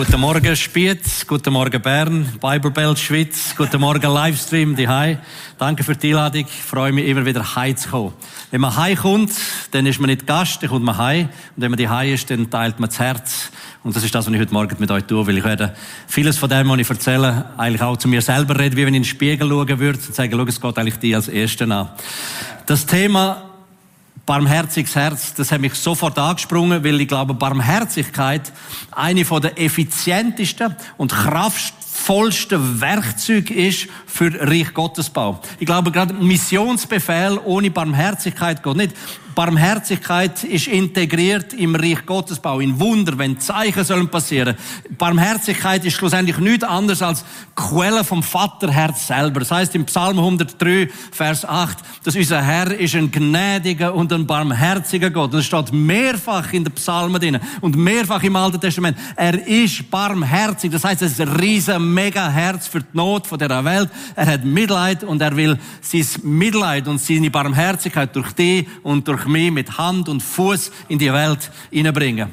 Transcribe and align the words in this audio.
Guten 0.00 0.18
Morgen 0.18 0.56
Spiez, 0.56 1.26
guten 1.26 1.52
Morgen 1.52 1.82
Bern, 1.82 2.26
Bibelbelt 2.40 2.98
Schweiz, 2.98 3.54
guten 3.54 3.82
Morgen 3.82 4.10
Livestream 4.10 4.74
Hai. 4.88 5.18
Danke 5.58 5.84
für 5.84 5.94
die 5.94 6.08
Einladung. 6.08 6.46
Ich 6.48 6.62
freue 6.62 6.90
mich 6.90 7.06
immer 7.06 7.26
wieder 7.26 7.54
heim 7.54 7.76
zu 7.76 7.90
kommen. 7.90 8.14
Wenn 8.50 8.62
man 8.62 8.74
heim 8.76 8.96
kommt, 8.96 9.32
dann 9.72 9.84
ist 9.84 10.00
man 10.00 10.08
nicht 10.08 10.26
Gast, 10.26 10.62
dann 10.62 10.70
kommt 10.70 10.86
man 10.86 10.96
heim. 10.96 11.28
Und 11.54 11.62
wenn 11.62 11.70
man 11.70 11.76
die 11.76 11.90
heim 11.90 12.14
ist, 12.14 12.30
dann 12.30 12.48
teilt 12.48 12.80
man 12.80 12.88
das 12.88 12.98
Herz. 12.98 13.50
Und 13.84 13.94
das 13.94 14.02
ist 14.02 14.14
das, 14.14 14.26
was 14.26 14.32
ich 14.32 14.40
heute 14.40 14.54
Morgen 14.54 14.74
mit 14.78 14.90
euch 14.90 15.04
tue, 15.04 15.26
weil 15.26 15.36
ich 15.36 15.44
werde 15.44 15.76
vieles 16.06 16.38
von 16.38 16.48
dem, 16.48 16.66
was 16.70 16.78
ich 16.78 16.88
erzähle, 16.88 17.50
eigentlich 17.58 17.82
auch 17.82 17.98
zu 17.98 18.08
mir 18.08 18.22
selber 18.22 18.58
reden, 18.58 18.78
wie 18.78 18.86
wenn 18.86 18.94
ich 18.94 18.98
in 18.98 19.02
den 19.02 19.04
Spiegel 19.04 19.50
schauen 19.50 19.78
würde 19.78 19.98
und 19.98 20.14
sagen, 20.14 20.32
schau, 20.32 20.44
es 20.44 20.60
geht 20.62 20.78
eigentlich 20.78 20.98
die 20.98 21.14
als 21.14 21.28
Ersten 21.28 21.72
an. 21.72 21.90
Das 22.64 22.86
Thema 22.86 23.49
barmherziges 24.30 24.94
Herz, 24.94 25.34
das 25.34 25.50
hat 25.50 25.60
mich 25.60 25.74
sofort 25.74 26.16
angesprungen, 26.16 26.84
weil 26.84 27.00
ich 27.00 27.08
glaube, 27.08 27.34
Barmherzigkeit 27.34 28.52
eine 28.92 29.24
von 29.24 29.42
der 29.42 29.60
effizientesten 29.60 30.76
und 30.98 31.10
kraftvollsten 31.10 32.80
Werkzeuge 32.80 33.52
ist 33.52 33.88
für 34.06 34.32
Reich 34.40 34.72
Gottesbau. 34.72 35.40
Ich 35.58 35.66
glaube, 35.66 35.90
gerade 35.90 36.14
Missionsbefehl 36.14 37.40
ohne 37.44 37.72
Barmherzigkeit 37.72 38.62
geht 38.62 38.76
nicht. 38.76 38.94
Barmherzigkeit 39.40 40.44
ist 40.44 40.68
integriert 40.68 41.54
im 41.54 41.74
Reich 41.74 42.04
Gottesbau, 42.04 42.60
in 42.60 42.78
Wunder, 42.78 43.16
wenn 43.16 43.40
Zeichen 43.40 43.84
sollen 43.84 44.10
passieren. 44.10 44.54
Barmherzigkeit 44.98 45.82
ist 45.82 45.94
schlussendlich 45.94 46.36
nichts 46.36 46.62
anderes 46.62 47.00
als 47.00 47.24
Quelle 47.56 48.04
vom 48.04 48.22
Vaterherz 48.22 49.06
selber. 49.06 49.40
Das 49.40 49.50
heißt 49.50 49.74
im 49.76 49.86
Psalm 49.86 50.18
103, 50.18 50.90
Vers 51.10 51.46
8, 51.46 51.78
dass 52.04 52.16
unser 52.16 52.42
Herr 52.42 52.70
ist 52.78 52.94
ein 52.94 53.10
gnädiger 53.10 53.94
und 53.94 54.12
ein 54.12 54.26
barmherziger 54.26 55.08
Gott. 55.08 55.32
Das 55.32 55.46
steht 55.46 55.72
mehrfach 55.72 56.52
in 56.52 56.64
den 56.64 56.74
Psalmen 56.74 57.18
drin 57.18 57.40
und 57.62 57.76
mehrfach 57.76 58.22
im 58.22 58.36
Alten 58.36 58.60
Testament. 58.60 58.98
Er 59.16 59.46
ist 59.46 59.90
barmherzig. 59.90 60.70
Das 60.70 60.84
heißt, 60.84 61.00
er 61.00 61.08
ist 61.08 61.18
ein 61.18 61.28
riesen 61.28 61.94
mega 61.94 62.28
Herz 62.28 62.66
für 62.66 62.80
die 62.80 62.88
Not 62.92 63.26
von 63.26 63.38
der 63.38 63.64
Welt. 63.64 63.88
Er 64.16 64.26
hat 64.26 64.44
Mitleid 64.44 65.02
und 65.02 65.22
er 65.22 65.34
will 65.34 65.58
sein 65.80 66.04
Mitleid 66.24 66.88
und 66.88 67.00
seine 67.00 67.30
Barmherzigkeit 67.30 68.14
durch 68.14 68.32
die 68.32 68.68
und 68.82 69.08
durch 69.08 69.29
mich 69.30 69.50
mit 69.50 69.78
Hand 69.78 70.08
und 70.08 70.22
Fuß 70.22 70.70
in 70.88 70.98
die 70.98 71.12
Welt 71.12 71.50
hineinbringen. 71.70 72.30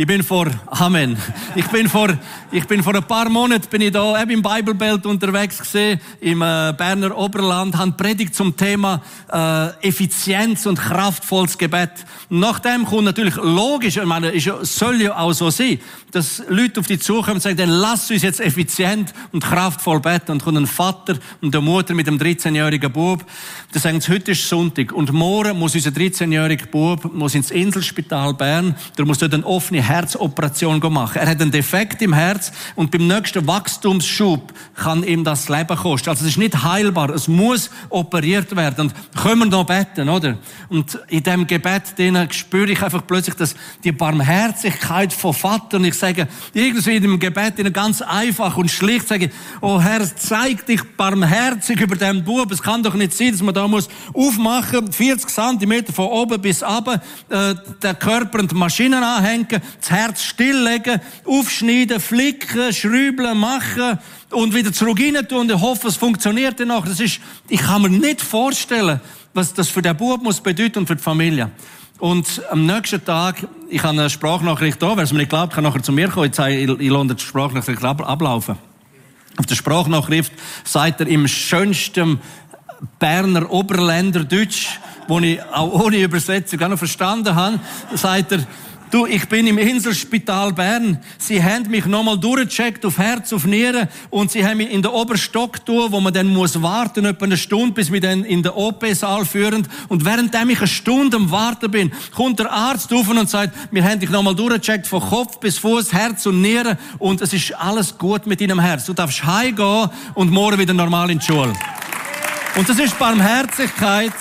Ich 0.00 0.06
bin 0.06 0.22
vor, 0.22 0.46
Amen. 0.64 1.14
Ich 1.54 1.66
bin 1.66 1.86
vor, 1.86 2.08
ich 2.50 2.66
bin 2.66 2.82
vor 2.82 2.94
ein 2.94 3.04
paar 3.04 3.28
Monaten 3.28 3.68
bin 3.68 3.82
ich 3.82 3.92
da 3.92 4.22
eben 4.22 4.30
im 4.30 4.42
Bibelbelt 4.42 5.04
unterwegs 5.04 5.58
gesehen, 5.58 6.00
im 6.22 6.40
äh, 6.40 6.72
Berner 6.74 7.14
Oberland, 7.18 7.76
han 7.76 7.98
Predigt 7.98 8.34
zum 8.34 8.56
Thema 8.56 9.02
äh, 9.30 9.86
Effizienz 9.86 10.64
und 10.64 10.78
kraftvolles 10.78 11.58
Gebet. 11.58 11.90
Nachdem 12.30 12.86
kommt 12.86 13.04
natürlich 13.04 13.36
logisch, 13.36 13.98
ich 13.98 14.04
meine, 14.06 14.34
es 14.34 14.74
soll 14.74 15.02
ja 15.02 15.18
auch 15.18 15.34
so 15.34 15.50
sein, 15.50 15.78
dass 16.12 16.42
Leute 16.48 16.80
auf 16.80 16.86
die 16.86 16.98
zukommen 16.98 17.34
und 17.34 17.42
sagen, 17.42 17.58
dann 17.58 17.68
lass 17.68 18.10
uns 18.10 18.22
jetzt 18.22 18.40
effizient 18.40 19.12
und 19.32 19.44
kraftvoll 19.44 20.00
beten. 20.00 20.32
Und 20.32 20.44
kommt 20.44 20.56
ein 20.56 20.66
Vater 20.66 21.16
und 21.40 21.54
eine 21.54 21.64
Mutter 21.64 21.94
mit 21.94 22.08
einem 22.08 22.18
13-jährigen 22.18 22.90
Bub. 22.90 23.24
Die 23.74 23.78
sagen, 23.78 24.00
heute 24.08 24.32
ist 24.32 24.48
Sonntag 24.48 24.92
und 24.92 25.12
morgen 25.12 25.58
muss 25.58 25.74
unser 25.74 25.90
13-jähriger 25.90 26.66
Bub 26.66 27.12
muss 27.12 27.34
ins 27.34 27.50
Inselspital 27.50 28.34
Bern, 28.34 28.74
der 28.96 29.04
muss 29.04 29.18
dort 29.18 29.34
eine 29.34 29.44
offene 29.44 29.89
Herzoperation 29.90 30.80
machen. 30.92 31.18
Er 31.18 31.28
hat 31.28 31.40
einen 31.40 31.50
Defekt 31.50 32.00
im 32.02 32.14
Herz 32.14 32.52
und 32.76 32.90
beim 32.90 33.06
nächsten 33.06 33.46
Wachstumsschub 33.46 34.52
kann 34.74 35.02
ihm 35.02 35.24
das 35.24 35.48
Leben 35.48 35.76
kosten. 35.76 36.08
Also 36.08 36.24
es 36.24 36.32
ist 36.32 36.38
nicht 36.38 36.62
heilbar. 36.62 37.10
Es 37.10 37.28
muss 37.28 37.70
operiert 37.88 38.54
werden. 38.56 38.86
Und 38.88 38.94
können 39.20 39.40
wir 39.40 39.46
noch 39.46 39.66
beten, 39.66 40.08
oder? 40.08 40.38
Und 40.68 40.98
in 41.08 41.22
dem 41.22 41.46
Gebet 41.46 41.98
denen 41.98 42.30
spüre 42.32 42.70
ich 42.70 42.82
einfach 42.82 43.06
plötzlich, 43.06 43.34
dass 43.34 43.54
die 43.84 43.92
Barmherzigkeit 43.92 45.12
von 45.12 45.34
Vater 45.34 45.76
und 45.76 45.84
ich 45.84 45.94
sage, 45.94 46.28
irgendwie 46.54 46.96
in 46.96 47.02
dem 47.02 47.18
Gebet 47.18 47.58
ihnen 47.58 47.72
ganz 47.72 48.02
einfach 48.02 48.56
und 48.56 48.70
schlicht 48.70 49.08
sage, 49.08 49.30
oh 49.60 49.80
Herr, 49.80 50.04
zeig 50.16 50.66
dich 50.66 50.82
barmherzig 50.96 51.80
über 51.80 51.96
den 51.96 52.24
Bub. 52.24 52.50
Es 52.52 52.62
kann 52.62 52.82
doch 52.82 52.94
nicht 52.94 53.12
sein, 53.12 53.32
dass 53.32 53.42
man 53.42 53.54
da 53.54 53.66
muss 53.66 53.88
aufmachen, 54.14 54.92
40 54.92 55.28
Zentimeter 55.28 55.92
von 55.92 56.06
oben 56.06 56.40
bis 56.40 56.62
runter, 56.62 57.02
äh, 57.28 57.54
der 57.82 57.94
Körper 57.94 58.40
und 58.40 58.50
die 58.50 58.54
Maschinen 58.54 59.02
anhängen, 59.02 59.60
das 59.80 59.90
Herz 59.90 60.22
stilllegen, 60.22 61.00
aufschneiden, 61.24 62.00
flicken, 62.00 62.72
schrübeln, 62.72 63.38
machen 63.38 63.98
und 64.30 64.54
wieder 64.54 64.72
zurück 64.72 65.00
rein 65.00 65.26
tun 65.28 65.50
und 65.50 65.60
hoffen, 65.60 65.88
es 65.88 65.96
funktioniert 65.96 66.60
dann 66.60 66.68
noch. 66.68 66.86
Das 66.86 67.00
ist, 67.00 67.20
ich 67.48 67.60
kann 67.60 67.82
mir 67.82 67.90
nicht 67.90 68.20
vorstellen, 68.20 69.00
was 69.34 69.54
das 69.54 69.68
für 69.68 69.82
den 69.82 69.96
Bub 69.96 70.22
muss 70.22 70.40
bedeuten 70.40 70.80
und 70.80 70.86
für 70.86 70.96
die 70.96 71.02
Familie. 71.02 71.50
Und 71.98 72.42
am 72.50 72.64
nächsten 72.64 73.04
Tag, 73.04 73.46
ich 73.68 73.82
habe 73.82 73.98
eine 73.98 74.08
Sprachnachricht 74.08 74.80
da, 74.82 74.96
wer 74.96 75.04
es 75.04 75.12
mir 75.12 75.18
nicht 75.18 75.28
glaubt, 75.28 75.52
kann 75.52 75.64
nachher 75.64 75.82
zu 75.82 75.92
mir 75.92 76.08
kommen, 76.08 76.32
zeige, 76.32 76.58
ich, 76.58 76.80
ich 76.80 76.90
lasse 76.90 77.14
die 77.14 77.22
Sprachnachricht 77.22 77.84
ablaufen. 77.84 78.56
Auf 79.36 79.46
der 79.46 79.54
Sprachnachricht 79.54 80.32
sagt 80.64 81.00
er 81.00 81.06
im 81.06 81.28
schönsten 81.28 82.20
Berner 82.98 83.50
Oberländer 83.50 84.24
Deutsch, 84.24 84.80
wo 85.08 85.18
ich 85.18 85.42
auch 85.42 85.72
ohne 85.72 85.98
Übersetzung 85.98 86.62
auch 86.62 86.68
noch 86.68 86.78
verstanden 86.78 87.34
habe, 87.34 87.60
sagt 87.94 88.32
er, 88.32 88.46
Du, 88.90 89.06
ich 89.06 89.28
bin 89.28 89.46
im 89.46 89.56
Inselspital 89.56 90.52
Bern. 90.52 90.98
Sie 91.16 91.42
haben 91.42 91.70
mich 91.70 91.86
nochmal 91.86 92.18
durchgecheckt 92.18 92.84
auf 92.84 92.98
Herz, 92.98 93.32
auf 93.32 93.44
Nieren 93.44 93.86
und 94.10 94.32
sie 94.32 94.44
haben 94.44 94.56
mich 94.56 94.72
in 94.72 94.82
den 94.82 94.90
Oberstock 94.90 95.64
tun, 95.64 95.92
wo 95.92 96.00
man 96.00 96.12
dann 96.12 96.26
muss 96.26 96.60
warten, 96.60 97.04
etwa 97.04 97.24
eine 97.24 97.36
Stunde, 97.36 97.72
bis 97.72 97.92
wir 97.92 98.00
dann 98.00 98.24
in 98.24 98.42
den 98.42 98.50
OP-Saal 98.50 99.24
führen. 99.24 99.68
Und 99.86 100.04
während 100.04 100.34
ich 100.34 100.58
eine 100.58 100.66
Stunde 100.66 101.18
am 101.18 101.30
Warten 101.30 101.70
bin, 101.70 101.92
kommt 102.16 102.40
der 102.40 102.50
Arzt 102.50 102.92
auf 102.92 103.08
und 103.08 103.30
sagt, 103.30 103.56
wir 103.70 103.84
haben 103.84 104.00
dich 104.00 104.10
nochmal 104.10 104.34
durchgecheckt 104.34 104.88
von 104.88 105.00
Kopf 105.00 105.38
bis 105.38 105.58
Fuß, 105.58 105.92
Herz 105.92 106.26
und 106.26 106.40
Nieren 106.40 106.76
und 106.98 107.20
es 107.20 107.32
ist 107.32 107.54
alles 107.54 107.96
gut 107.96 108.26
mit 108.26 108.40
deinem 108.40 108.58
Herz. 108.58 108.86
Du 108.86 108.92
darfst 108.92 109.24
heimgehen 109.24 109.88
und 110.14 110.32
morgen 110.32 110.58
wieder 110.58 110.74
normal 110.74 111.12
in 111.12 111.20
die 111.20 111.24
Schule. 111.24 111.52
Und 112.56 112.68
das 112.68 112.78
ist 112.80 112.98
Barmherzigkeit. 112.98 114.14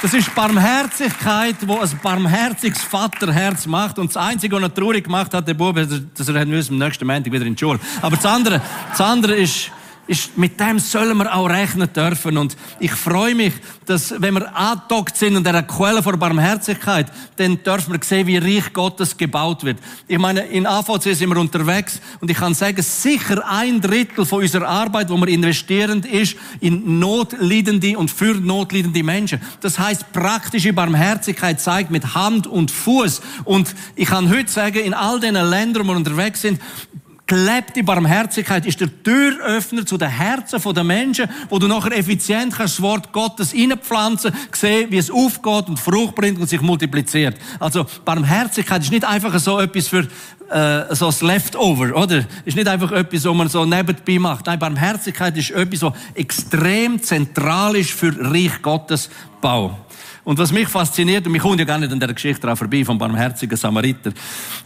Das 0.00 0.14
ist 0.14 0.32
Barmherzigkeit, 0.32 1.56
wo 1.66 1.80
ein 1.80 1.90
barmherziges 2.00 2.80
Vaterherz 2.82 3.66
macht. 3.66 3.98
Und 3.98 4.14
das 4.14 4.16
Einzige, 4.16 4.54
was 4.54 4.62
er 4.62 4.72
traurig 4.72 5.02
gemacht 5.02 5.34
hat, 5.34 5.48
der 5.48 5.54
Bub, 5.54 5.74
dass 5.74 6.28
er 6.28 6.36
am 6.36 6.48
nächsten 6.48 6.76
Montag 6.76 7.32
wieder 7.32 7.44
in 7.44 7.56
die 7.56 7.58
Schule. 7.58 7.80
Aber 8.00 8.14
das 8.14 8.24
andere, 8.24 8.62
das 8.90 9.00
andere 9.00 9.34
ist, 9.34 9.72
ist, 10.08 10.36
mit 10.36 10.58
dem 10.58 10.78
sollen 10.78 11.16
wir 11.18 11.34
auch 11.34 11.48
rechnen 11.48 11.92
dürfen. 11.92 12.38
Und 12.38 12.56
ich 12.80 12.92
freue 12.92 13.34
mich, 13.34 13.52
dass, 13.86 14.14
wenn 14.18 14.34
wir 14.34 14.56
angedockt 14.56 15.16
sind 15.16 15.36
an 15.36 15.44
dieser 15.44 15.62
Quelle 15.62 16.02
vor 16.02 16.16
Barmherzigkeit, 16.16 17.06
dann 17.36 17.62
dürfen 17.62 17.92
wir 17.92 18.00
sehen, 18.02 18.26
wie 18.26 18.38
Reich 18.38 18.72
Gottes 18.72 19.16
gebaut 19.16 19.64
wird. 19.64 19.78
Ich 20.08 20.18
meine, 20.18 20.40
in 20.40 20.66
AVC 20.66 21.14
sind 21.14 21.28
wir 21.28 21.36
unterwegs 21.36 22.00
und 22.20 22.30
ich 22.30 22.38
kann 22.38 22.54
sagen, 22.54 22.82
sicher 22.82 23.46
ein 23.46 23.80
Drittel 23.80 24.24
von 24.24 24.40
unserer 24.42 24.66
Arbeit, 24.66 25.10
wo 25.10 25.16
wir 25.18 25.28
investieren, 25.28 26.02
ist 26.02 26.36
in 26.60 26.98
notleidende 26.98 27.98
und 27.98 28.10
für 28.10 28.34
notleidende 28.34 29.02
Menschen. 29.02 29.40
Das 29.60 29.78
heißt, 29.78 30.12
praktische 30.12 30.72
Barmherzigkeit 30.72 31.60
zeigt 31.60 31.90
mit 31.90 32.14
Hand 32.14 32.46
und 32.46 32.70
Fuß. 32.70 33.20
Und 33.44 33.74
ich 33.94 34.08
kann 34.08 34.30
heute 34.30 34.50
sagen, 34.50 34.78
in 34.78 34.94
all 34.94 35.20
den 35.20 35.34
Ländern, 35.34 35.86
wo 35.86 35.92
wir 35.92 35.96
unterwegs 35.96 36.40
sind, 36.40 36.60
gelebte 37.28 37.84
Barmherzigkeit 37.84 38.66
ist 38.66 38.80
der 38.80 39.02
Türöffner 39.02 39.86
zu 39.86 39.96
den 39.96 40.08
Herzen 40.08 40.60
der 40.74 40.82
Menschen, 40.82 41.28
wo 41.48 41.58
du 41.58 41.68
nachher 41.68 41.96
effizient 41.96 42.54
kannst 42.56 42.78
das 42.78 42.82
Wort 42.82 43.12
Gottes 43.12 43.54
reinpflanzen, 43.54 44.32
sehen, 44.52 44.90
wie 44.90 44.96
es 44.96 45.10
aufgeht 45.10 45.68
und 45.68 45.78
Frucht 45.78 46.14
bringt 46.14 46.40
und 46.40 46.48
sich 46.48 46.60
multipliziert. 46.60 47.36
Also 47.60 47.86
Barmherzigkeit 48.04 48.82
ist 48.82 48.90
nicht 48.90 49.04
einfach 49.04 49.38
so 49.38 49.60
etwas 49.60 49.88
für 49.88 50.08
äh, 50.50 50.94
so 50.94 51.06
das 51.06 51.20
Leftover, 51.20 51.94
oder? 51.94 52.24
Ist 52.46 52.56
nicht 52.56 52.66
einfach 52.66 52.90
etwas, 52.92 53.24
was 53.24 53.34
man 53.34 53.48
so 53.48 53.66
nebenbei 53.66 54.18
macht. 54.18 54.46
Nein, 54.46 54.58
Barmherzigkeit 54.58 55.36
ist 55.36 55.50
etwas, 55.50 55.82
was 55.82 55.92
extrem 56.14 57.02
zentral 57.02 57.76
ist 57.76 57.90
für 57.90 58.14
Reich 58.18 58.62
Gottes 58.62 59.10
Bau. 59.42 59.78
Und 60.28 60.36
was 60.36 60.52
mich 60.52 60.68
fasziniert, 60.68 61.24
und 61.24 61.32
mich 61.32 61.40
kommt 61.40 61.58
ja 61.58 61.64
gar 61.64 61.78
nicht 61.78 61.90
an 61.90 61.98
der 61.98 62.12
Geschichte 62.12 62.42
dran 62.42 62.54
vorbei, 62.54 62.84
vom 62.84 62.98
barmherzigen 62.98 63.56
Samariter. 63.56 64.12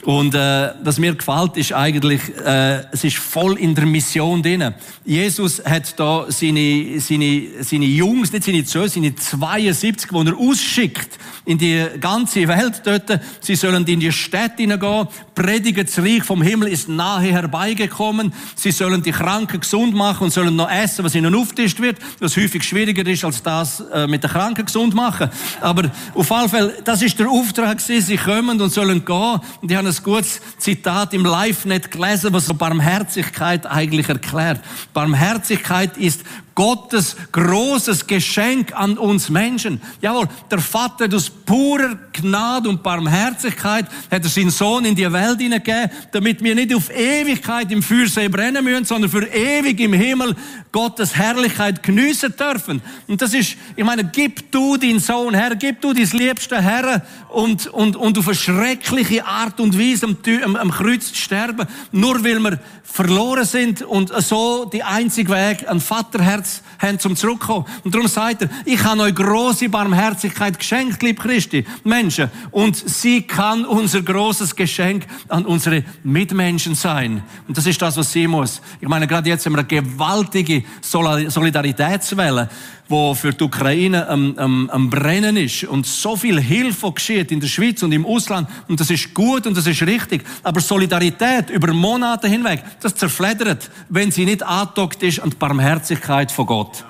Und 0.03 0.35
äh, 0.35 0.73
was 0.83 0.99
mir 0.99 1.15
gefällt, 1.15 1.57
ist 1.57 1.73
eigentlich, 1.73 2.21
äh, 2.45 2.83
es 2.91 3.05
ist 3.05 3.19
voll 3.19 3.57
in 3.61 3.73
der 3.73 3.87
Mission 3.87 4.43
drin. 4.43 4.75
Jesus 5.05 5.65
hat 5.65 5.97
da 6.01 6.27
seine, 6.31 6.99
seine, 6.99 7.43
seine 7.61 7.85
Jungs, 7.85 8.33
nicht 8.33 8.43
seine 8.43 8.65
Söhne, 8.65 8.89
seine 8.89 9.15
72, 9.15 10.11
die 10.11 10.27
er 10.27 10.37
ausschickt 10.37 11.17
in 11.45 11.59
die 11.59 11.87
ganze 12.01 12.49
Welt 12.49 12.83
dort. 12.85 13.21
Sie 13.41 13.55
sollen 13.55 13.87
in 13.87 14.01
die 14.01 14.11
Städte 14.11 14.63
hineingehen, 14.63 15.07
predigen, 15.33 15.87
das 15.87 15.99
Reich 15.99 16.25
vom 16.25 16.43
Himmel 16.43 16.69
ist 16.69 16.89
nahe 16.89 17.33
herbeigekommen. 17.33 18.33
Sie 18.57 18.73
sollen 18.73 19.03
die 19.03 19.13
Kranken 19.13 19.61
gesund 19.61 19.95
machen 19.95 20.25
und 20.25 20.33
sollen 20.33 20.57
noch 20.57 20.71
essen, 20.71 21.05
was 21.05 21.15
ihnen 21.15 21.37
auftischt 21.37 21.81
wird, 21.81 21.99
was 22.19 22.37
häufig 22.37 22.65
schwieriger 22.65 23.07
ist, 23.07 23.25
als 23.25 23.43
das 23.45 23.81
äh, 23.93 24.09
mit 24.09 24.25
den 24.25 24.31
Kranken 24.31 24.65
gesund 24.65 24.95
machen. 24.95 25.31
Aber 25.61 25.91
auf 26.15 26.33
alle 26.33 26.49
Fälle, 26.49 26.75
das 26.85 27.03
ist 27.03 27.19
der 27.19 27.29
Auftrag 27.29 27.79
gewesen. 27.79 28.07
Sie 28.07 28.17
kommen 28.17 28.61
und 28.61 28.71
sollen 28.71 29.05
gehen. 29.05 29.41
Und 29.61 29.71
ich 29.71 29.77
habe 29.77 29.89
ein 29.89 29.97
gutes 30.03 30.41
Zitat 30.59 31.15
im 31.15 31.25
Live-Net 31.25 31.91
gelesen, 31.91 32.33
was 32.33 32.53
Barmherzigkeit 32.53 33.67
eigentlich 33.67 34.09
erklärt. 34.09 34.61
Barmherzigkeit 34.93 35.97
ist 35.97 36.23
Gottes 36.55 37.17
großes 37.33 38.07
Geschenk 38.07 38.75
an 38.75 38.99
uns 38.99 39.31
Menschen. 39.31 39.81
Jawohl, 40.01 40.29
der 40.51 40.59
Vater 40.59 41.09
aus 41.15 41.31
purer 41.31 41.99
Gnade 42.13 42.69
und 42.69 42.83
Barmherzigkeit 42.83 43.87
hat 44.11 44.23
er 44.23 44.29
seinen 44.29 44.51
Sohn 44.51 44.85
in 44.85 44.95
die 44.95 45.11
Welt 45.11 45.39
gegeben, 45.39 45.91
damit 46.11 46.43
wir 46.43 46.55
nicht 46.55 46.75
auf 46.75 46.91
Ewigkeit 46.91 47.73
im 47.73 47.83
Feuersee 47.83 48.29
brennen 48.29 48.63
müssen, 48.65 48.85
sondern 48.85 49.11
für 49.11 49.27
ewig 49.27 49.81
im 49.81 49.95
Himmel 49.95 50.37
Gottes 50.73 51.17
Herrlichkeit 51.17 51.83
geniessen 51.83 52.35
dürfen. 52.37 52.83
Und 53.07 53.23
das 53.23 53.33
ist, 53.33 53.57
ich 53.75 53.85
meine, 53.85 54.05
gib 54.05 54.51
du 54.53 54.77
deinen 54.77 55.01
Sohn 55.01 55.32
her, 55.35 55.57
gib 55.57 55.81
du 55.81 55.93
dein 55.93 56.09
liebste 56.13 56.61
Herr 56.61 57.03
und, 57.29 57.67
und, 57.69 57.97
und 57.97 58.19
auf 58.19 58.29
eine 58.29 58.37
schreckliche 58.37 59.25
Art 59.25 59.61
und 59.61 59.79
Weise 59.79 60.07
am, 60.07 60.17
am, 60.45 60.57
am 60.57 60.71
Kreuz 60.71 61.13
zu 61.13 61.17
sterben, 61.17 61.67
nur 61.91 62.23
weil 62.25 62.39
wir 62.41 62.59
verloren 62.83 63.45
sind 63.45 63.83
und 63.83 64.13
so 64.23 64.67
die 64.67 64.83
einzige 64.83 65.33
Weg 65.33 65.69
ein 65.69 65.81
Vaterherz 65.81 66.63
haben 66.79 66.99
zum 66.99 67.17
Zurückkommen. 67.17 67.65
Und 67.85 67.95
darum 67.95 68.09
sagt 68.09 68.43
er, 68.43 68.51
ich 68.65 68.83
habe 68.85 69.03
euch 69.03 69.15
große 69.15 69.69
Barmherzigkeit 69.69 70.59
geschenkt, 70.59 71.03
lieb 71.03 71.21
Christi, 71.21 71.65
Menschen. 71.85 72.31
Und 72.51 72.77
sie 72.77 73.23
kann 73.23 73.65
unser 73.65 74.03
großes 74.03 74.55
Geschenk 74.57 75.07
an 75.29 75.47
unsere 75.47 75.85
Mitmenschen 76.03 76.75
sein. 76.75 77.23
Und 77.49 77.57
das 77.57 77.67
ist 77.67 77.81
das, 77.81 77.97
was 77.97 78.13
sie 78.13 78.27
muss. 78.27 78.61
Ich 78.81 78.89
meine, 78.89 79.07
gerade 79.07 79.29
jetzt 79.29 79.47
haben 79.47 79.55
wir 79.55 79.61
eine 79.61 79.69
gewaltige 79.69 80.65
Solidaritätswelle 80.83 82.51
wo 82.93 83.15
für 83.15 83.33
die 83.33 83.43
Ukraine 83.43 84.07
am, 84.09 84.39
am, 84.39 84.71
am 84.71 84.89
Brennen 84.89 85.37
ist 85.37 85.65
und 85.65 85.85
so 85.87 86.15
viel 86.15 86.41
Hilfe 86.41 86.93
geschieht 86.93 87.33
in 87.33 87.41
der 87.41 87.49
Schweiz 87.49 87.83
und 87.83 87.91
im 87.91 88.07
Ausland 88.07 88.49
und 88.69 88.79
das 88.79 88.91
ist 88.91 89.13
gut 89.13 89.47
und 89.49 89.57
das 89.57 89.67
ist 89.67 89.83
richtig. 89.83 90.23
Aber 90.45 90.61
Solidarität 90.61 91.51
über 91.51 91.73
Monate 91.73 92.29
hinweg, 92.29 92.63
das 92.81 92.95
zerfleddert, 92.95 93.71
wenn 93.89 94.13
sie 94.13 94.25
nicht 94.25 94.45
angedockt 94.45 95.03
ist 95.03 95.19
an 95.19 95.31
die 95.31 95.37
Barmherzigkeit 95.37 96.31
von 96.31 96.47
Gott. 96.47 96.85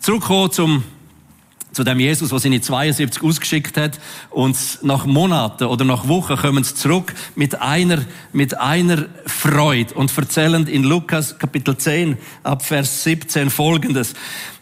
Zurückkommen 0.00 0.52
zum 0.52 0.84
zu 1.72 1.84
dem 1.84 2.00
Jesus, 2.00 2.28
der 2.30 2.38
seine 2.38 2.60
72 2.60 3.22
ausgeschickt 3.22 3.76
hat. 3.76 3.98
Und 4.30 4.56
nach 4.82 5.06
Monaten 5.06 5.64
oder 5.64 5.84
nach 5.84 6.06
Wochen 6.06 6.36
kommen 6.36 6.64
sie 6.64 6.74
zurück 6.74 7.14
mit 7.34 7.60
einer, 7.60 8.04
mit 8.32 8.58
einer 8.58 9.06
Freude 9.26 9.94
und 9.94 10.16
erzählen 10.16 10.66
in 10.66 10.84
Lukas 10.84 11.38
Kapitel 11.38 11.76
10 11.76 12.18
ab 12.42 12.64
Vers 12.64 13.04
17 13.04 13.50
folgendes. 13.50 14.14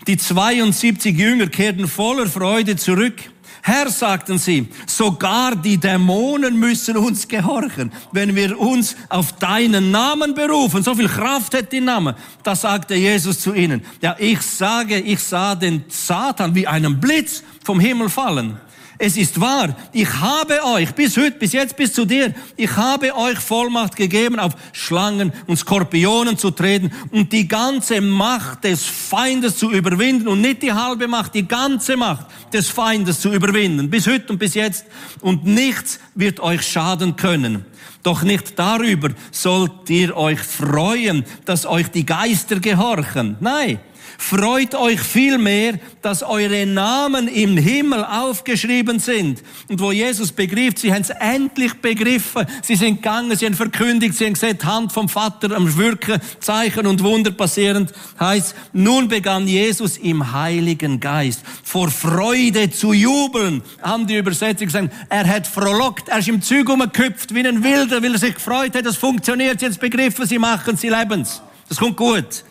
Die 0.06 0.16
72 0.16 1.16
Jünger 1.16 1.46
kehrten 1.46 1.86
voller 1.86 2.26
Freude 2.26 2.76
zurück 2.76 3.14
Herr, 3.62 3.90
sagten 3.90 4.38
sie, 4.38 4.68
sogar 4.86 5.54
die 5.54 5.76
Dämonen 5.76 6.58
müssen 6.58 6.96
uns 6.96 7.28
gehorchen, 7.28 7.92
wenn 8.10 8.34
wir 8.34 8.58
uns 8.58 8.96
auf 9.10 9.32
deinen 9.32 9.90
Namen 9.90 10.34
berufen. 10.34 10.82
So 10.82 10.94
viel 10.94 11.08
Kraft 11.08 11.54
hat 11.54 11.70
die 11.70 11.80
Name. 11.80 12.16
Da 12.42 12.56
sagte 12.56 12.94
Jesus 12.94 13.40
zu 13.40 13.52
ihnen, 13.52 13.82
ja, 14.00 14.16
ich 14.18 14.40
sage, 14.40 14.98
ich 14.98 15.20
sah 15.20 15.54
den 15.54 15.84
Satan 15.88 16.54
wie 16.54 16.66
einen 16.66 17.00
Blitz 17.00 17.42
vom 17.62 17.80
Himmel 17.80 18.08
fallen. 18.08 18.58
Es 19.02 19.16
ist 19.16 19.40
wahr, 19.40 19.74
ich 19.94 20.12
habe 20.12 20.62
euch 20.62 20.94
bis 20.94 21.16
heute, 21.16 21.38
bis 21.38 21.54
jetzt, 21.54 21.74
bis 21.74 21.94
zu 21.94 22.04
dir, 22.04 22.34
ich 22.54 22.76
habe 22.76 23.16
euch 23.16 23.38
Vollmacht 23.38 23.96
gegeben, 23.96 24.38
auf 24.38 24.52
Schlangen 24.74 25.32
und 25.46 25.56
Skorpionen 25.56 26.36
zu 26.36 26.50
treten 26.50 26.92
und 27.10 27.32
die 27.32 27.48
ganze 27.48 28.02
Macht 28.02 28.64
des 28.64 28.84
Feindes 28.84 29.56
zu 29.56 29.72
überwinden 29.72 30.28
und 30.28 30.42
nicht 30.42 30.60
die 30.60 30.74
halbe 30.74 31.08
Macht, 31.08 31.34
die 31.34 31.48
ganze 31.48 31.96
Macht 31.96 32.26
des 32.52 32.68
Feindes 32.68 33.22
zu 33.22 33.32
überwinden, 33.32 33.88
bis 33.88 34.06
heute 34.06 34.34
und 34.34 34.38
bis 34.38 34.52
jetzt. 34.52 34.84
Und 35.22 35.46
nichts 35.46 35.98
wird 36.14 36.38
euch 36.40 36.60
schaden 36.60 37.16
können. 37.16 37.64
Doch 38.02 38.22
nicht 38.22 38.58
darüber 38.58 39.08
sollt 39.30 39.88
ihr 39.88 40.14
euch 40.14 40.40
freuen, 40.40 41.24
dass 41.46 41.64
euch 41.64 41.88
die 41.88 42.04
Geister 42.04 42.60
gehorchen. 42.60 43.38
Nein, 43.40 43.78
Freut 44.18 44.74
euch 44.74 45.00
vielmehr, 45.00 45.78
dass 46.02 46.22
eure 46.22 46.66
Namen 46.66 47.28
im 47.28 47.56
Himmel 47.56 48.04
aufgeschrieben 48.04 48.98
sind. 48.98 49.42
Und 49.68 49.80
wo 49.80 49.92
Jesus 49.92 50.32
begriff, 50.32 50.74
sie 50.76 50.92
haben 50.92 51.02
es 51.02 51.10
endlich 51.10 51.74
begriffen. 51.74 52.46
Sie 52.62 52.76
sind 52.76 52.96
gegangen, 52.96 53.36
sie 53.36 53.46
haben 53.46 53.54
verkündigt, 53.54 54.16
sie 54.16 54.26
haben 54.26 54.34
gesagt, 54.34 54.64
Hand 54.64 54.92
vom 54.92 55.08
Vater 55.08 55.54
am 55.56 55.76
Wirken, 55.76 56.20
Zeichen 56.40 56.86
und 56.86 57.02
Wunder 57.02 57.30
passierend, 57.30 57.92
heißt, 58.18 58.54
nun 58.72 59.08
begann 59.08 59.48
Jesus 59.48 59.96
im 59.98 60.32
Heiligen 60.32 61.00
Geist 61.00 61.42
vor 61.64 61.90
Freude 61.90 62.70
zu 62.70 62.92
jubeln, 62.92 63.62
haben 63.82 64.06
die 64.06 64.16
Übersetzung 64.16 64.66
gesagt. 64.66 64.92
Er 65.08 65.26
hat 65.26 65.46
frohlockt, 65.46 66.08
er 66.08 66.18
ist 66.18 66.28
im 66.28 66.42
Zug 66.42 66.68
umgeküpft 66.68 67.34
wie 67.34 67.46
ein 67.46 67.62
Wilder, 67.62 68.02
weil 68.02 68.12
er 68.12 68.18
sich 68.18 68.34
gefreut 68.34 68.74
hat, 68.74 68.86
das 68.86 68.96
funktioniert, 68.96 69.62
jetzt 69.62 69.80
begriffen, 69.80 70.26
sie 70.26 70.38
machen, 70.38 70.76
sie 70.76 70.88
leben's. 70.88 71.42
Das 71.68 71.78
kommt 71.78 71.96
gut. 71.96 72.44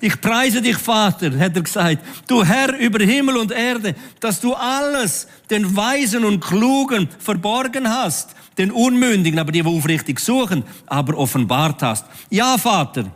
Ich 0.00 0.20
preise 0.20 0.60
dich, 0.60 0.76
Vater, 0.76 1.38
hat 1.38 1.56
er 1.56 1.62
gesagt, 1.62 1.98
du 2.26 2.44
Herr 2.44 2.76
über 2.78 3.02
Himmel 3.04 3.36
und 3.36 3.52
Erde, 3.52 3.94
dass 4.20 4.40
du 4.40 4.54
alles 4.54 5.26
den 5.50 5.76
Weisen 5.76 6.24
und 6.24 6.40
Klugen 6.40 7.08
verborgen 7.18 7.88
hast, 7.88 8.34
den 8.58 8.70
Unmündigen, 8.70 9.38
aber 9.38 9.52
die, 9.52 9.62
die 9.62 9.68
aufrichtig 9.68 10.20
suchen, 10.20 10.64
aber 10.86 11.16
offenbart 11.16 11.82
hast. 11.82 12.06
Ja, 12.30 12.58
Vater, 12.58 13.06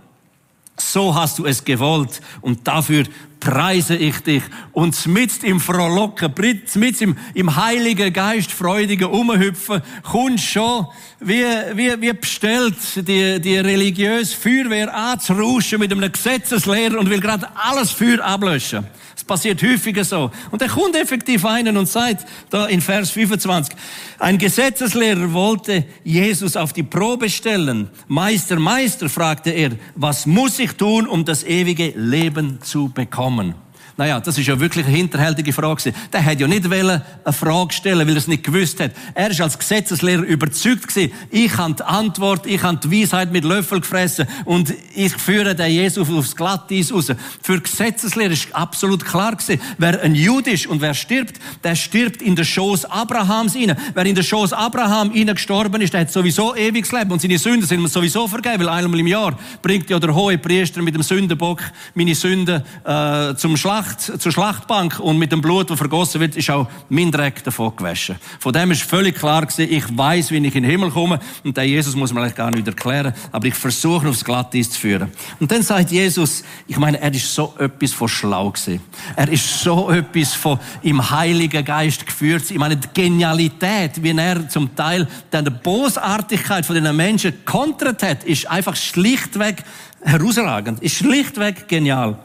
so 0.79 1.15
hast 1.15 1.39
du 1.39 1.47
es 1.47 1.65
gewollt 1.65 2.21
und 2.41 2.67
dafür 2.67 3.05
preise 3.41 3.97
ich 3.97 4.21
dich. 4.21 4.43
Und 4.73 5.07
mit 5.07 5.45
im 5.45 5.61
Frohlocken, 5.61 6.33
mit 6.75 7.01
im, 7.01 7.17
im 7.35 7.57
Heiligen 7.57 8.13
Geist 8.13 8.51
freudigen 8.51 9.09
Umhüpfen, 9.09 9.83
kommst 10.03 10.45
schon 10.45 10.87
wie, 11.21 11.45
wie, 11.75 12.01
wie 12.01 12.13
bestellt 12.13 12.77
die, 12.97 13.41
die 13.41 13.59
religiöse 13.59 14.37
Feuerwehr 14.37 14.95
anzurauschen 14.95 15.79
mit 15.79 15.93
einem 15.93 16.11
Gesetzeslehrer 16.11 16.99
und 16.99 17.11
will 17.11 17.21
gerade 17.21 17.49
alles 17.55 17.91
Feuer 17.91 18.21
ablöschen. 18.25 18.87
Es 19.19 19.25
passiert 19.25 19.61
häufiger 19.65 20.05
so. 20.05 20.31
Und 20.53 20.63
er 20.63 20.69
kommt 20.69 20.95
effektiv 20.95 21.45
einen 21.45 21.77
und 21.77 21.89
sagt, 21.89 22.25
da 22.51 22.67
in 22.67 22.81
Vers 22.81 23.11
25, 23.11 23.75
ein 24.21 24.39
Gesetzeslehrer 24.39 25.33
wollte 25.33 25.85
Jesus 26.05 26.57
auf 26.57 26.73
die 26.73 26.85
Probe 26.85 27.29
stellen. 27.29 27.91
Meister, 28.07 28.61
Meister, 28.61 29.09
fragte 29.09 29.51
er, 29.51 29.73
was 29.97 30.25
muss 30.25 30.61
ich 30.61 30.75
tun, 30.75 31.09
um 31.09 31.25
das 31.25 31.43
ewige 31.43 31.95
Leben 31.97 32.63
zu 32.63 32.91
bekommen? 32.91 33.57
Naja, 33.99 34.21
das 34.21 34.39
ist 34.39 34.47
ja 34.47 34.61
wirklich 34.61 34.87
eine 34.87 34.95
hinterhältige 34.95 35.53
Frage. 35.53 35.93
Der 36.13 36.25
hat 36.25 36.39
ja 36.39 36.47
nicht 36.47 36.73
eine 36.73 37.03
Frage 37.33 37.75
stellen, 37.75 38.07
weil 38.07 38.15
er 38.15 38.19
es 38.19 38.29
nicht 38.29 38.45
gewusst 38.45 38.79
hat. 38.79 38.93
Er 39.13 39.29
ist 39.29 39.41
als 39.41 39.59
Gesetzeslehrer 39.59 40.23
überzeugt 40.23 40.87
gewesen. 40.87 41.13
Ich 41.33 41.57
habe 41.57 41.75
die 41.75 41.83
Antwort, 41.83 42.47
ich 42.47 42.63
habe 42.63 42.79
die 42.79 43.03
Weisheit 43.03 43.33
mit 43.33 43.45
Löffel 43.45 43.81
gefressen 43.81 44.29
und 44.45 44.73
ich 44.95 45.13
führe 45.15 45.57
den 45.57 45.73
Jesus 45.73 46.09
aufs 46.11 46.37
Glatteis 46.37 46.93
raus. 46.93 47.13
Für 47.43 47.61
Gesetzeslehrer 47.61 48.31
ist 48.31 48.55
absolut 48.55 49.05
klar 49.05 49.35
gewesen, 49.35 49.61
wer 49.79 50.01
ein 50.01 50.15
Jude 50.15 50.53
ist 50.53 50.69
und 50.69 50.81
wer 50.81 50.95
stirbt, 50.95 51.41
der 51.65 51.75
stirbt 51.75 52.23
in 52.23 52.37
der 52.37 52.45
Schoß 52.45 52.85
Abrahams 52.85 53.57
rein. 53.57 53.77
Wer 53.95 54.07
in 54.07 54.15
der 54.15 54.23
Schoß 54.23 54.53
Abraham 54.53 55.11
rein 55.11 55.27
gestorben 55.27 55.83
ist, 55.83 55.93
der 55.93 56.03
hat 56.03 56.13
sowieso 56.13 56.55
ewiges 56.55 56.93
Leben 56.93 57.11
und 57.11 57.21
seine 57.21 57.37
Sünden 57.37 57.67
sind 57.67 57.81
ihm 57.81 57.89
sowieso 57.89 58.29
vergeben, 58.29 58.61
weil 58.61 58.69
einmal 58.69 59.01
im 59.01 59.09
Jahr 59.09 59.37
bringt 59.61 59.91
ja 59.91 59.99
der 59.99 60.15
hohe 60.15 60.39
Priester 60.39 60.83
mit 60.83 60.95
dem 60.95 61.03
Sündenbock 61.03 61.63
meine 61.95 62.15
Sünden 62.15 62.63
äh, 62.85 63.35
zum 63.35 63.57
Schlacht 63.57 63.88
Schlacht, 63.89 64.21
zur 64.21 64.33
Schlachtbank 64.33 65.01
und 65.01 65.19
mit 65.19 65.33
dem 65.33 65.41
Blut, 65.41 65.71
das 65.71 65.79
vergossen 65.79 66.21
wird, 66.21 66.37
ist 66.37 66.51
auch 66.51 66.69
mein 66.89 67.11
Dreck 67.11 67.43
davon 67.45 67.75
gewaschen. 67.77 68.17
Von 68.39 68.53
dem 68.53 68.71
ist 68.71 68.83
völlig 68.83 69.17
klar 69.17 69.47
gewesen, 69.47 69.73
ich 69.73 69.85
weiß, 69.97 70.31
wie 70.31 70.37
ich 70.37 70.55
in 70.55 70.63
den 70.63 70.65
Himmel 70.65 70.91
komme 70.91 71.21
und 71.45 71.57
der 71.57 71.65
Jesus 71.65 71.97
muss 71.97 72.13
mir 72.13 72.21
eigentlich 72.21 72.35
gar 72.35 72.51
nicht 72.51 72.67
erklären, 72.67 73.15
aber 73.33 73.47
ich 73.47 73.55
versuche 73.55 74.09
aufs 74.09 74.25
Glatteis 74.25 74.71
zu 74.71 74.81
führen. 74.81 75.11
Und 75.41 75.51
dann 75.51 75.63
sagt 75.63 75.91
Jesus, 75.91 76.43
ich 76.67 76.79
meine, 76.79 77.01
er 77.01 77.13
ist 77.13 77.35
so 77.35 77.55
etwas 77.59 77.93
von 77.93 78.09
schlau 78.09 78.51
gewesen. 78.51 78.81
Er 79.17 79.29
ist 79.29 79.61
so 79.61 79.91
etwas 79.91 80.35
von 80.35 80.59
im 80.83 81.11
Heiligen 81.11 81.65
Geist 81.65 82.05
geführt. 82.05 82.51
Ich 82.51 82.59
meine, 82.59 82.77
die 82.77 82.89
Genialität, 82.93 84.03
wie 84.03 84.17
er 84.17 84.49
zum 84.49 84.75
Teil 84.75 85.07
dann 85.31 85.45
die 85.45 85.51
Bosartigkeit 85.51 86.67
von 86.67 86.75
den 86.75 86.97
Menschen 86.97 87.45
kontert 87.45 88.03
hat, 88.03 88.25
ist 88.25 88.49
einfach 88.49 88.77
schlichtweg 88.77 89.65
herausragend, 90.03 90.81
ist 90.81 90.97
schlichtweg 90.97 91.69
genial. 91.69 92.19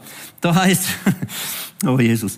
Da 0.44 0.54
heißt, 0.54 0.88
oh 1.86 1.98
Jesus. 1.98 2.36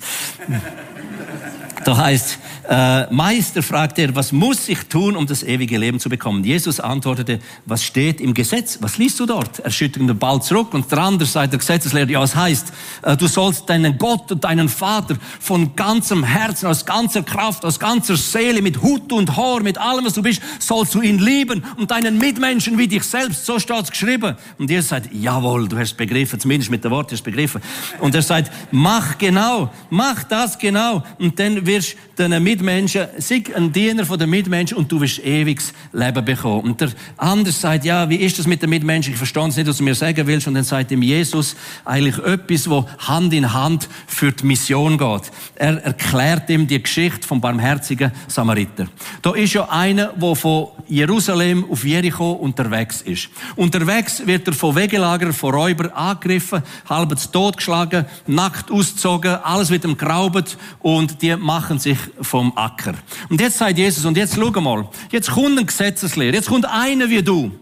Da 1.86 1.96
heißt, 1.96 2.38
äh, 2.68 3.14
Meister, 3.14 3.62
fragte 3.62 4.02
er, 4.02 4.16
was 4.16 4.32
muss 4.32 4.68
ich 4.68 4.80
tun, 4.88 5.14
um 5.14 5.24
das 5.24 5.44
ewige 5.44 5.78
Leben 5.78 6.00
zu 6.00 6.08
bekommen? 6.08 6.42
Jesus 6.42 6.80
antwortete, 6.80 7.38
was 7.64 7.84
steht 7.84 8.20
im 8.20 8.34
Gesetz? 8.34 8.78
Was 8.80 8.98
liest 8.98 9.20
du 9.20 9.26
dort? 9.26 9.60
Er 9.60 9.70
schüttelt 9.70 10.08
den 10.08 10.18
Ball 10.18 10.42
zurück 10.42 10.74
und 10.74 10.90
der 10.90 10.98
andere 10.98 11.28
sagt, 11.28 11.52
der 11.52 11.60
Gesetzeslehrer, 11.60 12.10
ja, 12.10 12.24
es 12.24 12.34
heißt, 12.34 12.72
äh, 13.02 13.16
du 13.16 13.28
sollst 13.28 13.70
deinen 13.70 13.96
Gott 13.98 14.32
und 14.32 14.42
deinen 14.42 14.68
Vater 14.68 15.16
von 15.38 15.76
ganzem 15.76 16.24
Herzen, 16.24 16.66
aus 16.66 16.84
ganzer 16.84 17.22
Kraft, 17.22 17.64
aus 17.64 17.78
ganzer 17.78 18.16
Seele, 18.16 18.62
mit 18.62 18.82
Hut 18.82 19.12
und 19.12 19.36
Haar, 19.36 19.62
mit 19.62 19.78
allem, 19.78 20.06
was 20.06 20.14
du 20.14 20.22
bist, 20.22 20.42
sollst 20.58 20.92
du 20.92 21.02
ihn 21.02 21.20
lieben 21.20 21.64
und 21.76 21.92
deinen 21.92 22.18
Mitmenschen 22.18 22.78
wie 22.78 22.88
dich 22.88 23.04
selbst. 23.04 23.46
So 23.46 23.60
steht 23.60 23.84
es 23.84 23.90
geschrieben. 23.92 24.34
Und 24.58 24.68
Jesus 24.68 24.88
sagt, 24.88 25.10
jawohl, 25.12 25.68
du 25.68 25.78
hast 25.78 25.96
begriffen, 25.96 26.40
zumindest 26.40 26.68
mit 26.68 26.82
der 26.82 26.90
Wort 26.90 27.12
hast 27.12 27.22
begriffen. 27.22 27.62
Und 28.00 28.12
er 28.12 28.22
sagt, 28.22 28.50
mach 28.72 29.18
genau, 29.18 29.70
mach 29.88 30.24
das 30.24 30.58
genau. 30.58 31.04
Und 31.20 31.38
dann 31.38 31.64
wird 31.64 31.75
wirst 31.76 31.96
deinen 32.16 32.42
Mitmenschen, 32.42 33.06
sei 33.18 33.42
ein 33.54 33.72
Diener 33.72 34.06
von 34.06 34.18
den 34.18 34.30
Mitmenschen 34.30 34.78
und 34.78 34.90
du 34.90 35.00
wirst 35.00 35.18
ewiges 35.18 35.72
Leben 35.92 36.24
bekommen. 36.24 36.70
Und 36.70 36.80
der 36.80 36.90
andere 37.16 37.52
sagt, 37.52 37.84
ja, 37.84 38.08
wie 38.08 38.16
ist 38.16 38.38
das 38.38 38.46
mit 38.46 38.62
den 38.62 38.70
Mitmenschen? 38.70 39.12
Ich 39.12 39.18
verstehe 39.18 39.46
es 39.48 39.56
nicht, 39.56 39.66
was 39.66 39.76
du 39.76 39.84
mir 39.84 39.94
sagen 39.94 40.26
willst. 40.26 40.46
Und 40.46 40.54
dann 40.54 40.64
sagt 40.64 40.90
ihm 40.90 41.02
Jesus 41.02 41.56
eigentlich 41.84 42.18
etwas, 42.18 42.70
wo 42.70 42.86
Hand 42.98 43.32
in 43.34 43.52
Hand 43.52 43.88
für 44.06 44.32
die 44.32 44.46
Mission 44.46 44.96
geht. 44.96 45.30
Er 45.56 45.82
erklärt 45.84 46.48
ihm 46.48 46.66
die 46.66 46.82
Geschichte 46.82 47.26
vom 47.26 47.40
barmherzigen 47.40 48.12
Samariter. 48.28 48.86
Da 49.20 49.34
ist 49.34 49.52
ja 49.52 49.68
einer, 49.68 50.14
der 50.14 50.34
von 50.34 50.68
Jerusalem 50.88 51.66
auf 51.70 51.84
Jericho 51.84 52.32
unterwegs 52.32 53.02
ist. 53.02 53.28
Unterwegs 53.56 54.26
wird 54.26 54.46
er 54.46 54.54
von 54.54 54.76
Wegelager, 54.76 55.32
von 55.32 55.54
Räubern 55.54 55.90
angegriffen, 55.90 56.62
halb 56.88 57.18
zu 57.18 57.30
Tod 57.30 57.56
geschlagen, 57.56 58.06
nackt 58.26 58.70
ausgezogen, 58.70 59.36
alles 59.42 59.70
wird 59.70 59.84
ihm 59.84 59.96
geraubt 59.96 60.56
und 60.80 61.20
die 61.22 61.34
machen 61.36 61.65
sich 61.78 61.98
vom 62.20 62.56
Acker. 62.56 62.94
Und 63.28 63.40
jetzt 63.40 63.58
sagt 63.58 63.78
Jesus, 63.78 64.04
und 64.04 64.16
jetzt 64.16 64.36
schau 64.36 64.60
mal, 64.60 64.88
jetzt 65.10 65.30
kommt 65.30 65.58
ein 65.58 65.66
Gesetzeslehrer, 65.66 66.34
jetzt 66.34 66.48
kommt 66.48 66.64
einer 66.66 67.08
wie 67.10 67.22
du, 67.22 67.52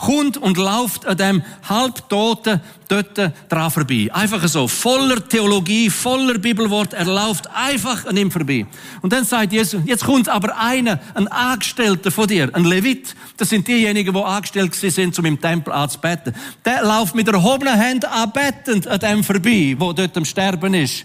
kommt 0.00 0.36
und 0.36 0.56
läuft 0.56 1.06
an 1.06 1.16
dem 1.16 1.42
halbtoten 1.68 2.60
dort 2.88 3.16
dran 3.48 3.70
vorbei. 3.70 4.08
Einfach 4.12 4.46
so, 4.48 4.66
voller 4.66 5.28
Theologie, 5.28 5.90
voller 5.90 6.38
Bibelwort, 6.38 6.94
er 6.94 7.04
läuft 7.04 7.48
einfach 7.54 8.06
an 8.06 8.16
ihm 8.16 8.30
vorbei. 8.30 8.66
Und 9.02 9.12
dann 9.12 9.24
sagt 9.24 9.52
Jesus, 9.52 9.82
jetzt 9.84 10.04
kommt 10.04 10.28
aber 10.28 10.56
einer, 10.58 10.98
ein 11.14 11.28
Angestellter 11.28 12.10
von 12.10 12.26
dir, 12.26 12.50
ein 12.52 12.64
Levit, 12.64 13.14
das 13.36 13.50
sind 13.50 13.68
diejenigen, 13.68 14.12
die 14.12 14.20
angestellt 14.20 14.74
sind, 14.74 15.18
um 15.18 15.24
im 15.24 15.40
Tempel 15.40 15.72
anzubeten. 15.72 16.34
Der 16.64 16.82
läuft 16.82 17.14
mit 17.14 17.28
erhobener 17.28 17.78
Hand 17.78 18.04
anbetend 18.04 18.88
an 18.88 18.98
dem 18.98 19.22
vorbei, 19.22 19.76
wo 19.78 19.92
dort 19.92 20.16
am 20.16 20.24
Sterben 20.24 20.74
ist 20.74 21.04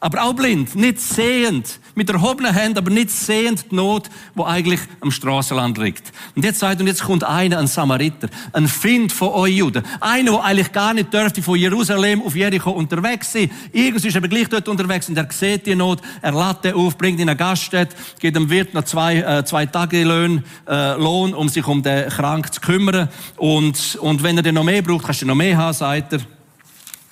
aber 0.00 0.22
auch 0.24 0.34
blind, 0.34 0.74
nicht 0.74 1.00
sehend, 1.00 1.80
mit 1.94 2.10
erhobenen 2.10 2.52
Händen, 2.52 2.78
aber 2.78 2.90
nicht 2.90 3.10
sehend 3.10 3.70
die 3.70 3.76
Not, 3.76 4.10
wo 4.34 4.44
eigentlich 4.44 4.80
am 5.00 5.10
Straßenland 5.10 5.78
liegt. 5.78 6.12
Und 6.34 6.44
jetzt 6.44 6.58
sagt, 6.58 6.80
und 6.80 6.86
jetzt 6.86 7.04
kommt 7.04 7.24
einer, 7.24 7.58
ein 7.58 7.66
Samariter, 7.66 8.28
ein 8.52 8.68
Find 8.68 9.12
von 9.12 9.28
euch 9.30 9.56
Juden, 9.56 9.84
einer, 10.00 10.32
der 10.32 10.44
eigentlich 10.44 10.72
gar 10.72 10.92
nicht 10.92 11.12
dürfte 11.12 11.42
von 11.42 11.58
Jerusalem 11.58 12.22
auf 12.22 12.34
Jericho 12.34 12.70
unterwegs 12.70 13.32
sein. 13.32 13.50
Irgendwas 13.72 14.04
ist 14.04 14.16
aber 14.16 14.28
gleich 14.28 14.48
dort 14.48 14.68
unterwegs 14.68 15.08
und 15.08 15.16
er 15.16 15.28
sieht 15.30 15.66
die 15.66 15.74
Not, 15.74 16.00
er 16.20 16.32
lädt 16.32 16.64
den 16.64 16.74
auf, 16.74 16.98
bringt 16.98 17.18
ihn 17.18 17.22
in 17.22 17.28
eine 17.30 17.38
Gaststätte, 17.38 17.96
gibt 18.18 18.36
dem 18.36 18.50
Wirt 18.50 18.74
noch 18.74 18.84
zwei, 18.84 19.16
äh, 19.16 19.44
zwei 19.44 19.66
Tage 19.66 20.04
Lohn, 20.04 20.44
äh, 20.68 20.94
Lohn, 20.94 21.32
um 21.32 21.48
sich 21.48 21.66
um 21.66 21.82
den 21.82 22.08
Krank 22.08 22.52
zu 22.52 22.60
kümmern. 22.60 23.08
Und, 23.36 23.96
und 23.96 24.22
wenn 24.22 24.36
er 24.36 24.42
den 24.42 24.56
noch 24.56 24.64
mehr 24.64 24.82
braucht, 24.82 25.06
kannst 25.06 25.22
du 25.22 25.26
noch 25.26 25.34
mehr 25.34 25.56
haben, 25.56 25.72
sagt 25.72 26.12
er. 26.12 26.20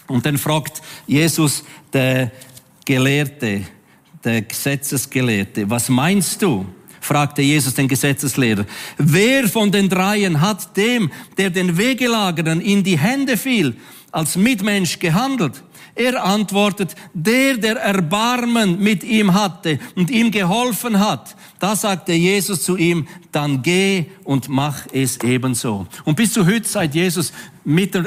Und 0.09 0.27
dann 0.27 0.37
fragt 0.37 0.83
Jesus 1.07 1.65
den 1.95 2.31
Gelehrte, 2.85 3.62
der 4.25 4.43
Gesetzesgelehrte, 4.43 5.69
was 5.69 5.89
meinst 5.89 6.43
du? 6.43 6.67
fragte 7.01 7.43
Jesus 7.43 7.75
den 7.75 7.89
Gesetzeslehrer. 7.89 8.65
Wer 8.97 9.49
von 9.49 9.73
den 9.73 9.89
dreien 9.89 10.41
hat 10.41 10.77
dem, 10.77 11.11
der 11.37 11.51
den 11.51 11.77
Wegelagerern 11.77 12.61
in 12.61 12.85
die 12.85 12.99
Hände 12.99 13.37
fiel, 13.37 13.75
als 14.12 14.37
Mitmensch 14.37 14.99
gehandelt? 14.99 15.65
Er 15.95 16.25
antwortet, 16.25 16.95
der, 17.13 17.59
der 17.59 17.77
Erbarmen 17.77 18.79
mit 18.83 19.05
ihm 19.05 19.35
hatte 19.35 19.79
und 19.95 20.11
ihm 20.11 20.31
geholfen 20.31 20.99
hat. 20.99 21.37
Da 21.59 21.77
sagte 21.77 22.13
Jesus 22.13 22.63
zu 22.63 22.79
ihm, 22.79 23.07
dann 23.31 23.63
geh 23.63 24.07
und 24.25 24.49
mach 24.49 24.87
es 24.91 25.19
ebenso. 25.23 25.87
Und 26.05 26.17
bis 26.17 26.33
zu 26.33 26.47
heute 26.47 26.67
sagt 26.67 26.95
Jesus 26.95 27.33
mit, 27.63 27.95
dem 27.95 28.05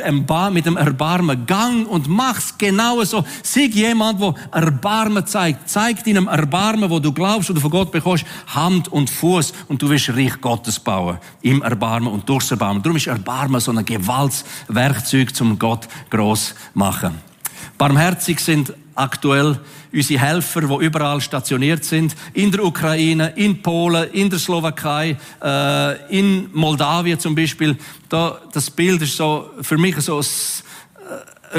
Erbarmen, 0.78 1.46
gang 1.46 1.88
und 1.88 2.08
mach's 2.08 2.58
genau 2.58 3.04
so. 3.04 3.24
Sieg 3.44 3.76
jemand, 3.76 4.20
wo 4.20 4.34
Erbarmen 4.52 5.26
zeigt. 5.28 5.70
Zeig 5.70 6.04
deinem 6.04 6.28
Erbarmen, 6.28 6.90
wo 6.90 7.00
du 7.00 7.14
glaubst, 7.14 7.50
du 7.50 7.60
von 7.60 7.72
Gott 7.72 7.92
bekommst, 7.92 8.26
Hand 8.48 8.88
und 8.88 9.10
Fuß 9.10 9.54
und 9.68 9.82
du 9.82 9.90
wirst 9.90 10.10
Reich 10.10 10.42
Gottes 10.42 10.80
bauen. 10.80 11.20
Im 11.42 11.62
Erbarmen 11.62 12.12
und 12.12 12.28
durchs 12.28 12.50
Erbarmen. 12.50 12.82
Darum 12.82 12.98
ist 12.98 13.08
Erbarmen 13.08 13.62
so 13.62 13.72
ein 13.72 13.86
Gewaltswerkzeug 13.86 15.36
zum 15.36 15.58
Gott 15.60 15.88
groß 16.10 16.56
machen. 16.74 17.35
Barmherzig 17.78 18.40
sind 18.40 18.74
aktuell 18.96 19.60
unsere 19.92 20.20
Helfer, 20.20 20.62
die 20.62 20.86
überall 20.86 21.22
stationiert 21.22 21.84
sind, 21.84 22.16
in 22.34 22.52
der 22.52 22.64
Ukraine, 22.64 23.34
in 23.36 23.62
Polen, 23.62 24.10
in 24.12 24.30
der 24.30 24.40
Slowakei, 24.40 25.18
äh, 25.44 26.18
in 26.18 26.50
Moldawien 26.54 27.20
zum 27.20 27.36
Beispiel. 27.36 27.78
Da, 28.10 28.40
das 28.52 28.70
Bild 28.70 29.02
ist 29.02 29.18
so 29.18 29.50
für 29.62 29.78
mich 29.78 29.96
so 29.98 30.20
äh, 30.20 30.24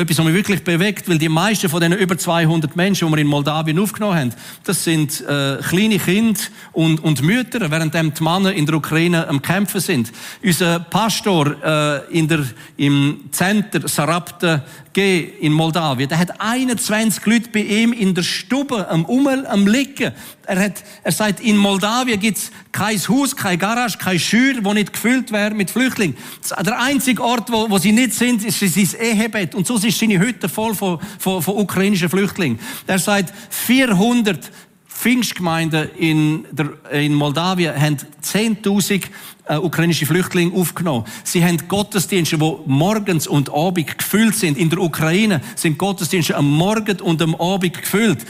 etwas, 0.01 0.19
was 0.19 0.25
mich 0.27 0.35
wirklich 0.35 0.63
bewegt, 0.63 1.09
weil 1.09 1.19
die 1.19 1.29
meisten 1.29 1.69
von 1.69 1.81
diesen 1.81 1.97
über 1.97 2.19
200 2.19 2.77
Menschen, 2.77 3.09
die 3.09 3.15
wir 3.15 3.21
in 3.21 3.27
Moldawien 3.27 3.79
aufgenommen 3.79 4.19
haben, 4.19 4.35
das 4.65 4.85
sind 4.85 5.23
äh, 5.23 5.59
kleine 5.67 5.99
Kinder 5.99 6.41
und, 6.73 7.03
und 7.03 7.23
Mütter, 7.23 7.71
während 7.71 7.95
die 7.95 8.23
Männer 8.23 8.53
in 8.53 8.67
der 8.67 8.75
Ukraine 8.75 9.27
am 9.29 9.41
Kämpfen 9.41 9.81
sind. 9.81 10.13
Unser 10.43 10.81
Pastor 10.81 11.57
äh, 11.63 12.19
in 12.19 12.29
der, 12.29 12.45
im 12.77 13.21
Center 13.31 13.89
Sarabte 13.89 14.63
in 14.97 15.53
Moldawien. 15.53 16.09
Der 16.09 16.19
hat 16.19 16.41
21 16.41 17.25
Leute 17.27 17.51
bei 17.51 17.61
ihm 17.61 17.93
in 17.93 18.15
der 18.15 18.23
Stube 18.23 18.89
am 18.89 19.05
Ummel, 19.05 19.47
am 19.47 19.67
Liegen. 19.67 20.13
Er 20.47 20.61
hat, 20.61 20.85
er 21.03 21.13
sagt, 21.13 21.41
in 21.41 21.57
Moldawien 21.57 22.21
gibt's 22.21 22.51
kein 22.73 22.99
Haus, 23.09 23.35
kein 23.35 23.59
Garage, 23.59 23.99
kein 23.99 24.19
Schür, 24.19 24.55
wo 24.63 24.73
nicht 24.73 24.93
gefüllt 24.93 25.33
wäre 25.33 25.55
mit 25.55 25.71
Flüchtlingen. 25.71 26.17
Der 26.65 26.81
einzige 26.81 27.23
Ort, 27.23 27.51
wo, 27.51 27.69
wo 27.69 27.79
sie 27.79 27.93
nicht 27.93 28.15
sind, 28.15 28.45
ist 28.45 28.61
sein 28.61 29.01
Ehebett. 29.01 29.55
Und 29.55 29.67
so 29.67 29.77
ist 29.77 29.99
seine 29.99 30.19
Hütte 30.19 30.49
voll 30.49 30.75
von, 30.75 30.99
von, 31.19 31.43
von 31.43 31.57
ukrainischen 31.57 32.09
Flüchtlingen. 32.09 32.59
Er 32.87 32.99
sagt, 32.99 33.33
400 33.51 34.51
Pfingstgemeinden 34.97 35.91
in, 35.97 36.47
der, 36.51 36.71
in 36.91 37.15
Moldawien 37.15 37.79
haben 37.81 37.99
10.000 38.23 39.05
äh, 39.45 39.57
ukrainische 39.57 40.07
Flüchtlinge 40.07 40.55
aufgenommen. 40.55 41.05
Sie 41.23 41.45
haben 41.45 41.59
Gottesdienste, 41.69 42.41
wo 42.41 42.63
morgens 42.67 43.27
und 43.27 43.53
abend 43.53 43.99
gefüllt 43.99 44.35
sind. 44.35 44.57
In 44.57 44.71
der 44.71 44.81
Ukraine 44.81 45.41
sind 45.55 45.79
Gottesdienste 45.79 46.35
am 46.35 46.51
Morgen 46.51 47.01
und 47.01 47.21
am 47.21 47.35
Abend 47.35 47.81
gefüllt. 47.81 48.25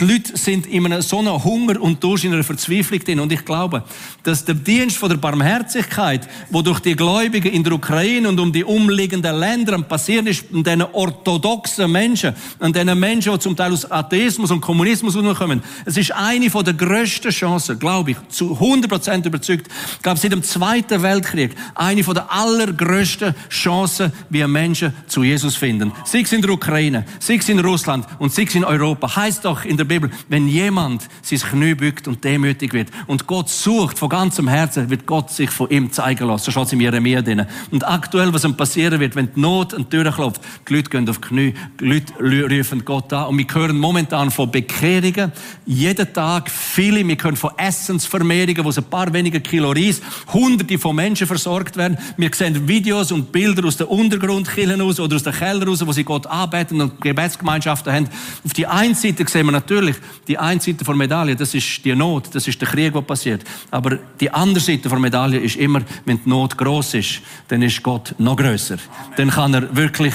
Die 0.00 0.04
Leute 0.04 0.36
sind 0.36 0.66
in 0.66 0.86
einem 0.86 1.02
so 1.02 1.18
einem 1.18 1.44
Hunger 1.44 1.80
und 1.80 2.02
Durst, 2.02 2.24
in 2.24 2.32
einer 2.32 2.42
Verzweiflung 2.42 2.98
drin. 3.00 3.20
Und 3.20 3.30
ich 3.30 3.44
glaube, 3.44 3.84
dass 4.22 4.44
der 4.44 4.54
Dienst 4.54 4.96
von 4.96 5.10
der 5.10 5.18
Barmherzigkeit, 5.18 6.28
wo 6.50 6.62
durch 6.62 6.80
die 6.80 6.96
Gläubigen 6.96 7.52
in 7.52 7.62
der 7.62 7.74
Ukraine 7.74 8.28
und 8.28 8.40
um 8.40 8.52
die 8.52 8.64
umliegenden 8.64 9.38
Länder 9.38 9.80
passiert 9.82 10.26
ist, 10.26 10.46
an 10.52 10.64
diesen 10.64 10.82
orthodoxen 10.82 11.92
Menschen, 11.92 12.34
an 12.58 12.72
diesen 12.72 12.98
Menschen, 12.98 13.32
die 13.34 13.38
zum 13.38 13.54
Teil 13.54 13.72
aus 13.72 13.88
Atheismus 13.90 14.50
und 14.50 14.60
Kommunismus 14.60 15.14
kommen, 15.36 15.62
es 15.84 15.96
ist 15.96 16.12
eine 16.12 16.50
von 16.50 16.64
der 16.64 16.74
grössten 16.74 17.30
Chancen, 17.30 17.78
glaube 17.78 18.12
ich, 18.12 18.16
zu 18.28 18.58
100% 18.58 19.26
überzeugt, 19.26 19.68
ich 19.96 20.02
glaube, 20.02 20.18
seit 20.18 20.32
dem 20.32 20.42
Zweiten 20.42 21.02
Weltkrieg, 21.02 21.54
eine 21.74 22.02
von 22.02 22.14
der 22.14 22.32
allergrößten 22.32 23.34
Chancen, 23.50 24.12
wie 24.30 24.44
Menschen 24.46 24.94
zu 25.06 25.22
Jesus 25.22 25.54
finden. 25.54 25.92
Sei 26.04 26.20
es 26.20 26.32
in 26.32 26.42
der 26.42 26.50
Ukraine, 26.50 27.04
sei 27.18 27.36
es 27.36 27.48
in 27.48 27.60
Russland 27.60 28.06
und 28.18 28.32
sei 28.32 28.44
es 28.44 28.54
in 28.54 28.64
Europa. 28.64 29.14
Heißt 29.16 29.44
doch 29.44 29.64
in 29.64 29.76
der 29.76 29.81
Bibel, 29.84 30.10
wenn 30.28 30.48
jemand 30.48 31.08
sein 31.22 31.38
Knie 31.38 31.74
bückt 31.74 32.08
und 32.08 32.22
demütig 32.24 32.72
wird 32.72 32.88
und 33.06 33.26
Gott 33.26 33.48
sucht 33.48 33.98
von 33.98 34.08
ganzem 34.08 34.48
Herzen, 34.48 34.90
wird 34.90 35.06
Gott 35.06 35.30
sich 35.30 35.50
von 35.50 35.70
ihm 35.70 35.92
zeigen 35.92 36.26
lassen. 36.26 36.44
So 36.44 36.50
steht 36.50 36.64
es 36.64 36.72
in 36.72 36.80
Jeremia 36.80 37.22
drin. 37.22 37.46
Und 37.70 37.86
aktuell, 37.86 38.32
was 38.32 38.44
ihm 38.44 38.56
passieren 38.56 39.00
wird, 39.00 39.16
wenn 39.16 39.32
die 39.34 39.40
Not 39.40 39.74
an 39.74 39.84
die 39.84 39.96
Tür 39.96 40.12
klopft, 40.12 40.42
die 40.68 40.74
Leute 40.74 40.90
gehen 40.90 41.08
auf 41.08 41.18
die 41.18 41.28
Knie, 41.28 41.54
die 41.80 42.02
Leute 42.18 42.58
rufen 42.58 42.84
Gott 42.84 43.12
an. 43.12 43.26
Und 43.28 43.38
wir 43.38 43.46
hören 43.52 43.78
momentan 43.78 44.30
von 44.30 44.50
Bekehrungen, 44.50 45.32
jeden 45.66 46.12
Tag 46.12 46.50
viele, 46.50 47.06
wir 47.06 47.16
hören 47.20 47.36
von 47.36 47.50
Essensvermehrungen, 47.56 48.64
wo 48.64 48.70
es 48.70 48.78
ein 48.78 48.84
paar 48.84 49.12
weniger 49.12 49.40
Kilo 49.40 49.72
Reis, 49.72 50.00
hunderte 50.32 50.78
von 50.78 50.96
Menschen 50.96 51.26
versorgt 51.26 51.76
werden. 51.76 51.98
Wir 52.16 52.30
sehen 52.32 52.68
Videos 52.68 53.12
und 53.12 53.32
Bilder 53.32 53.66
aus 53.66 53.76
den 53.76 53.86
Untergrundkillen 53.86 54.80
aus 54.80 55.00
oder 55.00 55.16
aus 55.16 55.22
den 55.22 55.32
Kellern 55.32 55.68
raus, 55.68 55.86
wo 55.86 55.92
sie 55.92 56.04
Gott 56.04 56.26
arbeiten 56.26 56.80
und 56.80 57.00
Gebetsgemeinschaften 57.00 57.92
haben. 57.92 58.08
Auf 58.44 58.52
die 58.52 58.66
einen 58.66 58.94
Seite 58.94 59.24
sehen 59.26 59.46
wir 59.46 59.52
natürlich 59.52 59.71
natürlich, 59.72 59.96
die 60.28 60.38
eine 60.38 60.60
Seite 60.60 60.84
der 60.84 60.94
Medaille, 60.94 61.36
das 61.36 61.54
ist 61.54 61.84
die 61.84 61.94
Not, 61.94 62.34
das 62.34 62.46
ist 62.46 62.60
der 62.60 62.68
Krieg, 62.68 62.92
der 62.92 63.00
passiert. 63.00 63.42
Aber 63.70 63.98
die 64.20 64.30
andere 64.30 64.62
Seite 64.62 64.88
der 64.88 64.98
Medaille 64.98 65.38
ist 65.38 65.56
immer, 65.56 65.80
wenn 66.04 66.22
die 66.22 66.28
Not 66.28 66.56
groß 66.56 66.94
ist, 66.94 67.20
dann 67.48 67.62
ist 67.62 67.82
Gott 67.82 68.14
noch 68.18 68.36
größer. 68.36 68.76
Dann 69.16 69.30
kann 69.30 69.54
er 69.54 69.74
wirklich 69.74 70.14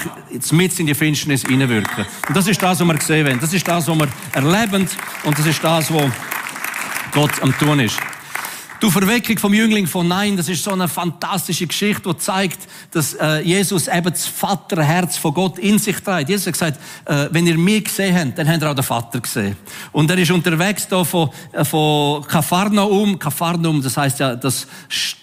mit 0.52 0.78
in 0.78 0.86
die 0.86 0.94
Finsternis 0.94 1.42
hineinwirken. 1.42 2.06
Und 2.28 2.36
das 2.36 2.46
ist 2.46 2.62
das, 2.62 2.80
was 2.80 2.86
wir 2.86 2.94
gesehen 2.94 3.26
haben. 3.26 3.40
Das 3.40 3.52
ist 3.52 3.66
das, 3.66 3.88
was 3.88 3.98
wir 3.98 4.08
erleben 4.32 4.88
und 5.24 5.38
das 5.38 5.46
ist 5.46 5.62
das, 5.62 5.92
was 5.92 6.10
Gott 7.12 7.42
am 7.42 7.56
tun 7.58 7.80
ist. 7.80 7.98
Die 8.80 8.88
Verweckung 8.92 9.36
vom 9.38 9.52
Jüngling 9.52 9.88
von 9.88 10.06
Nein, 10.06 10.36
das 10.36 10.48
ist 10.48 10.62
so 10.62 10.70
eine 10.70 10.86
fantastische 10.86 11.66
Geschichte, 11.66 12.08
die 12.08 12.16
zeigt, 12.16 12.60
dass 12.92 13.12
äh, 13.14 13.40
Jesus 13.40 13.88
eben 13.88 14.04
das 14.04 14.24
Vaterherz 14.24 15.16
von 15.16 15.34
Gott 15.34 15.58
in 15.58 15.80
sich 15.80 15.96
trägt. 15.96 16.28
Jesus 16.28 16.46
hat 16.46 16.52
gesagt, 16.52 16.80
äh, 17.06 17.26
wenn 17.32 17.48
ihr 17.48 17.58
mich 17.58 17.86
gesehen 17.86 18.16
habt, 18.16 18.38
dann 18.38 18.48
habt 18.48 18.62
ihr 18.62 18.70
auch 18.70 18.76
den 18.76 18.84
Vater 18.84 19.18
gesehen. 19.18 19.56
Und 19.90 20.08
er 20.12 20.18
ist 20.18 20.30
unterwegs 20.30 20.86
da 20.86 21.02
von, 21.02 21.28
äh, 21.50 21.64
von 21.64 22.24
Kapharnaum. 22.24 23.18
Kapharnaum, 23.18 23.82
das 23.82 23.96
heißt 23.96 24.20
ja, 24.20 24.36
das, 24.36 24.68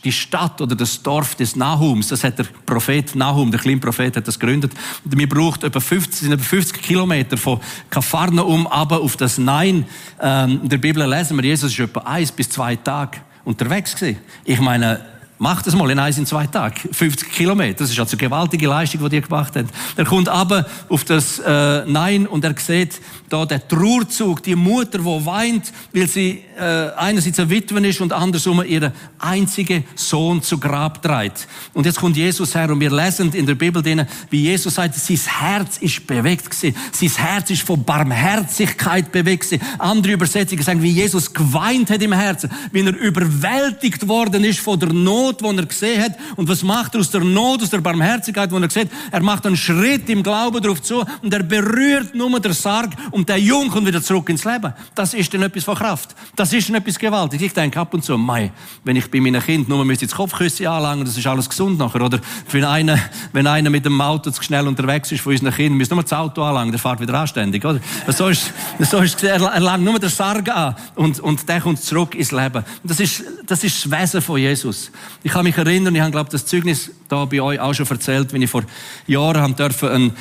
die 0.03 0.11
Stadt 0.11 0.59
oder 0.59 0.75
das 0.75 1.01
Dorf 1.01 1.35
des 1.35 1.55
Nahums. 1.55 2.09
Das 2.09 2.25
hat 2.25 2.37
der 2.37 2.47
Prophet 2.65 3.15
Nahum, 3.15 3.51
der 3.51 3.61
kleine 3.61 3.79
Prophet, 3.79 4.17
hat 4.17 4.27
das 4.27 4.37
gegründet. 4.37 4.73
Und 5.05 5.17
wir 5.17 5.29
braucht 5.29 5.63
etwa 5.63 5.79
50, 5.79 6.19
sind 6.19 6.33
etwa 6.33 6.43
50 6.43 6.81
Kilometer 6.81 7.37
von 7.37 7.61
Kapharnaum 7.89 8.67
aber 8.67 8.99
auf 8.99 9.15
das 9.15 9.37
Nein. 9.37 9.85
Ähm, 10.21 10.59
in 10.63 10.67
der 10.67 10.77
Bibel 10.77 11.07
lesen 11.09 11.37
wir, 11.37 11.45
Jesus 11.45 11.71
ist 11.71 11.79
etwa 11.79 12.01
eins 12.01 12.33
bis 12.33 12.49
zwei 12.49 12.75
Tage 12.75 13.21
unterwegs 13.45 13.95
gewesen. 13.95 14.19
Ich 14.43 14.59
meine, 14.59 14.99
Mach 15.37 15.61
das 15.61 15.75
mal 15.75 15.91
in 15.91 15.99
eins 15.99 16.17
in 16.17 16.25
zwei 16.25 16.47
Tagen. 16.47 16.93
50 16.93 17.29
Kilometer. 17.29 17.79
Das 17.79 17.89
ist 17.91 17.99
also 17.99 18.13
eine 18.13 18.19
gewaltige 18.19 18.67
Leistung, 18.67 19.03
die 19.03 19.09
die 19.09 19.21
gemacht 19.21 19.53
haben. 19.57 19.67
Er 19.97 20.05
kommt 20.05 20.29
aber 20.29 20.65
auf 20.87 21.03
das 21.03 21.39
äh, 21.39 21.83
Nein 21.85 22.25
und 22.25 22.45
er 22.45 22.55
sieht 22.57 23.01
da 23.27 23.45
den 23.45 23.61
Trauerzug, 23.67 24.41
die 24.43 24.55
Mutter, 24.55 24.99
die 24.99 25.25
weint, 25.25 25.73
weil 25.91 26.07
sie 26.07 26.41
äh, 26.57 26.91
einerseits 26.97 27.39
eine 27.39 27.49
Witwe 27.49 27.85
ist 27.87 28.01
und 28.01 28.13
andersrum 28.13 28.63
ihren 28.63 28.91
einzigen 29.19 29.83
Sohn 29.95 30.41
zu 30.41 30.57
Grab 30.57 31.01
trägt. 31.01 31.47
Und 31.73 31.85
jetzt 31.85 31.99
kommt 31.99 32.15
Jesus 32.15 32.55
her 32.55 32.69
und 32.69 32.79
wir 32.79 32.91
lesen 32.91 33.33
in 33.33 33.45
der 33.45 33.55
Bibel 33.55 33.81
denen, 33.81 34.07
wie 34.29 34.43
Jesus 34.43 34.75
sagt, 34.75 34.95
sein 34.95 35.17
Herz 35.17 35.77
ist 35.77 36.05
bewegt 36.07 36.49
gewesen. 36.49 36.75
Sein 36.91 37.25
Herz 37.25 37.49
ist 37.49 37.63
von 37.63 37.83
Barmherzigkeit 37.83 39.11
bewegt 39.11 39.43
gewesen. 39.43 39.63
Andere 39.79 40.13
Übersetzungen 40.13 40.63
sagen, 40.63 40.81
wie 40.81 40.91
Jesus 40.91 41.33
geweint 41.33 41.89
hat 41.89 42.01
im 42.01 42.13
Herzen, 42.13 42.49
wie 42.71 42.81
er 42.81 42.95
überwältigt 42.95 44.07
worden 44.07 44.43
ist 44.43 44.59
von 44.59 44.79
der 44.79 44.93
Not, 44.93 45.41
die 45.41 45.57
er 45.57 45.65
gesehen 45.65 46.03
hat. 46.03 46.13
Und 46.35 46.47
was 46.47 46.63
macht 46.63 46.95
er 46.95 47.01
aus 47.01 47.09
der 47.09 47.21
Not, 47.21 47.63
aus 47.63 47.69
der 47.69 47.81
Barmherzigkeit, 47.81 48.51
die 48.51 48.55
er 48.55 48.69
sieht? 48.69 48.89
Er 49.11 49.21
macht 49.21 49.45
einen 49.45 49.57
Schritt 49.57 50.09
im 50.09 50.23
Glauben 50.23 50.61
darauf 50.61 50.81
zu 50.81 51.03
und 51.21 51.33
er 51.33 51.43
berührt 51.43 52.15
nur 52.15 52.39
den 52.39 52.53
Sarg 52.53 52.91
und 53.11 53.29
der 53.29 53.37
Jung 53.37 53.69
kommt 53.69 53.87
wieder 53.87 54.01
zurück 54.01 54.29
ins 54.29 54.45
Leben. 54.45 54.73
Das 54.93 55.13
ist 55.13 55.33
dann 55.33 55.43
etwas 55.43 55.63
von 55.63 55.75
Kraft. 55.75 56.15
Das 56.35 56.44
ist 56.53 56.69
dann 56.69 56.75
etwas 56.75 56.99
gewaltig. 56.99 57.41
Ich 57.41 57.53
denke 57.53 57.79
ab 57.79 57.93
und 57.93 58.03
zu, 58.03 58.17
mei, 58.17 58.51
wenn 58.83 58.95
ich 58.95 59.09
bei 59.09 59.19
meinen 59.19 59.41
Kindern 59.41 59.69
nur 59.69 59.85
müsste 59.85 60.05
jetzt 60.05 60.15
Kopfküsse 60.15 60.69
anlangen, 60.69 61.05
das 61.05 61.17
ist 61.17 61.25
alles 61.27 61.49
gesund 61.49 61.77
nachher. 61.77 62.01
Oder 62.01 62.19
wenn 62.51 62.63
einer, 62.63 62.99
wenn 63.31 63.47
einer 63.47 63.69
mit 63.69 63.85
dem 63.85 63.99
Auto 64.01 64.31
zu 64.31 64.41
schnell 64.43 64.67
unterwegs 64.67 65.11
ist 65.11 65.21
von 65.21 65.33
unseren 65.33 65.53
Kindern, 65.53 65.77
müsste 65.77 65.95
nur 65.95 66.03
das 66.03 66.13
Auto 66.13 66.43
anlangen, 66.43 66.71
der 66.71 66.79
fährt 66.79 66.99
wieder 66.99 67.13
anständig, 67.13 67.63
oder? 67.63 67.79
So 68.07 68.27
ist, 68.27 68.53
so 68.79 68.99
ist, 68.99 69.23
er, 69.23 69.41
er 69.41 69.59
langt 69.59 69.83
nur 69.83 69.99
den 69.99 70.09
Sarg 70.09 70.49
an 70.49 70.75
und, 70.95 71.19
und 71.19 71.47
der 71.47 71.61
kommt 71.61 71.81
zurück 71.81 72.15
ins 72.15 72.31
Leben. 72.31 72.63
Das 72.83 72.99
ist, 72.99 73.23
das 73.45 73.63
ist 73.63 73.85
das 73.85 73.91
Wesen 73.91 74.21
von 74.21 74.39
Jesus. 74.39 74.91
Ich 75.23 75.31
kann 75.31 75.43
mich 75.43 75.57
erinnern, 75.57 75.95
ich 75.95 76.01
habe, 76.01 76.11
glaube 76.11 76.29
das 76.29 76.45
Zeugnis 76.45 76.91
da 77.07 77.25
bei 77.25 77.41
euch 77.41 77.59
auch 77.59 77.73
schon 77.73 77.87
erzählt, 77.87 78.33
wenn 78.33 78.41
ich 78.41 78.49
vor 78.49 78.63
Jahren 79.07 79.41
haben 79.41 79.55
dürfen, 79.55 79.89
ein, 79.89 80.11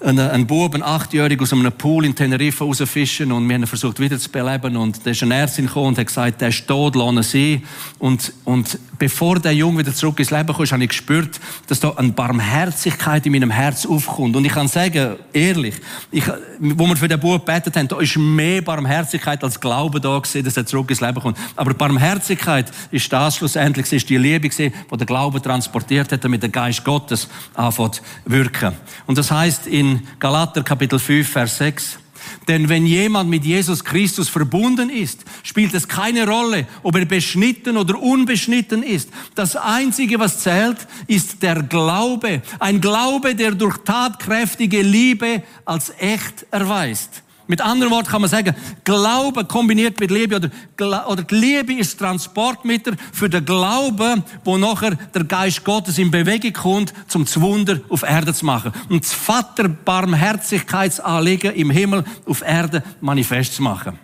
ein, 0.00 0.18
ein 0.18 0.46
Bub, 0.46 0.74
ein 0.74 0.82
Achtjähriger, 0.82 1.42
aus 1.42 1.52
einem 1.52 1.72
Pool 1.72 2.04
in 2.04 2.14
Teneriffa 2.14 2.64
rausfischen 2.64 3.32
und 3.32 3.48
wir 3.48 3.54
haben 3.54 3.62
ihn 3.62 3.66
versucht 3.66 3.98
wieder 3.98 4.18
zu 4.18 4.30
beleben 4.30 4.76
und 4.76 5.04
da 5.04 5.10
ist 5.10 5.22
eine 5.22 5.34
Ärztin 5.34 5.66
gekommen 5.66 5.88
und 5.88 5.98
hat 5.98 6.06
gesagt, 6.06 6.40
der 6.40 6.48
ist 6.48 6.66
tot, 6.66 6.94
lass 6.94 7.34
ihn 7.34 7.62
und, 7.98 8.32
und 8.44 8.78
bevor 8.98 9.40
der 9.40 9.54
Junge 9.54 9.78
wieder 9.78 9.94
zurück 9.94 10.18
ins 10.20 10.30
Leben 10.30 10.52
kommt, 10.52 10.70
habe 10.70 10.82
ich 10.84 10.90
gespürt, 10.90 11.40
dass 11.66 11.80
da 11.80 11.90
eine 11.96 12.10
Barmherzigkeit 12.10 13.26
in 13.26 13.32
meinem 13.32 13.50
Herz 13.50 13.86
aufkommt 13.86 14.36
und 14.36 14.44
ich 14.44 14.52
kann 14.52 14.68
sagen, 14.68 15.16
ehrlich, 15.32 15.74
ich, 16.10 16.24
wo 16.60 16.86
wir 16.86 16.96
für 16.96 17.08
den 17.08 17.18
Bub 17.18 17.44
gebetet 17.44 17.76
haben, 17.76 17.88
da 17.88 17.98
ist 17.98 18.16
mehr 18.16 18.62
Barmherzigkeit 18.62 19.42
als 19.42 19.60
Glaube 19.60 20.00
da 20.00 20.16
gewesen, 20.18 20.44
dass 20.44 20.56
er 20.56 20.66
zurück 20.66 20.90
ins 20.90 21.00
Leben 21.00 21.20
kommt. 21.20 21.38
Aber 21.56 21.74
Barmherzigkeit 21.74 22.66
ist 22.90 23.12
das 23.12 23.36
schlussendlich, 23.36 23.92
ist 23.92 24.08
die 24.08 24.16
Liebe 24.16 24.48
gewesen, 24.48 24.72
die 24.90 24.96
der 24.96 25.06
Glaube 25.06 25.40
transportiert 25.42 26.12
hat, 26.12 26.24
damit 26.24 26.42
der 26.42 26.50
Geist 26.50 26.84
Gottes 26.84 27.28
anfängt 27.54 28.02
wirken. 28.24 28.72
Und 29.06 29.18
das 29.18 29.30
heißt 29.30 29.66
in 29.66 29.87
in 29.88 30.06
Galater 30.18 30.62
Kapitel 30.62 30.98
5, 30.98 31.28
Vers 31.28 31.58
6. 31.58 31.98
Denn 32.46 32.68
wenn 32.68 32.84
jemand 32.86 33.30
mit 33.30 33.44
Jesus 33.44 33.84
Christus 33.84 34.28
verbunden 34.28 34.90
ist, 34.90 35.24
spielt 35.42 35.72
es 35.72 35.88
keine 35.88 36.26
Rolle, 36.26 36.66
ob 36.82 36.96
er 36.96 37.06
beschnitten 37.06 37.76
oder 37.76 37.98
unbeschnitten 38.00 38.82
ist. 38.82 39.08
Das 39.34 39.56
Einzige, 39.56 40.18
was 40.18 40.40
zählt, 40.40 40.86
ist 41.06 41.42
der 41.42 41.62
Glaube. 41.62 42.42
Ein 42.58 42.80
Glaube, 42.80 43.34
der 43.34 43.52
durch 43.52 43.78
tatkräftige 43.78 44.82
Liebe 44.82 45.42
als 45.64 45.92
echt 45.98 46.46
erweist. 46.50 47.22
Mit 47.48 47.62
anderen 47.62 47.90
Worten 47.90 48.10
kann 48.10 48.20
man 48.20 48.28
sagen, 48.28 48.54
Glaube 48.84 49.46
kombiniert 49.46 49.98
mit 49.98 50.10
Liebe 50.10 50.36
oder, 50.36 51.08
oder 51.08 51.22
die 51.22 51.34
Liebe 51.34 51.72
ist 51.72 51.98
Transportmittel 51.98 52.94
für 53.10 53.30
den 53.30 53.44
Glauben, 53.44 54.22
wo 54.44 54.58
nachher 54.58 54.96
der 55.14 55.24
Geist 55.24 55.64
Gottes 55.64 55.96
in 55.96 56.10
Bewegung 56.10 56.52
kommt, 56.52 56.92
zum 57.08 57.26
Wunder 57.36 57.80
auf 57.88 58.02
Erde 58.02 58.34
zu 58.34 58.44
machen. 58.44 58.72
Und 58.90 59.02
das 59.02 59.14
Vater 59.14 59.68
Barmherzigkeitsanliegen 59.68 61.54
im 61.54 61.70
Himmel 61.70 62.04
auf 62.26 62.42
Erde 62.42 62.82
manifest 63.00 63.54
zu 63.54 63.62
machen. 63.62 63.98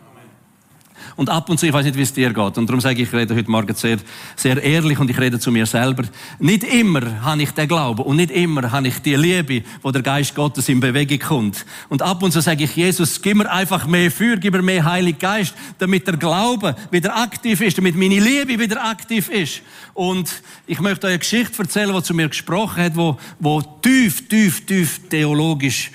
Und 1.16 1.30
ab 1.30 1.48
und 1.48 1.58
zu, 1.58 1.66
ich 1.66 1.72
weiß 1.72 1.84
nicht, 1.84 1.96
wie 1.96 2.02
es 2.02 2.12
dir 2.12 2.32
geht. 2.32 2.58
Und 2.58 2.66
darum 2.68 2.80
sage 2.80 3.00
ich, 3.00 3.08
ich 3.08 3.14
rede 3.14 3.34
heute 3.34 3.50
Morgen 3.50 3.74
sehr, 3.74 3.98
sehr 4.36 4.62
ehrlich 4.62 4.98
und 4.98 5.08
ich 5.10 5.18
rede 5.18 5.38
zu 5.38 5.52
mir 5.52 5.66
selber. 5.66 6.04
Nicht 6.38 6.64
immer 6.64 7.22
habe 7.22 7.42
ich 7.42 7.50
den 7.52 7.68
Glauben 7.68 8.02
und 8.02 8.16
nicht 8.16 8.30
immer 8.30 8.70
habe 8.72 8.88
ich 8.88 8.98
die 8.98 9.14
Liebe, 9.14 9.62
wo 9.82 9.90
der 9.90 10.02
Geist 10.02 10.34
Gottes 10.34 10.68
in 10.68 10.80
Bewegung 10.80 11.18
kommt. 11.18 11.64
Und 11.88 12.02
ab 12.02 12.22
und 12.22 12.32
zu 12.32 12.40
sage 12.40 12.64
ich, 12.64 12.74
Jesus, 12.74 13.22
gib 13.22 13.36
mir 13.36 13.50
einfach 13.50 13.86
mehr 13.86 14.10
für, 14.10 14.36
gib 14.36 14.54
mir 14.54 14.62
mehr 14.62 14.84
Heilig 14.84 15.18
Geist, 15.18 15.54
damit 15.78 16.06
der 16.06 16.16
Glaube 16.16 16.74
wieder 16.90 17.16
aktiv 17.16 17.60
ist, 17.60 17.78
damit 17.78 17.96
meine 17.96 18.18
Liebe 18.18 18.58
wieder 18.58 18.84
aktiv 18.84 19.28
ist. 19.28 19.62
Und 19.94 20.42
ich 20.66 20.80
möchte 20.80 21.06
euch 21.06 21.12
eine 21.12 21.18
Geschichte 21.20 21.62
erzählen, 21.62 21.94
die 21.94 22.02
zu 22.02 22.14
mir 22.14 22.28
gesprochen 22.28 22.82
hat, 22.82 22.96
wo, 22.96 23.16
wo 23.38 23.60
tief, 23.60 24.28
tief, 24.28 24.66
tief 24.66 25.00
theologisch 25.08 25.90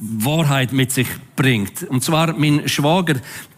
Wahrheit 0.00 0.72
mit 0.72 0.92
sich 0.92 1.06
bringt. 1.36 1.84
Und 1.84 2.02
zwar 2.02 2.36
mein 2.36 2.68
Schwager, 2.68 3.14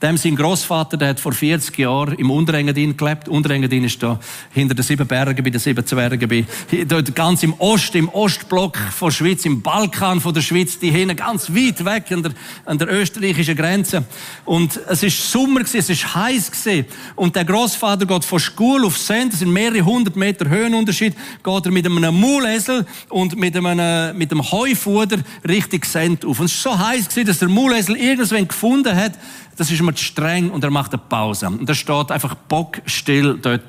dem 0.06 0.16
sein 0.16 0.36
Großvater, 0.36 0.96
der 0.96 1.08
hat 1.08 1.20
vor 1.20 1.32
40 1.32 1.76
Jahren 1.78 2.14
im 2.14 2.30
Unterengadin 2.30 2.96
gelebt. 2.96 3.28
Unterengadin 3.28 3.84
ist 3.84 4.00
da 4.00 4.20
hinter 4.52 4.74
den 4.74 4.84
sieben 4.84 5.06
Bergen, 5.06 5.42
bei 5.42 5.50
den 5.50 5.58
sieben 5.58 5.84
Zwergen, 5.84 6.28
bei, 6.28 6.44
dort 6.84 7.12
ganz 7.14 7.42
im 7.42 7.54
Ost, 7.54 7.94
im 7.96 8.08
Ostblock 8.10 8.76
von 8.76 9.10
Schweiz, 9.10 9.44
im 9.44 9.62
Balkan 9.62 10.20
von 10.20 10.32
der 10.32 10.42
Schweiz, 10.42 10.78
die 10.78 10.90
hinten 10.90 11.16
ganz 11.16 11.50
weit 11.50 11.84
weg 11.84 12.12
an 12.12 12.22
der, 12.22 12.32
an 12.64 12.78
der 12.78 12.92
österreichischen 12.92 13.56
Grenze. 13.56 14.04
Und 14.44 14.80
es 14.88 15.02
ist 15.02 15.30
Sommer 15.30 15.60
gewesen, 15.60 15.78
es 15.78 15.90
ist 15.90 16.14
heiß 16.14 16.52
gewesen. 16.52 16.86
Und 17.16 17.34
der 17.34 17.44
Großvater 17.44 18.06
geht 18.06 18.24
von 18.24 18.38
Schule 18.38 18.86
auf 18.86 18.96
Send, 18.96 19.32
das 19.32 19.40
sind 19.40 19.52
mehrere 19.52 19.84
hundert 19.84 20.14
Meter 20.14 20.48
Höhenunterschied, 20.48 21.14
geht 21.42 21.66
er 21.66 21.72
mit 21.72 21.84
einem 21.84 22.20
Maulesel 22.20 22.86
und 23.08 23.36
mit 23.36 23.56
einem, 23.56 24.16
mit 24.16 24.30
einem 24.30 24.52
Heufuder 24.52 25.18
Richtung 25.48 25.82
Send 25.82 26.24
auf. 26.24 26.38
Und 26.38 26.46
es 26.46 26.52
ist 26.52 26.62
so 26.62 26.78
heiß 26.78 27.08
gewesen, 27.08 27.26
dass 27.26 27.38
der 27.40 27.48
Maulesel 27.48 27.96
irgendwann 27.96 28.46
gefunden 28.46 28.94
hat, 28.94 29.14
das 29.56 29.70
ist 29.70 29.80
immer 29.80 29.94
zu 29.94 30.04
streng 30.04 30.50
und 30.50 30.62
er 30.62 30.70
macht 30.70 30.92
eine 30.92 31.02
Pause. 31.08 31.46
Und 31.46 31.68
er 31.68 31.74
steht 31.74 32.10
einfach 32.10 32.34
bockstill 32.34 33.38
dort. 33.40 33.62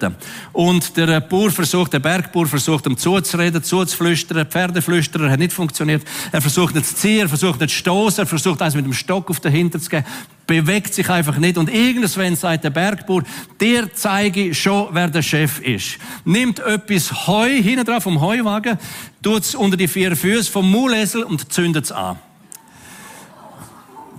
Und 0.52 0.98
der 0.98 1.22
Bauer 1.22 1.50
versucht, 1.50 1.94
der 1.94 2.00
Bergbauer 2.00 2.46
versucht, 2.46 2.86
ihm 2.86 2.98
zuzureden, 2.98 3.64
zuzuflüstern, 3.64 4.46
Pferdeflüsterer 4.46 5.32
hat 5.32 5.40
nicht 5.40 5.54
funktioniert. 5.54 6.04
Er 6.32 6.42
versucht 6.42 6.76
nicht 6.76 6.88
zu 6.88 6.96
ziehen, 6.96 7.22
er 7.22 7.30
versucht 7.30 7.62
nicht 7.62 7.72
zu 7.72 7.78
stoßen, 7.78 8.24
er 8.24 8.28
versucht 8.28 8.62
eins 8.62 8.76
mit 8.76 8.86
dem 8.86 8.94
Stock 8.94 9.30
auf 9.30 9.40
den 9.40 9.52
Hinter 9.52 9.80
zu 9.80 9.90
gehen, 9.90 10.04
bewegt 10.46 10.94
sich 10.94 11.10
einfach 11.10 11.38
nicht. 11.38 11.58
Und 11.58 11.74
irgendwann 11.74 12.36
sagt 12.36 12.66
der 12.66 12.70
Bergbauer, 12.70 13.24
dir 13.62 13.90
zeige 13.94 14.50
ich 14.50 14.62
schon, 14.62 14.90
wer 14.92 15.08
der 15.08 15.22
Chef 15.22 15.60
ist. 15.62 15.98
Nimmt 16.26 16.60
etwas 16.60 17.28
Heu 17.28 17.50
hinten 17.50 17.86
drauf 17.86 18.04
vom 18.04 18.20
Heuwagen, 18.20 18.78
tut 19.22 19.44
es 19.44 19.56
unter 19.56 19.78
die 19.78 19.88
vier 19.88 20.16
Füße 20.16 20.52
vom 20.52 20.70
Maulesel 20.70 21.24
und 21.24 21.52
zündet 21.52 21.86
es 21.86 21.92
an. 21.92 22.18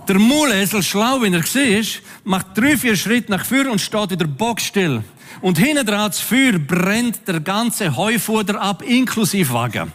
Der 0.09 0.17
Maulesel, 0.17 0.81
schlau 0.81 1.21
wie 1.21 1.27
er 1.27 1.43
war, 1.43 1.85
macht 2.23 2.57
drei, 2.57 2.75
vier 2.75 2.95
Schritte 2.95 3.29
nach 3.29 3.45
vorne 3.45 3.69
und 3.69 3.79
steht 3.79 4.09
wieder 4.09 4.25
bockstill. 4.25 5.03
Und 5.39 5.59
hinten 5.59 5.85
dran 5.85 6.09
das 6.09 6.19
Feuer 6.19 6.57
brennt 6.57 7.27
der 7.27 7.39
ganze 7.41 7.95
Heufuder 7.95 8.59
ab, 8.59 8.81
inklusive 8.81 9.53
Wagen. 9.53 9.93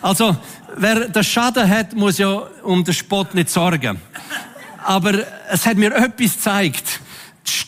Also, 0.00 0.36
wer 0.76 1.08
den 1.08 1.24
Schaden 1.24 1.68
hat, 1.68 1.94
muss 1.94 2.18
ja 2.18 2.30
um 2.62 2.84
den 2.84 2.94
Spott 2.94 3.34
nicht 3.34 3.50
sorgen. 3.50 4.00
Aber 4.84 5.14
es 5.50 5.66
hat 5.66 5.76
mir 5.76 5.96
etwas 5.96 6.34
gezeigt 6.34 7.00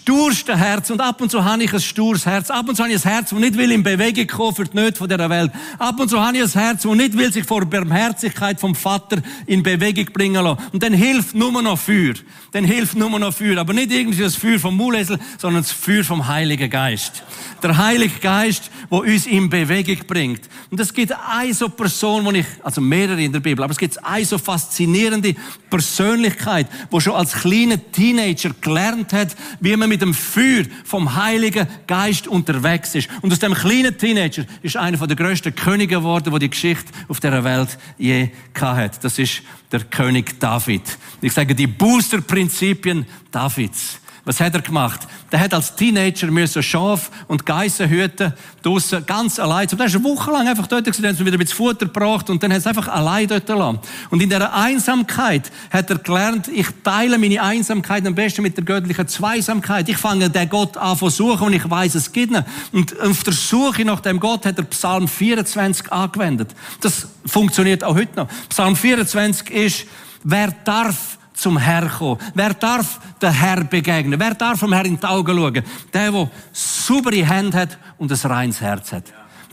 sturste 0.03 0.57
Herz. 0.57 0.91
Und 0.91 1.01
ab 1.01 1.21
und 1.21 1.31
zu 1.31 1.45
habe 1.45 1.63
ich 1.63 1.73
ein 1.73 1.81
stures 1.81 2.27
Herz. 2.27 2.51
Ab 2.51 2.69
und 2.69 2.75
zu 2.75 2.83
habe 2.83 2.93
ich 2.93 3.05
ein 3.05 3.11
Herz, 3.11 3.31
das 3.31 3.39
nicht 3.39 3.57
will 3.57 3.71
in 3.71 3.83
Bewegung 3.83 4.27
kommen 4.27 4.55
für 4.55 4.65
die 4.65 4.77
Nöte 4.77 5.07
dieser 5.07 5.31
Welt. 5.31 5.53
Ab 5.79 6.01
und 6.01 6.09
zu 6.09 6.21
habe 6.21 6.37
ich 6.37 6.43
ein 6.43 6.51
Herz, 6.51 6.83
das 6.83 6.93
nicht 6.93 7.17
will 7.17 7.33
sich 7.33 7.45
vor 7.45 7.65
Barmherzigkeit 7.65 8.59
vom 8.59 8.75
Vater 8.75 9.19
in 9.47 9.63
Bewegung 9.63 10.07
bringen 10.07 10.43
lassen. 10.43 10.61
Und 10.73 10.83
dann 10.83 10.93
hilft 10.93 11.37
nur 11.37 11.63
noch 11.63 11.79
Feuer. 11.79 12.15
Dann 12.51 12.65
hilft 12.65 12.97
nur 12.97 13.17
noch 13.19 13.33
Feuer. 13.33 13.59
Aber 13.59 13.73
nicht 13.73 13.93
irgendwie 13.93 14.23
das 14.23 14.35
Feuer 14.35 14.59
vom 14.59 14.77
Maulesel, 14.77 15.19
sondern 15.39 15.63
das 15.63 15.71
Feuer 15.71 16.03
vom 16.03 16.27
Heiligen 16.27 16.69
Geist. 16.69 17.23
Der 17.63 17.77
Heilige 17.77 18.19
Geist, 18.19 18.71
der 18.91 18.99
uns 18.99 19.27
in 19.27 19.49
Bewegung 19.49 19.99
bringt. 20.07 20.43
Und 20.71 20.81
es 20.81 20.93
gibt 20.93 21.13
eine 21.13 21.55
so 21.55 21.69
Person, 21.69 22.25
wo 22.25 22.33
ich, 22.33 22.47
also 22.65 22.81
mehrere 22.81 23.23
in 23.23 23.33
der 23.33 23.41
Bibel, 23.41 23.63
aber 23.63 23.71
es 23.71 23.79
gibt 23.79 24.05
eine 24.05 24.25
so 24.25 24.37
faszinierende 24.37 25.37
Persönlichkeit, 25.71 26.67
die 26.93 27.01
schon 27.01 27.15
als 27.15 27.33
kleiner 27.33 27.77
Teenager 27.93 28.51
gelernt 28.61 29.13
hat, 29.13 29.37
wie 29.61 29.77
man 29.77 29.92
mit 29.93 30.01
dem 30.01 30.15
Feuer 30.15 30.65
vom 30.85 31.17
Heiligen 31.17 31.67
Geist 31.87 32.27
unterwegs 32.27 32.95
ist. 32.95 33.11
Und 33.21 33.31
aus 33.31 33.41
dem 33.41 33.53
kleinen 33.53 33.99
Teenager 33.99 34.47
ist 34.63 34.79
einer 34.79 34.97
der 34.97 35.17
grössten 35.17 35.55
Könige 35.55 35.97
geworden, 35.97 36.33
wo 36.33 36.39
die 36.39 36.49
Geschichte 36.49 36.91
auf 37.09 37.21
der 37.21 37.45
Welt 37.45 37.77
je 37.99 38.31
hat. 38.59 39.05
Das 39.05 39.19
ist 39.19 39.43
der 39.71 39.81
König 39.81 40.41
David. 40.41 40.83
Ich 41.21 41.35
sage 41.35 41.55
die 41.55 41.67
Booster-Prinzipien 41.67 43.05
Davids. 43.31 44.01
Was 44.25 44.39
hat 44.39 44.55
er 44.55 44.63
gemacht? 44.63 45.01
Der 45.33 45.41
hat 45.41 45.53
als 45.53 45.75
Teenager 45.75 46.29
müssen 46.29 46.63
Schaf 46.63 47.11
und 47.27 47.45
Geissen 47.45 47.89
hüten, 47.89 48.33
draussen, 48.63 49.05
ganz 49.05 49.41
allein. 49.41 49.67
Der 49.67 49.87
ist 49.87 49.97
eine 49.97 50.05
Woche 50.05 50.31
lang 50.31 50.47
einfach 50.47 50.69
dort 50.69 50.85
gewesen, 50.85 51.03
dann 51.03 51.13
hat 51.13 51.21
er 51.21 51.27
wieder 51.27 51.37
ein 51.37 51.41
bisschen 51.41 51.57
Futter 51.57 51.87
gebracht 51.87 52.31
und 52.31 52.41
dann 52.41 52.53
hat 52.53 52.65
er 52.65 52.69
einfach 52.69 52.87
allein 52.87 53.27
dort 53.27 53.47
gelassen. 53.47 53.81
Und 54.11 54.23
in 54.23 54.31
dieser 54.31 54.55
Einsamkeit 54.55 55.51
hat 55.73 55.91
er 55.91 55.99
gelernt, 55.99 56.47
ich 56.47 56.69
teile 56.85 57.19
meine 57.19 57.43
Einsamkeit 57.43 58.07
am 58.07 58.15
besten 58.15 58.43
mit 58.43 58.57
der 58.57 58.65
göttlichen 58.65 59.09
Zweisamkeit. 59.09 59.89
Ich 59.89 59.97
fange 59.97 60.31
den 60.31 60.49
Gott 60.49 60.77
an 60.77 60.97
zu 60.97 61.11
suchen 61.11 61.49
und 61.49 61.53
ich 61.55 61.69
weiß, 61.69 61.97
es 61.97 62.13
gibt 62.13 62.33
ihn. 62.33 62.45
Und 62.71 63.01
auf 63.01 63.25
der 63.25 63.33
Suche 63.33 63.85
nach 63.85 64.01
dem 64.01 64.21
Gott 64.21 64.47
hat 64.47 64.57
er 64.57 64.65
Psalm 64.65 65.09
24 65.09 65.91
angewendet. 65.91 66.55
Das 66.81 67.09
funktioniert 67.27 67.83
auch 67.83 67.97
heute 67.97 68.15
noch. 68.15 68.29
Psalm 68.49 68.77
24 68.77 69.51
ist, 69.51 69.87
wer 70.23 70.53
darf 70.65 71.19
zum 71.35 71.59
Herr 71.59 71.89
kommen? 71.89 72.21
Wer 72.35 72.55
darf 72.55 73.01
der 73.21 73.33
Herr 73.33 73.65
begegnen? 73.65 74.19
Wer 74.19 74.35
darf 74.35 74.61
vom 74.61 74.73
Herr 74.73 74.85
in 74.85 74.99
die 74.99 75.07
Augen 75.07 75.37
schauen? 75.37 75.63
Der, 75.93 76.11
der 76.13 76.31
saubere 76.53 77.27
Hände 77.27 77.59
hat 77.59 77.79
und 77.99 78.13
ein 78.13 78.31
reines 78.31 78.61
Herz 78.61 78.93
hat. 78.93 79.05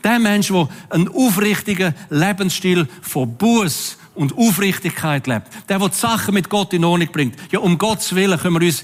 Der 0.04 0.20
Mensch, 0.20 0.48
der 0.48 0.68
einen 0.90 1.10
aufrichtigen 1.10 1.94
Lebensstil 2.10 2.88
von 3.02 3.36
Buß 3.36 3.98
und 4.16 4.38
Aufrichtigkeit 4.38 5.28
lebt. 5.28 5.48
Der, 5.68 5.80
der 5.80 5.90
die 5.90 5.96
Sachen 5.96 6.34
mit 6.34 6.50
Gott 6.50 6.74
in 6.74 6.86
Ordnung 6.86 7.10
bringt. 7.12 7.36
Ja, 7.52 7.60
um 7.60 7.78
Gottes 7.78 8.16
Willen 8.16 8.40
können 8.40 8.60
wir 8.60 8.68
uns 8.68 8.84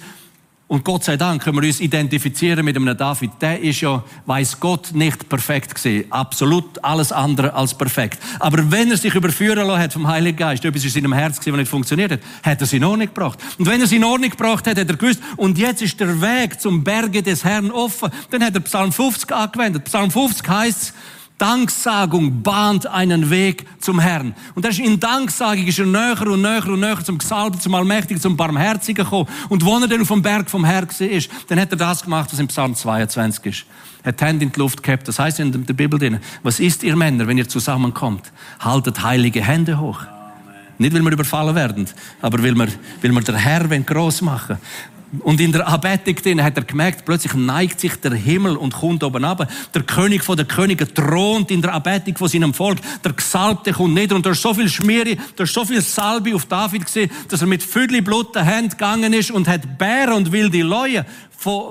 und 0.67 0.83
Gott 0.83 1.03
sei 1.03 1.15
Dank 1.15 1.43
können 1.43 1.61
wir 1.61 1.67
uns 1.67 1.79
identifizieren 1.79 2.65
mit 2.65 2.75
einem 2.75 2.97
David. 2.97 3.31
Der 3.39 3.61
ist 3.61 3.81
ja, 3.81 4.03
weiß 4.25 4.59
Gott, 4.59 4.93
nicht 4.93 5.29
perfekt 5.29 5.75
gewesen. 5.75 6.11
Absolut 6.11 6.83
alles 6.83 7.11
andere 7.11 7.53
als 7.53 7.77
perfekt. 7.77 8.17
Aber 8.39 8.71
wenn 8.71 8.89
er 8.89 8.97
sich 8.97 9.13
überführen 9.13 9.67
lassen 9.67 9.79
hat 9.79 9.93
vom 9.93 10.07
Heiligen 10.07 10.37
Geist, 10.37 10.65
etwas 10.65 10.83
in 10.83 10.89
seinem 10.89 11.13
Herz 11.13 11.39
gewesen, 11.39 11.53
was 11.53 11.59
nicht 11.59 11.69
funktioniert 11.69 12.13
hat, 12.13 12.19
hat 12.41 12.61
er 12.61 12.63
es 12.63 12.73
in 12.73 12.83
Ordnung 12.83 13.07
gebracht. 13.07 13.37
Und 13.59 13.67
wenn 13.67 13.79
er 13.79 13.85
es 13.85 13.91
in 13.91 14.03
Ordnung 14.03 14.31
gebracht 14.31 14.65
hat, 14.65 14.79
hat 14.79 14.89
er 14.89 14.97
gewusst, 14.97 15.21
und 15.37 15.59
jetzt 15.59 15.83
ist 15.83 15.99
der 15.99 16.19
Weg 16.19 16.59
zum 16.59 16.83
Berge 16.83 17.21
des 17.21 17.43
Herrn 17.43 17.69
offen. 17.69 18.09
Dann 18.31 18.43
hat 18.43 18.55
er 18.55 18.61
Psalm 18.61 18.91
50 18.91 19.31
angewendet. 19.31 19.83
Psalm 19.83 20.09
50 20.09 20.49
heißt, 20.49 20.93
Danksagung 21.37 22.41
bahnt 22.43 22.87
einen 22.87 23.29
Weg 23.29 23.65
zum 23.81 23.99
Herrn. 23.99 24.33
Und 24.55 24.63
das 24.63 24.75
ist 24.75 24.85
in 24.85 24.99
Danksagung 24.99 25.67
ist 25.67 25.79
er 25.79 25.85
näher 25.85 26.27
und 26.27 26.41
näher 26.41 26.65
und 26.67 26.79
näher 26.79 27.03
zum 27.03 27.17
Gesalbten, 27.17 27.59
zum 27.59 27.75
Allmächtigen, 27.75 28.21
zum 28.21 28.37
Barmherzigen 28.37 29.03
gekommen. 29.03 29.27
Und 29.49 29.65
wo 29.65 29.77
er 29.77 29.87
dann 29.87 30.05
vom 30.05 30.21
Berg 30.21 30.49
vom 30.49 30.63
Herrn 30.63 30.87
ist, 30.99 31.29
dann 31.49 31.59
hat 31.59 31.71
er 31.71 31.77
das 31.77 32.03
gemacht, 32.03 32.29
was 32.31 32.39
im 32.39 32.47
Psalm 32.47 32.73
22 32.73 33.45
ist. 33.45 33.65
Er 34.03 34.09
hat 34.09 34.21
die 34.21 34.25
Hände 34.25 34.45
in 34.45 34.51
die 34.51 34.59
Luft 34.59 34.81
gehabt. 34.81 35.07
Das 35.07 35.19
heißt 35.19 35.39
in 35.41 35.65
der 35.65 35.73
Bibel 35.73 35.99
drin, 35.99 36.19
was 36.43 36.59
ist 36.59 36.83
ihr 36.83 36.95
Männer, 36.95 37.27
wenn 37.27 37.37
ihr 37.37 37.49
zusammenkommt? 37.49 38.31
Haltet 38.59 39.03
heilige 39.03 39.43
Hände 39.43 39.79
hoch. 39.79 40.01
Nicht, 40.77 40.93
weil 40.93 41.01
wir 41.01 41.11
überfallen 41.11 41.55
werden, 41.55 41.87
aber 42.21 42.43
weil 42.43 42.53
wir, 42.53 42.67
weil 43.01 43.11
wir 43.11 43.21
den 43.21 43.35
Herr 43.35 43.67
groß 43.67 44.21
machen 44.21 44.57
und 45.19 45.39
in 45.39 45.51
der 45.51 45.67
Anbetung 45.67 46.15
drin 46.15 46.43
hat 46.43 46.57
er 46.57 46.63
gemerkt, 46.63 47.05
plötzlich 47.05 47.33
neigt 47.33 47.79
sich 47.79 47.95
der 47.95 48.13
Himmel 48.13 48.57
und 48.57 48.73
kommt 48.73 49.03
oben 49.03 49.23
ab. 49.23 49.49
Der 49.73 49.83
König 49.83 50.23
von 50.23 50.37
den 50.37 50.47
Königen 50.47 50.93
thront 50.93 51.51
in 51.51 51.61
der 51.61 51.73
Anbetung 51.73 52.17
von 52.17 52.27
seinem 52.27 52.53
Volk. 52.53 52.79
Der 53.03 53.13
Gesalbte 53.13 53.71
kommt 53.71 53.93
nieder 53.93 54.15
und 54.15 54.25
da 54.25 54.31
ist 54.31 54.41
so 54.41 54.53
viel 54.53 54.69
Schmiere, 54.69 55.17
da 55.35 55.43
ist 55.43 55.53
so 55.53 55.63
viel 55.63 55.81
Salbe 55.81 56.35
auf 56.35 56.45
David 56.45 56.85
gesehen, 56.85 57.11
dass 57.29 57.41
er 57.41 57.47
mit 57.47 57.63
Viertel 57.63 58.01
Blut 58.01 58.35
der 58.35 58.45
Hand 58.45 58.71
gegangen 58.71 59.13
ist 59.13 59.31
und 59.31 59.47
hat 59.47 59.77
Bären 59.77 60.13
und 60.13 60.31
wilde 60.31 60.61
Leute 60.61 61.05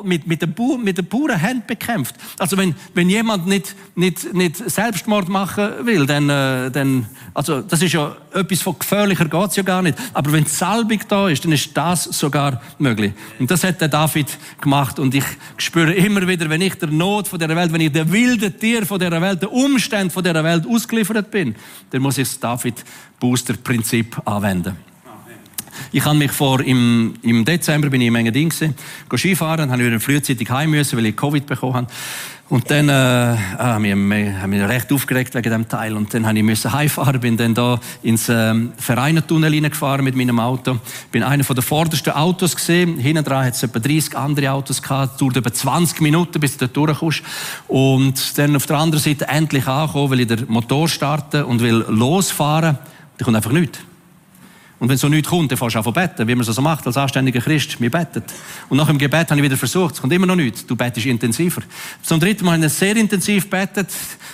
mit, 0.05 0.27
mit, 0.27 0.43
der 0.43 0.47
Bu 0.47 1.29
Hand 1.29 1.67
bekämpft. 1.67 2.15
Also 2.39 2.57
wenn, 2.57 2.75
wenn 2.95 3.09
jemand 3.09 3.47
nicht, 3.47 3.75
nicht, 3.95 4.33
nicht 4.33 4.57
Selbstmord 4.57 5.29
machen 5.29 5.69
will, 5.85 6.07
dann, 6.07 6.29
äh, 6.29 6.71
dann, 6.71 7.07
also 7.33 7.61
das 7.61 7.83
ist 7.83 7.93
ja 7.93 8.17
etwas 8.33 8.63
von 8.63 8.79
gefährlicher 8.79 9.27
geht's 9.27 9.57
ja 9.57 9.63
gar 9.63 9.83
nicht. 9.83 9.99
Aber 10.13 10.33
wenn 10.33 10.47
Salbung 10.47 11.01
da 11.09 11.29
ist, 11.29 11.45
dann 11.45 11.53
ist 11.53 11.77
das 11.77 12.05
sogar 12.05 12.61
möglich. 12.79 13.13
Und 13.39 13.51
das 13.51 13.65
hat 13.65 13.81
der 13.81 13.89
David 13.89 14.27
gemacht 14.61 14.99
und 14.99 15.15
ich 15.15 15.25
spüre 15.57 15.93
immer 15.95 16.27
wieder, 16.27 16.49
wenn 16.49 16.61
ich 16.61 16.75
der 16.75 16.91
Not 16.91 17.29
von 17.29 17.39
der 17.39 17.55
Welt, 17.55 17.73
wenn 17.73 17.81
ich 17.81 17.93
der 17.93 18.11
wilde 18.11 18.53
Tier 18.53 18.87
von 18.87 18.99
der 18.99 19.21
Welt, 19.21 19.43
der 19.43 19.53
Umstand 19.53 20.13
von 20.13 20.23
der 20.23 20.43
Welt 20.45 20.67
ausgeliefert 20.67 21.31
bin, 21.31 21.55
dann 21.91 22.03
muss 22.03 22.19
ich 22.19 22.29
das 22.29 22.41
David-Booster-Prinzip 22.41 24.21
anwenden. 24.25 24.94
Ich 25.93 26.05
habe 26.05 26.17
mich 26.17 26.33
vor, 26.33 26.61
im, 26.61 27.15
im 27.23 27.45
Dezember 27.45 27.91
bin 27.91 28.01
ich 28.01 28.09
in 28.09 28.15
Engadin 28.15 28.49
gewesen, 28.49 28.75
Skifahren, 29.17 29.71
habe 29.71 29.83
ich 29.83 29.89
wieder 29.89 30.01
frühzeitig 30.01 30.51
heim 30.51 30.71
müssen, 30.71 30.99
weil 30.99 31.07
ich 31.07 31.17
Covid 31.17 31.47
bekommen 31.47 31.75
habe. 31.75 31.87
Und 32.51 32.71
dann 32.71 32.91
äh, 32.91 32.93
ah, 32.93 33.79
wir 33.81 33.93
haben 33.93 34.09
mich 34.51 34.61
recht 34.61 34.93
aufgeregt 34.93 35.35
wegen 35.35 35.51
dem 35.51 35.69
Teil. 35.69 35.97
Und 35.97 36.13
dann 36.13 36.27
habe 36.27 36.37
ich 36.37 36.45
müssen 36.45 36.73
heimfahren, 36.73 37.19
bin 37.19 37.39
dann 37.39 37.55
da 37.55 37.81
ins 38.03 38.29
ähm, 38.29 38.73
Vereinentunnel 38.77 39.51
hineingefahren 39.51 40.05
mit 40.05 40.15
meinem 40.15 40.39
Auto. 40.39 40.79
Bin 41.11 41.23
einer 41.23 41.43
von 41.43 41.57
den 41.57 41.63
vordersten 41.63 42.13
Autos 42.13 42.55
gesehen. 42.55 42.99
Hinten 42.99 43.25
dran 43.25 43.47
hat 43.47 43.55
es 43.55 43.63
etwa 43.63 43.79
30 43.79 44.17
andere 44.17 44.51
Autos 44.53 44.83
gehabt. 44.83 45.21
Dauert 45.23 45.39
etwa 45.39 45.53
20 45.53 46.03
Minuten, 46.03 46.39
bis 46.39 46.59
du 46.59 46.67
da 46.67 46.73
durchkommst. 46.73 47.23
Und 47.67 48.39
dann 48.39 48.57
auf 48.57 48.67
der 48.67 48.77
anderen 48.77 49.03
Seite 49.03 49.27
endlich 49.27 49.67
ankommen, 49.67 50.11
weil 50.11 50.21
ich 50.21 50.29
den 50.29 50.45
Motor 50.49 50.89
starte 50.89 51.47
und 51.47 51.63
will 51.63 51.87
losfahren. 51.89 52.79
Da 53.17 53.25
kommt 53.25 53.37
einfach 53.37 53.53
nichts. 53.53 53.79
Und 54.81 54.89
wenn 54.89 54.97
so 54.97 55.09
nichts 55.09 55.29
kommt, 55.29 55.51
dann 55.51 55.59
fährst 55.59 55.77
du 55.77 55.79
an 55.79 55.93
beten, 55.93 56.27
wie 56.27 56.35
man 56.35 56.45
so 56.45 56.61
macht 56.61 56.87
als 56.87 56.97
anständiger 56.97 57.41
Christ. 57.41 57.81
Wir 57.81 57.91
beten. 57.91 58.23
Und 58.69 58.77
nach 58.77 58.89
dem 58.89 58.99
Gebet 58.99 59.31
habe 59.31 59.41
ich 59.41 59.45
wieder 59.45 59.57
versucht, 59.57 59.95
es 59.95 60.01
kommt 60.01 60.13
immer 60.13 60.27
noch 60.27 60.35
nichts. 60.35 60.67
Du 60.67 60.75
betest 60.75 61.07
intensiver. 61.07 61.63
Zum 62.03 62.19
dritten 62.19 62.45
Mal 62.45 62.57
habe 62.57 62.67
ich 62.67 62.73
sehr 62.73 62.97
intensiv 62.97 63.49
betet. 63.49 63.89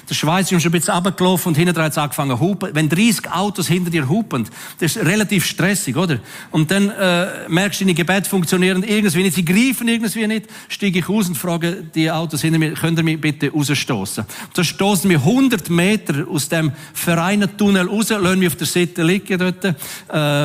Der 0.09 0.15
Schweiz 0.15 0.51
ist 0.51 0.63
schon 0.63 0.71
ein 0.71 0.73
bisschen 0.73 0.95
runtergelaufen 0.95 1.51
und 1.51 1.57
hinten 1.57 1.77
hat 1.77 1.93
es 1.93 1.99
angefangen 1.99 2.31
zu 2.31 2.41
hupen. 2.41 2.71
Wenn 2.73 2.89
30 2.89 3.31
Autos 3.31 3.69
hinter 3.69 3.91
dir 3.91 4.09
hupen, 4.09 4.49
das 4.79 4.97
ist 4.97 5.05
relativ 5.05 5.45
stressig, 5.45 5.97
oder? 5.97 6.19
Und 6.51 6.71
dann 6.71 6.89
äh, 6.89 7.49
merkst 7.49 7.81
du, 7.81 7.85
deine 7.85 7.95
Gebete 7.95 8.29
funktionieren 8.29 8.83
irgendwie 8.83 9.23
nicht, 9.23 9.35
sie 9.35 9.45
greifen 9.45 9.89
irgendwie 9.89 10.27
nicht, 10.27 10.47
steige 10.69 11.01
ich 11.01 11.09
aus 11.09 11.29
und 11.29 11.37
frage 11.37 11.85
die 11.95 12.11
Autos 12.11 12.41
hinter 12.41 12.59
mir, 12.59 12.73
könnt 12.73 12.99
ihr 12.99 13.05
mich 13.05 13.21
bitte 13.21 13.53
rausstoßen? 13.53 14.25
So 14.55 14.65
stoßen 14.65 15.11
wir 15.11 15.19
100 15.19 15.69
Meter 15.71 16.27
aus 16.29 16.49
dem 16.49 16.73
Vereinentunnel 16.95 17.87
raus, 17.87 18.09
lassen 18.09 18.39
mich 18.39 18.49
auf 18.49 18.57
der 18.57 18.67
Seite 18.67 19.03
liegen 19.03 19.39
dort, 19.39 19.65
äh, 19.65 19.75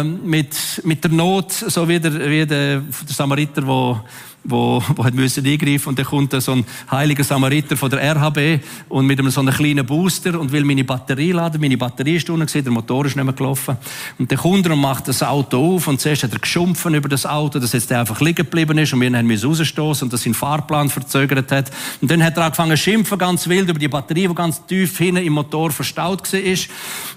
mit, 0.04 0.82
mit 0.84 1.04
der 1.04 1.12
Not, 1.12 1.52
so 1.52 1.88
wie 1.88 2.00
der, 2.00 2.14
wie 2.14 2.46
der, 2.46 2.80
der 2.80 2.84
Samariter, 3.08 3.62
der 3.62 4.04
wo, 4.46 4.82
wo 4.96 5.04
hat 5.04 5.14
müssen 5.14 5.46
eingreifen 5.46 5.90
und 5.90 6.00
dann 6.00 6.06
kommt 6.06 6.32
da 6.34 6.40
so 6.40 6.54
ein 6.54 6.66
heiliger 6.90 7.24
Samariter 7.24 7.76
von 7.76 7.90
der 7.90 8.16
RHB 8.16 8.64
und 8.90 9.06
mit 9.06 9.20
einem 9.20 9.32
so 9.32 9.42
einem 9.42 9.54
kleinen 9.54 9.86
Booster 9.86 10.40
und 10.40 10.52
will 10.52 10.64
meine 10.64 10.84
Batterie 10.84 11.32
laden. 11.32 11.60
Meine 11.60 11.78
Batterie 11.78 12.16
ist 12.16 12.30
unten, 12.30 12.64
der 12.64 12.72
Motor 12.72 13.06
ist 13.06 13.16
nicht 13.16 13.26
mehr 13.26 13.34
gelaufen. 13.34 13.78
Und 14.20 14.32
dann 14.32 14.38
kommt 14.38 14.66
er 14.68 14.74
und 14.74 14.80
macht 14.80 15.08
das 15.08 15.24
Auto 15.24 15.76
auf 15.76 15.88
und 15.88 16.00
zuerst 16.00 16.24
hat 16.24 16.34
er 16.34 16.40
geschumpfen 16.40 16.94
über 16.94 17.10
das 17.10 17.26
Auto, 17.26 17.60
dass 17.60 17.74
jetzt 17.74 17.90
der 17.90 18.00
einfach 18.02 18.22
liegen 18.22 18.36
geblieben 18.36 18.78
ist 18.78 18.94
und 18.94 19.02
wir 19.02 19.12
haben 19.12 19.28
müssen 19.28 19.50
rausstoßen 19.50 20.06
und 20.06 20.14
das 20.14 20.24
seinen 20.24 20.34
Fahrplan 20.34 20.90
verzögert 20.90 21.52
hat. 21.52 21.72
Und 22.02 22.12
dann 22.12 22.24
hat 22.24 22.38
er 22.38 22.46
angefangen 22.46 22.78
zu 22.78 22.84
schimpfen, 22.84 23.18
ganz 23.18 23.48
wild 23.48 23.70
über 23.70 23.80
die 23.80 23.88
Batterie, 23.88 24.28
die 24.28 24.36
ganz 24.36 24.66
tief 24.66 24.98
hinten 24.98 25.24
im 25.24 25.34
Motor 25.34 25.72
verstaut 25.72 26.32
war. 26.32 26.40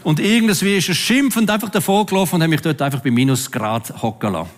Und 0.04 0.20
irgendwie 0.20 0.76
ist 0.78 0.88
er 0.88 0.94
schimpfend 0.94 1.50
einfach 1.50 1.68
davor 1.68 2.06
gelaufen 2.06 2.36
und 2.36 2.42
hat 2.42 2.50
mich 2.50 2.62
dort 2.62 2.80
einfach 2.80 3.00
bei 3.00 3.10
Minusgrad 3.10 4.02
hocken 4.02 4.32
lassen. 4.32 4.50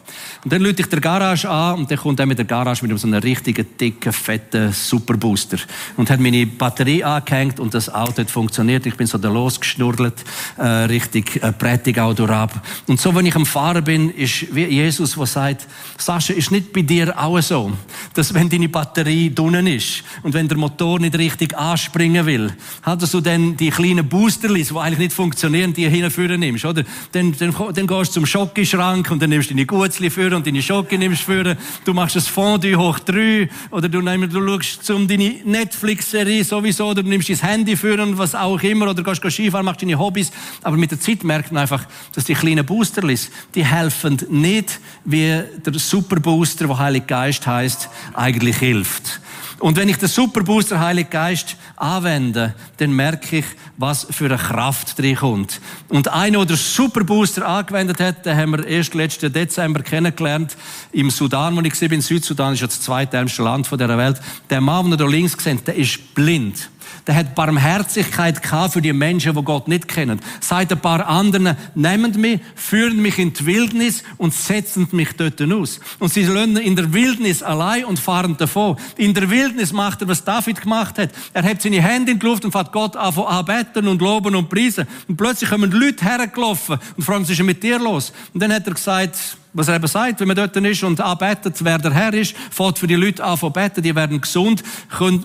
Und 0.44 0.52
dann 0.52 0.62
lüte 0.62 0.82
ich 0.82 0.88
der 0.88 1.00
Garage 1.00 1.48
an 1.48 1.80
und 1.80 1.90
dann 1.90 1.98
kommt 1.98 2.20
er 2.20 2.26
mit 2.26 2.38
der 2.38 2.44
Garage 2.44 2.59
mit 2.64 2.98
so 2.98 3.06
einem 3.06 3.20
richtigen, 3.20 3.66
dicken, 3.78 4.12
fetten 4.12 4.72
Superbooster. 4.72 5.58
Und 5.96 6.10
hat 6.10 6.20
meine 6.20 6.46
Batterie 6.46 7.04
angehängt 7.04 7.60
und 7.60 7.74
das 7.74 7.92
Auto 7.92 8.18
hat 8.18 8.30
funktioniert. 8.30 8.86
Ich 8.86 8.96
bin 8.96 9.06
so 9.06 9.18
da 9.18 9.28
losgeschnurrt, 9.28 10.24
äh, 10.58 10.62
richtig 10.62 11.42
äh, 11.42 11.52
Prättigau 11.52 12.12
durchab. 12.14 12.64
Und 12.86 13.00
so, 13.00 13.14
wenn 13.14 13.26
ich 13.26 13.36
am 13.36 13.46
Fahren 13.46 13.84
bin, 13.84 14.10
ist 14.10 14.54
wie 14.54 14.64
Jesus, 14.64 15.14
der 15.14 15.26
sagt, 15.26 15.66
Sascha, 15.98 16.32
ist 16.32 16.50
nicht 16.50 16.72
bei 16.72 16.82
dir 16.82 17.18
auch 17.18 17.40
so, 17.40 17.72
dass 18.14 18.34
wenn 18.34 18.48
deine 18.48 18.68
Batterie 18.68 19.34
drinnen 19.34 19.66
ist 19.66 20.02
und 20.22 20.34
wenn 20.34 20.48
der 20.48 20.58
Motor 20.58 20.98
nicht 21.00 21.16
richtig 21.16 21.56
anspringen 21.56 22.26
will, 22.26 22.52
hast 22.82 23.14
du 23.14 23.20
dann 23.20 23.56
die 23.56 23.70
kleinen 23.70 24.08
Boosterlis, 24.08 24.68
die 24.68 24.76
eigentlich 24.76 24.98
nicht 24.98 25.12
funktionieren, 25.12 25.72
die 25.72 25.88
hinführen 25.88 26.40
nimmst, 26.40 26.64
oder? 26.64 26.84
Dann, 27.12 27.34
dann, 27.38 27.54
dann 27.74 27.86
gehst 27.86 28.10
du 28.10 28.20
zum 28.20 28.26
Schokischrank 28.26 29.10
und 29.10 29.20
dann 29.22 29.30
nimmst 29.30 29.50
du 29.50 29.54
deine 29.54 29.66
Gutzli 29.66 30.10
führen 30.10 30.34
und 30.34 30.46
deine 30.46 30.62
Schoki 30.62 30.98
nimmst 30.98 31.22
führen. 31.22 31.56
Du 31.84 31.94
machst 31.94 32.16
das 32.16 32.28
Fondue 32.50 32.76
hoch 32.76 32.98
drei 32.98 33.48
oder 33.70 33.88
du, 33.88 34.00
nimmst, 34.00 34.34
du 34.34 34.44
schaust 34.44 34.84
zum 34.84 35.06
deine 35.06 35.36
Netflix-Serie 35.44 36.42
sowieso 36.42 36.88
oder 36.88 37.04
du 37.04 37.08
nimmst 37.08 37.28
dein 37.28 37.36
Handy 37.36 37.76
führen 37.76 38.00
und 38.00 38.18
was 38.18 38.34
auch 38.34 38.60
immer 38.64 38.90
oder 38.90 39.04
gehst 39.04 39.22
Skifahren, 39.30 39.64
machst 39.64 39.82
deine 39.82 39.96
Hobbys. 39.96 40.32
Aber 40.64 40.76
mit 40.76 40.90
der 40.90 40.98
Zeit 40.98 41.22
merkt 41.22 41.52
man 41.52 41.62
einfach, 41.62 41.84
dass 42.12 42.24
die 42.24 42.34
kleinen 42.34 42.66
Boosterlis, 42.66 43.30
die 43.54 43.64
helfen 43.64 44.18
nicht, 44.30 44.80
wie 45.04 45.42
der 45.64 45.74
Superbooster, 45.74 46.66
der 46.66 46.78
Heilig 46.78 47.06
Geist 47.06 47.46
heißt, 47.46 47.88
eigentlich 48.14 48.56
hilft. 48.56 49.20
Und 49.60 49.76
wenn 49.76 49.90
ich 49.90 49.98
den 49.98 50.08
Superbooster 50.08 50.80
Heilige 50.80 51.10
Geist 51.10 51.56
anwende, 51.76 52.54
dann 52.78 52.92
merke 52.92 53.38
ich, 53.38 53.44
was 53.76 54.06
für 54.10 54.24
eine 54.24 54.38
Kraft 54.38 54.98
drin 54.98 55.16
kommt. 55.16 55.60
Und 55.88 56.08
einer, 56.08 56.46
der 56.46 56.56
Superbooster 56.56 57.46
angewendet 57.46 58.00
hat, 58.00 58.24
den 58.24 58.36
haben 58.36 58.52
wir 58.52 58.66
erst 58.66 58.94
letzten 58.94 59.30
Dezember 59.30 59.82
kennengelernt, 59.82 60.56
im 60.92 61.10
Sudan, 61.10 61.54
wo 61.56 61.60
ich 61.60 61.80
war, 61.80 61.92
in 61.92 62.00
Südsudan, 62.00 62.54
ist 62.54 62.60
ja 62.60 62.68
das 62.68 62.80
zweitärmste 62.80 63.42
Land 63.42 63.70
dieser 63.70 63.98
Welt. 63.98 64.18
Der 64.48 64.62
Mann, 64.62 64.86
den 64.86 64.94
ihr 64.94 64.96
da 64.96 65.06
links 65.06 65.36
seht, 65.44 65.66
der 65.66 65.76
ist 65.76 66.14
blind 66.14 66.70
der 67.06 67.14
hat 67.14 67.34
Barmherzigkeit 67.34 68.42
gehabt 68.42 68.74
für 68.74 68.82
die 68.82 68.92
Menschen, 68.92 69.34
die 69.34 69.42
Gott 69.42 69.68
nicht 69.68 69.88
kennen. 69.88 70.20
Sagt 70.40 70.72
ein 70.72 70.80
paar 70.80 71.06
anderen, 71.06 71.56
nehmt 71.74 72.16
mich, 72.16 72.40
führen 72.54 73.00
mich 73.02 73.18
in 73.18 73.32
die 73.32 73.46
Wildnis 73.46 74.02
und 74.16 74.34
setzen 74.34 74.88
mich 74.92 75.12
dort 75.16 75.40
aus. 75.40 75.80
Und 75.98 76.12
sie 76.12 76.24
lösen 76.24 76.56
in 76.56 76.76
der 76.76 76.92
Wildnis 76.92 77.42
allein 77.42 77.84
und 77.84 77.98
fahren 77.98 78.36
davon. 78.36 78.76
In 78.96 79.14
der 79.14 79.30
Wildnis 79.30 79.72
macht 79.72 80.02
er, 80.02 80.08
was 80.08 80.24
David 80.24 80.60
gemacht 80.60 80.98
hat. 80.98 81.10
Er 81.32 81.42
hebt 81.42 81.62
seine 81.62 81.82
Hände 81.82 82.12
in 82.12 82.18
die 82.18 82.26
Luft 82.26 82.44
und 82.44 82.52
fährt 82.52 82.72
Gott 82.72 82.96
an 82.96 83.14
anbeten 83.14 83.88
und 83.88 84.00
loben 84.00 84.34
und 84.34 84.48
preisen. 84.48 84.86
Und 85.08 85.16
plötzlich 85.16 85.50
kommen 85.50 85.70
Leute 85.70 86.04
hergelaufen 86.04 86.78
und 86.96 87.02
fragen, 87.02 87.22
was 87.22 87.30
ist 87.30 87.42
mit 87.42 87.62
dir 87.62 87.78
los? 87.78 88.12
Und 88.32 88.42
dann 88.42 88.52
hat 88.52 88.66
er 88.66 88.74
gesagt, 88.74 89.16
was 89.52 89.68
er 89.68 89.76
eben 89.76 89.86
sagt, 89.86 90.20
wenn 90.20 90.28
man 90.28 90.36
dort 90.36 90.56
ist 90.56 90.82
und 90.84 91.00
anbetet, 91.00 91.56
wer 91.60 91.78
der 91.78 91.92
Herr 91.92 92.14
ist, 92.14 92.36
fällt 92.50 92.78
für 92.78 92.86
die 92.86 92.94
Leute 92.94 93.24
an 93.24 93.36
von 93.36 93.52
beten, 93.52 93.82
die 93.82 93.94
werden 93.94 94.20
gesund, 94.20 94.62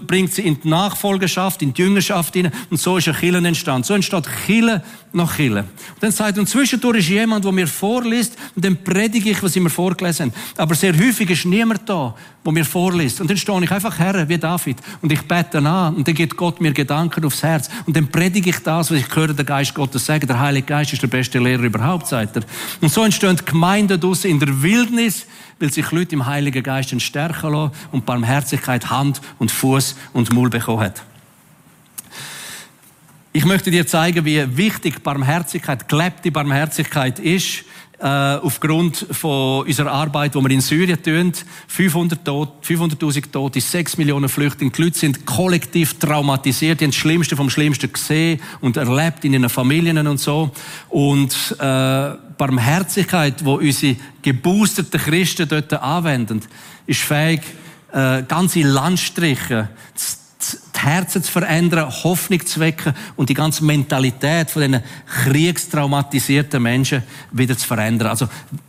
bringt 0.07 0.33
sie 0.33 0.41
in 0.41 0.59
die 0.59 0.67
Nachfolgerschaft, 0.67 1.61
in 1.61 1.73
die 1.73 1.81
Jüngerschaft 1.81 2.33
hinein 2.33 2.51
und 2.69 2.79
so 2.79 2.97
ist 2.97 3.07
ein 3.07 3.15
Killen 3.15 3.45
entstanden. 3.45 3.83
So 3.83 3.93
entsteht 3.93 4.27
Kille 4.45 4.83
nach 5.13 5.35
Kille. 5.35 5.61
Und 5.61 6.03
dann 6.03 6.11
sagt, 6.11 6.37
und 6.37 6.47
zwischendurch 6.47 6.99
ist 6.99 7.09
jemand, 7.09 7.45
der 7.45 7.51
mir 7.51 7.67
vorliest 7.67 8.35
und 8.55 8.65
dann 8.65 8.77
predige 8.83 9.29
ich, 9.29 9.41
was 9.41 9.53
sie 9.53 9.59
mir 9.59 9.69
vorgelesen 9.69 10.31
haben. 10.31 10.41
Aber 10.57 10.75
sehr 10.75 10.93
häufig 10.97 11.29
ist 11.29 11.45
niemand 11.45 11.87
da, 11.87 12.15
der 12.43 12.51
mir 12.51 12.65
vorliest. 12.65 13.21
Und 13.21 13.29
dann 13.29 13.37
stehe 13.37 13.63
ich 13.63 13.71
einfach 13.71 13.97
her, 13.97 14.27
wie 14.27 14.37
David, 14.37 14.77
und 15.01 15.11
ich 15.11 15.21
bete 15.21 15.59
an 15.59 15.95
und 15.95 16.07
dann 16.07 16.15
gibt 16.15 16.35
Gott 16.35 16.61
mir 16.61 16.73
Gedanken 16.73 17.23
aufs 17.25 17.43
Herz 17.43 17.69
und 17.85 17.95
dann 17.95 18.07
predige 18.07 18.49
ich 18.49 18.59
das, 18.59 18.91
was 18.91 18.97
ich 18.97 19.15
höre, 19.15 19.33
der 19.33 19.45
Geist 19.45 19.73
Gottes 19.73 20.05
sagen. 20.05 20.27
Der 20.27 20.39
Heilige 20.39 20.67
Geist 20.67 20.93
ist 20.93 21.01
der 21.01 21.07
beste 21.07 21.39
Lehrer 21.39 21.63
überhaupt, 21.63 22.07
sagt 22.07 22.37
er. 22.37 22.43
Und 22.81 22.91
so 22.91 23.03
entstehen 23.03 23.39
Gemeinden 23.45 23.99
draussen 24.15 24.31
in 24.31 24.39
der 24.39 24.61
Wildnis, 24.61 25.25
weil 25.59 25.71
sich 25.71 25.91
Leute 25.91 26.15
im 26.15 26.25
Heiligen 26.25 26.63
Geist 26.63 26.99
stärken 27.01 27.51
lassen 27.51 27.71
und 27.91 28.05
Barmherzigkeit 28.05 28.89
Hand 28.89 29.21
und 29.39 29.51
Fuß 29.51 29.95
und 30.13 30.33
Maul 30.33 30.49
bekommen 30.49 30.81
hat. 30.81 31.03
Ich 33.33 33.43
möchte 33.43 33.69
dir 33.69 33.85
zeigen, 33.85 34.23
wie 34.23 34.57
wichtig 34.57 35.03
Barmherzigkeit, 35.03 35.89
gelebte 35.89 36.31
Barmherzigkeit 36.31 37.19
ist, 37.19 37.65
äh, 38.05 38.37
aufgrund 38.37 38.97
von 38.97 39.65
unserer 39.65 39.91
Arbeit, 39.91 40.35
die 40.35 40.39
wir 40.39 40.51
in 40.51 40.61
Syrien 40.61 41.01
tun. 41.01 41.33
500.000 41.75 42.23
Tote, 42.23 42.51
500 42.61 43.31
Tote, 43.31 43.59
6 43.59 43.97
Millionen 43.97 44.29
Flüchtlinge. 44.29 44.71
Die 44.71 44.81
Leute 44.83 44.99
sind 44.99 45.25
kollektiv 45.25 45.97
traumatisiert, 45.97 46.79
die 46.79 46.85
haben 46.85 46.91
das 46.91 46.99
Schlimmste 46.99 47.35
vom 47.35 47.49
Schlimmsten 47.49 47.91
gesehen 47.91 48.39
und 48.61 48.77
erlebt 48.77 49.25
in 49.25 49.33
ihren 49.33 49.49
Familien 49.49 50.05
und 50.05 50.19
so. 50.19 50.51
Und 50.89 51.55
äh, 51.57 52.11
Barmherzigkeit, 52.37 53.43
wo 53.43 53.55
unsere 53.55 53.95
geboosterten 54.21 55.01
Christen 55.01 55.47
dort 55.47 55.73
anwenden, 55.73 56.41
ist 56.85 57.01
fähig, 57.01 57.41
äh, 57.91 58.21
ganze 58.21 58.61
Landstriche 58.61 59.69
zu 59.95 60.24
die 60.53 60.79
Herzen 60.79 61.23
zu 61.23 61.31
verändern, 61.31 61.89
Hoffnung 62.03 62.45
zu 62.45 62.59
wecken 62.59 62.93
und 63.15 63.29
die 63.29 63.33
ganze 63.33 63.63
Mentalität 63.63 64.49
von 64.49 64.61
diesen 64.61 64.83
kriegstraumatisierten 65.05 66.61
Menschen 66.61 67.03
wieder 67.31 67.57
zu 67.57 67.67
verändern. 67.67 68.09
Also 68.09 68.27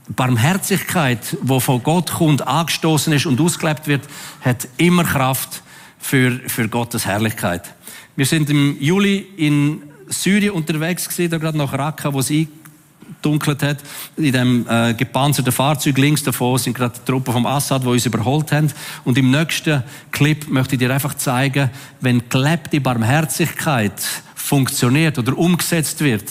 Barmherzigkeit, 0.08 1.36
wo 1.42 1.60
von 1.60 1.82
Gott 1.82 2.12
kommt, 2.12 2.46
angestoßen 2.46 3.12
ist 3.12 3.26
und 3.26 3.40
ausgelebt 3.40 3.86
wird, 3.86 4.02
hat 4.40 4.68
immer 4.76 5.04
Kraft 5.04 5.62
für, 5.98 6.40
für 6.46 6.68
Gottes 6.68 7.06
Herrlichkeit. 7.06 7.74
Wir 8.16 8.26
sind 8.26 8.48
im 8.50 8.80
Juli 8.80 9.26
in 9.36 9.82
Syrien 10.08 10.52
unterwegs 10.52 11.08
gewesen, 11.08 11.30
da 11.30 11.38
gerade 11.38 11.58
nach 11.58 11.72
Raqqa, 11.72 12.14
wo 12.14 12.22
sie 12.22 12.48
dunkelt 13.22 13.62
hat. 13.62 13.78
In 14.16 14.32
dem 14.32 14.66
äh, 14.68 14.94
gepanzerten 14.94 15.52
Fahrzeug 15.52 15.98
links 15.98 16.22
davon 16.22 16.58
sind 16.58 16.76
gerade 16.76 16.98
die 16.98 17.04
Truppen 17.10 17.32
vom 17.32 17.46
Assad, 17.46 17.82
die 17.82 17.88
uns 17.88 18.06
überholt 18.06 18.52
haben. 18.52 18.72
Und 19.04 19.18
im 19.18 19.30
nächsten 19.30 19.82
Clip 20.10 20.48
möchte 20.48 20.74
ich 20.74 20.78
dir 20.78 20.92
einfach 20.92 21.14
zeigen, 21.14 21.70
wenn 22.00 22.28
gelebte 22.28 22.80
Barmherzigkeit 22.80 24.00
funktioniert 24.34 25.18
oder 25.18 25.36
umgesetzt 25.36 26.00
wird, 26.00 26.30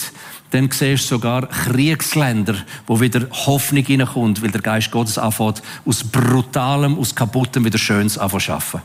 dann 0.51 0.69
siehst 0.71 1.05
du 1.05 1.15
sogar 1.15 1.47
Kriegsländer, 1.47 2.55
wo 2.87 3.01
wieder 3.01 3.27
Hoffnung 3.31 3.83
hineinkommt, 3.83 4.41
weil 4.41 4.51
der 4.51 4.61
Geist 4.61 4.91
Gottes 4.91 5.17
anfängt, 5.17 5.61
aus 5.85 6.03
Brutalem, 6.03 6.97
aus 6.97 7.13
Kaputtem 7.13 7.65
wieder 7.65 7.77
Schönes 7.77 8.17
anfangen 8.17 8.81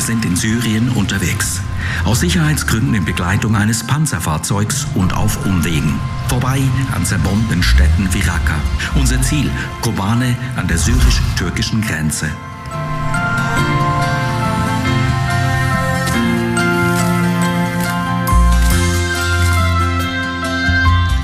Wir 0.00 0.06
sind 0.06 0.24
in 0.24 0.34
Syrien 0.34 0.88
unterwegs. 0.88 1.60
Aus 2.06 2.20
Sicherheitsgründen 2.20 2.94
in 2.94 3.04
Begleitung 3.04 3.54
eines 3.54 3.86
Panzerfahrzeugs 3.86 4.86
und 4.94 5.12
auf 5.12 5.44
Umwegen. 5.44 6.00
Vorbei 6.26 6.62
an 6.92 7.04
zerbombten 7.04 7.62
Städten 7.62 8.08
wie 8.10 8.20
Raqqa. 8.20 8.54
Unser 8.94 9.20
Ziel, 9.20 9.50
Kobane 9.82 10.38
an 10.56 10.66
der 10.68 10.78
syrisch-türkischen 10.78 11.82
Grenze. 11.82 12.30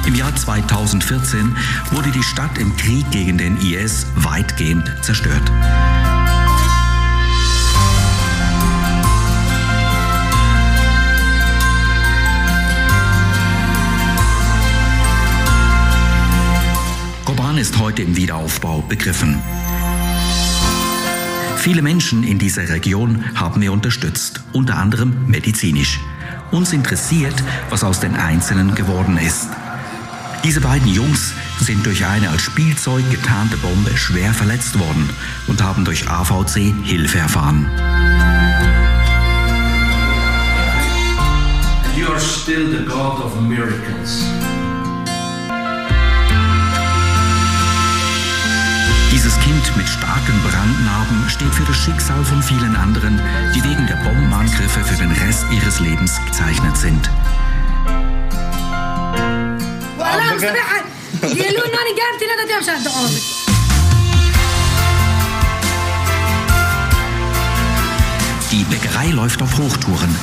Im 0.07 0.15
Jahr 0.15 0.37
2014 0.37 1.57
wurde 1.93 2.11
die 2.11 2.23
Stadt 2.23 2.59
im 2.59 2.77
Krieg 2.77 3.11
gegen 3.11 3.39
den 3.39 3.57
IS 3.57 4.07
weitgehend 4.17 4.93
zerstört. 5.01 5.51
Ist 17.67 17.81
heute 17.81 18.03
im 18.03 18.17
Wiederaufbau 18.17 18.81
begriffen. 18.83 19.43
Viele 21.57 21.83
Menschen 21.83 22.23
in 22.23 22.39
dieser 22.39 22.69
Region 22.69 23.25
haben 23.35 23.61
wir 23.61 23.73
unterstützt, 23.73 24.41
unter 24.53 24.77
anderem 24.77 25.27
medizinisch. 25.27 25.99
Uns 26.53 26.73
interessiert, 26.73 27.35
was 27.69 27.83
aus 27.83 27.99
den 27.99 28.15
Einzelnen 28.15 28.77
geworden 28.77 29.19
ist. 29.19 29.49
Diese 30.45 30.61
beiden 30.61 30.87
Jungs 30.87 31.33
sind 31.59 31.85
durch 31.85 32.07
eine 32.07 32.31
als 32.31 32.43
Spielzeug 32.43 33.11
getarnte 33.11 33.57
Bombe 33.57 33.97
schwer 33.97 34.33
verletzt 34.33 34.79
worden 34.79 35.11
und 35.49 35.61
haben 35.61 35.85
durch 35.85 36.09
AVC 36.09 36.73
Hilfe 36.85 37.19
erfahren. 37.19 37.67
You 41.97 42.07
are 42.07 42.21
still 42.21 42.71
the 42.71 42.85
God 42.85 43.25
of 43.25 43.41
miracles. 43.41 44.23
Dieses 49.27 49.41
Kind 49.41 49.77
mit 49.77 49.89
starken 49.89 50.41
Brandnarben 50.41 51.29
steht 51.29 51.53
für 51.53 51.65
das 51.65 51.77
Schicksal 51.77 52.25
von 52.25 52.41
vielen 52.41 52.77
anderen, 52.77 53.21
die 53.57 53.65
wegen 53.65 53.85
der 53.89 53.97
Bombenangriffe 53.97 54.85
für 54.85 54.95
den 54.95 55.11
Rest 55.11 55.45
ihres 55.51 55.81
Lebens 55.81 56.21
gezeichnet 56.27 56.77
sind. 56.77 57.11
Die 68.53 68.63
Bäckerei 68.63 69.09
läuft 69.09 69.43
auf 69.43 69.59
Hochtouren. 69.59 70.15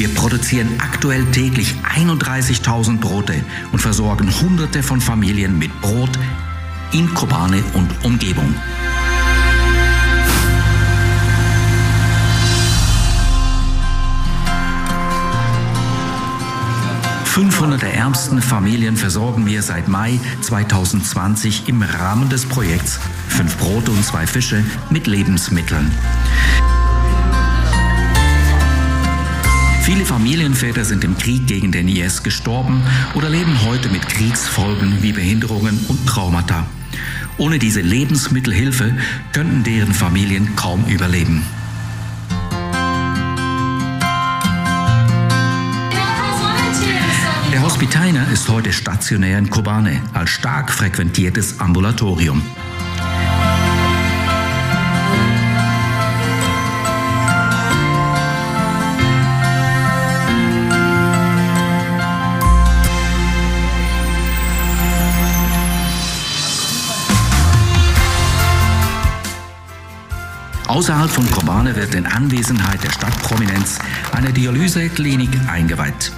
Wir 0.00 0.08
produzieren 0.14 0.76
aktuell 0.78 1.26
täglich 1.26 1.74
31.000 1.94 3.00
Brote 3.00 3.34
und 3.70 3.80
versorgen 3.80 4.32
Hunderte 4.40 4.82
von 4.82 4.98
Familien 4.98 5.58
mit 5.58 5.78
Brot 5.82 6.08
in 6.92 7.12
Kobane 7.12 7.62
und 7.74 7.90
Umgebung. 8.02 8.54
500 17.24 17.82
der 17.82 17.92
ärmsten 17.92 18.40
Familien 18.40 18.96
versorgen 18.96 19.44
wir 19.44 19.60
seit 19.60 19.86
Mai 19.86 20.18
2020 20.40 21.68
im 21.68 21.82
Rahmen 21.82 22.30
des 22.30 22.46
Projekts 22.46 22.98
Fünf 23.28 23.58
Brote 23.58 23.90
und 23.90 24.02
zwei 24.02 24.26
Fische 24.26 24.64
mit 24.88 25.06
Lebensmitteln. 25.06 25.90
Viele 29.92 30.06
Familienväter 30.06 30.84
sind 30.84 31.02
im 31.02 31.18
Krieg 31.18 31.48
gegen 31.48 31.72
den 31.72 31.88
IS 31.88 32.22
gestorben 32.22 32.80
oder 33.14 33.28
leben 33.28 33.60
heute 33.64 33.88
mit 33.88 34.08
Kriegsfolgen 34.08 35.02
wie 35.02 35.10
Behinderungen 35.10 35.84
und 35.88 36.06
Traumata. 36.06 36.64
Ohne 37.38 37.58
diese 37.58 37.80
Lebensmittelhilfe 37.80 38.96
könnten 39.32 39.64
deren 39.64 39.92
Familien 39.92 40.54
kaum 40.54 40.84
überleben. 40.84 41.44
Der 47.52 47.60
Hospitainer 47.60 48.30
ist 48.30 48.48
heute 48.48 48.72
stationär 48.72 49.40
in 49.40 49.50
Kobane 49.50 50.00
als 50.12 50.30
stark 50.30 50.70
frequentiertes 50.70 51.58
Ambulatorium. 51.58 52.42
Außerhalb 70.70 71.10
von 71.10 71.28
Kobane 71.32 71.74
wird 71.74 71.96
in 71.96 72.06
Anwesenheit 72.06 72.84
der 72.84 72.92
Stadtprominenz 72.92 73.80
eine 74.12 74.32
Dialyseklinik 74.32 75.28
eingeweiht. 75.48 76.12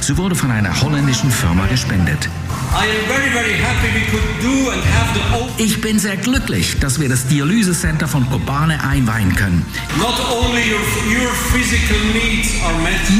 Sie 0.00 0.16
wurde 0.16 0.34
von 0.34 0.50
einer 0.50 0.80
holländischen 0.80 1.30
Firma 1.30 1.66
gespendet. 1.66 2.30
Ich 5.58 5.80
bin 5.82 5.98
sehr 5.98 6.16
glücklich, 6.16 6.80
dass 6.80 6.98
wir 6.98 7.10
das 7.10 7.26
Dialysecenter 7.26 8.08
von 8.08 8.26
Kobane 8.30 8.82
einweihen 8.82 9.36
können. 9.36 9.66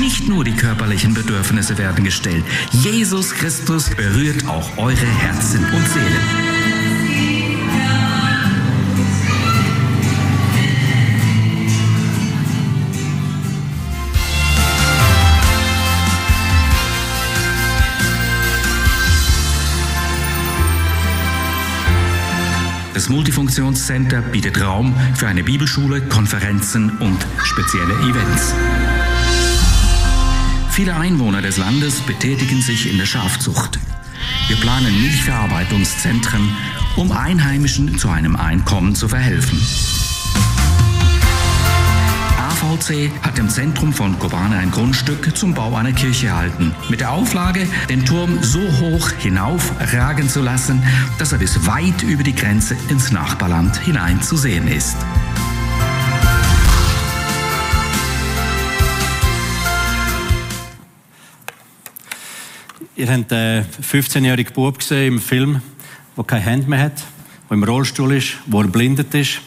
Nicht 0.00 0.26
nur 0.26 0.42
die 0.42 0.56
körperlichen 0.56 1.12
Bedürfnisse 1.12 1.76
werden 1.76 2.02
gestellt. 2.02 2.44
Jesus 2.70 3.34
Christus 3.34 3.90
berührt 3.90 4.48
auch 4.48 4.78
eure 4.78 5.06
Herzen 5.06 5.62
und 5.66 5.86
Seelen. 5.86 6.97
Das 22.98 23.08
Multifunktionscenter 23.08 24.20
bietet 24.22 24.60
Raum 24.60 24.92
für 25.14 25.28
eine 25.28 25.44
Bibelschule, 25.44 26.00
Konferenzen 26.00 26.98
und 26.98 27.24
spezielle 27.44 27.94
Events. 27.94 28.52
Viele 30.72 30.96
Einwohner 30.96 31.40
des 31.40 31.58
Landes 31.58 32.00
betätigen 32.00 32.60
sich 32.60 32.90
in 32.90 32.98
der 32.98 33.06
Schafzucht. 33.06 33.78
Wir 34.48 34.56
planen 34.56 35.00
Milchverarbeitungszentren, 35.00 36.56
um 36.96 37.12
Einheimischen 37.12 37.98
zu 37.98 38.08
einem 38.08 38.34
Einkommen 38.34 38.96
zu 38.96 39.06
verhelfen. 39.06 39.60
AVC 42.68 43.10
hat 43.22 43.38
im 43.38 43.48
Zentrum 43.48 43.94
von 43.94 44.18
Kobane 44.18 44.56
ein 44.58 44.70
Grundstück 44.70 45.34
zum 45.34 45.54
Bau 45.54 45.74
einer 45.74 45.92
Kirche 45.92 46.26
erhalten. 46.26 46.74
Mit 46.90 47.00
der 47.00 47.12
Auflage, 47.12 47.66
den 47.88 48.04
Turm 48.04 48.42
so 48.42 48.60
hoch 48.60 49.10
hinaufragen 49.12 50.28
zu 50.28 50.42
lassen, 50.42 50.82
dass 51.18 51.32
er 51.32 51.38
bis 51.38 51.66
weit 51.66 52.02
über 52.02 52.22
die 52.22 52.34
Grenze 52.34 52.76
ins 52.90 53.10
Nachbarland 53.10 53.78
hinein 53.78 54.20
zu 54.20 54.36
sehen 54.36 54.68
ist. 54.68 54.96
Ihr 62.96 63.10
habt 63.10 63.32
einen 63.32 63.64
15-jährigen 63.64 64.52
Bub 64.52 64.78
gesehen 64.78 65.14
im 65.14 65.20
Film, 65.20 65.62
der 66.16 66.24
keine 66.24 66.44
Hand 66.44 66.68
mehr 66.68 66.80
hat, 66.80 67.02
der 67.48 67.56
im 67.56 67.64
Rollstuhl 67.64 68.12
ist, 68.12 68.34
der 68.46 68.60
erblindet 68.60 69.14
ist. 69.14 69.40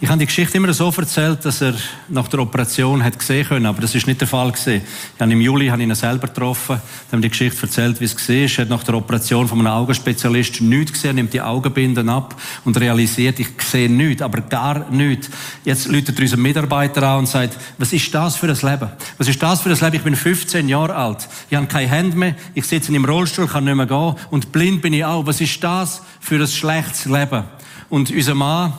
Ich 0.00 0.08
habe 0.08 0.18
die 0.18 0.26
Geschichte 0.26 0.56
immer 0.56 0.72
so 0.72 0.92
erzählt, 0.96 1.44
dass 1.44 1.60
er 1.60 1.74
nach 2.08 2.28
der 2.28 2.40
Operation 2.40 3.02
hat 3.02 3.18
gesehen 3.18 3.46
können, 3.46 3.66
aber 3.66 3.80
das 3.80 3.94
ist 3.94 4.06
nicht 4.06 4.20
der 4.20 4.28
Fall 4.28 4.52
gewesen. 4.52 4.82
Im 5.18 5.40
Juli 5.40 5.66
habe 5.68 5.82
ich 5.82 5.88
ihn 5.88 5.94
selber 5.94 6.28
getroffen, 6.28 6.80
habe 7.10 7.22
die 7.22 7.28
Geschichte 7.28 7.62
erzählt, 7.62 8.00
wie 8.00 8.04
es 8.04 8.16
war. 8.16 8.36
Er 8.36 8.48
hat 8.48 8.68
nach 8.68 8.84
der 8.84 8.94
Operation 8.94 9.48
von 9.48 9.58
einem 9.58 9.68
Augenspezialist 9.68 10.60
nichts 10.60 10.92
gesehen, 10.92 11.16
nimmt 11.16 11.32
die 11.32 11.40
Augenbinden 11.40 12.08
ab 12.08 12.40
und 12.64 12.78
realisiert, 12.78 13.40
ich 13.40 13.48
sehe 13.60 13.90
nichts, 13.90 14.22
aber 14.22 14.40
gar 14.42 14.88
nichts. 14.90 15.30
Jetzt 15.64 15.88
läutet 15.88 16.18
er 16.18 16.22
unseren 16.22 16.42
Mitarbeiter 16.42 17.02
an 17.02 17.20
und 17.20 17.28
sagt, 17.28 17.58
was 17.78 17.92
ist 17.92 18.14
das 18.14 18.36
für 18.36 18.46
ein 18.46 18.70
Leben? 18.70 18.90
Was 19.16 19.28
ist 19.28 19.42
das 19.42 19.60
für 19.60 19.70
ein 19.70 19.78
Leben? 19.78 19.96
Ich 19.96 20.02
bin 20.02 20.16
15 20.16 20.68
Jahre 20.68 20.94
alt. 20.94 21.28
Ich 21.50 21.56
habe 21.56 21.66
keine 21.66 21.88
Hände 21.88 22.16
mehr. 22.16 22.34
Ich 22.54 22.66
sitze 22.66 22.94
im 22.94 23.04
Rollstuhl, 23.04 23.46
kann 23.46 23.64
nicht 23.64 23.74
mehr 23.74 23.86
gehen. 23.86 24.14
Und 24.30 24.52
blind 24.52 24.82
bin 24.82 24.92
ich 24.92 25.04
auch. 25.04 25.26
Was 25.26 25.40
ist 25.40 25.62
das 25.64 26.02
für 26.20 26.36
ein 26.36 26.46
schlechtes 26.46 27.04
Leben? 27.04 27.44
Und 27.88 28.10
unser 28.10 28.34
Mann, 28.34 28.72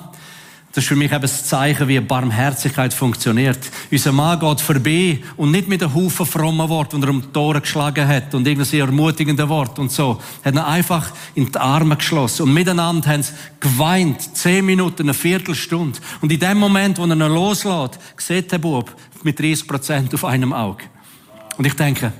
das 0.72 0.84
ist 0.84 0.88
für 0.88 0.96
mich 0.96 1.12
eben 1.12 1.22
das 1.22 1.46
Zeichen, 1.46 1.88
wie 1.88 2.00
Barmherzigkeit 2.00 2.94
funktioniert. 2.94 3.58
Unser 3.92 4.12
Mann 4.12 4.40
geht 4.40 4.62
vorbei 4.62 5.20
und 5.36 5.50
nicht 5.50 5.68
mit 5.68 5.82
einem 5.82 5.96
Haufen 5.96 6.28
frommen 6.28 6.70
Wort, 6.70 6.94
und 6.94 7.04
er 7.04 7.10
um 7.10 7.22
die 7.22 7.28
Tore 7.30 7.60
geschlagen 7.60 8.08
hat 8.08 8.36
und 8.36 8.46
irgendein 8.46 8.66
sehr 8.66 8.86
ermutigende 8.86 9.50
Wort 9.50 9.80
und 9.80 9.92
so. 9.92 10.22
Hat 10.46 10.54
ihn 10.54 10.60
einfach 10.60 11.12
in 11.34 11.52
die 11.52 11.58
Arme 11.58 11.96
geschlossen 11.96 12.44
und 12.44 12.54
miteinander 12.54 13.10
haben 13.10 13.24
sie 13.24 13.34
geweint. 13.60 14.36
Zehn 14.38 14.64
Minuten, 14.64 15.04
eine 15.04 15.16
Viertelstunde. 15.16 16.00
Und 16.22 16.32
in 16.32 16.40
dem 16.40 16.60
Moment, 16.60 17.00
wo 17.00 17.06
er 17.06 17.14
ihn 17.14 17.20
loslässt, 17.20 18.00
sieht 18.18 18.52
der 18.52 18.60
Bub 18.60 18.96
mit 19.24 19.40
30 19.40 19.68
Prozent 19.68 20.14
auf 20.14 20.24
einem 20.24 20.54
Auge. 20.54 20.84
Und 21.58 21.66
ich 21.66 21.74
denke, 21.74 22.14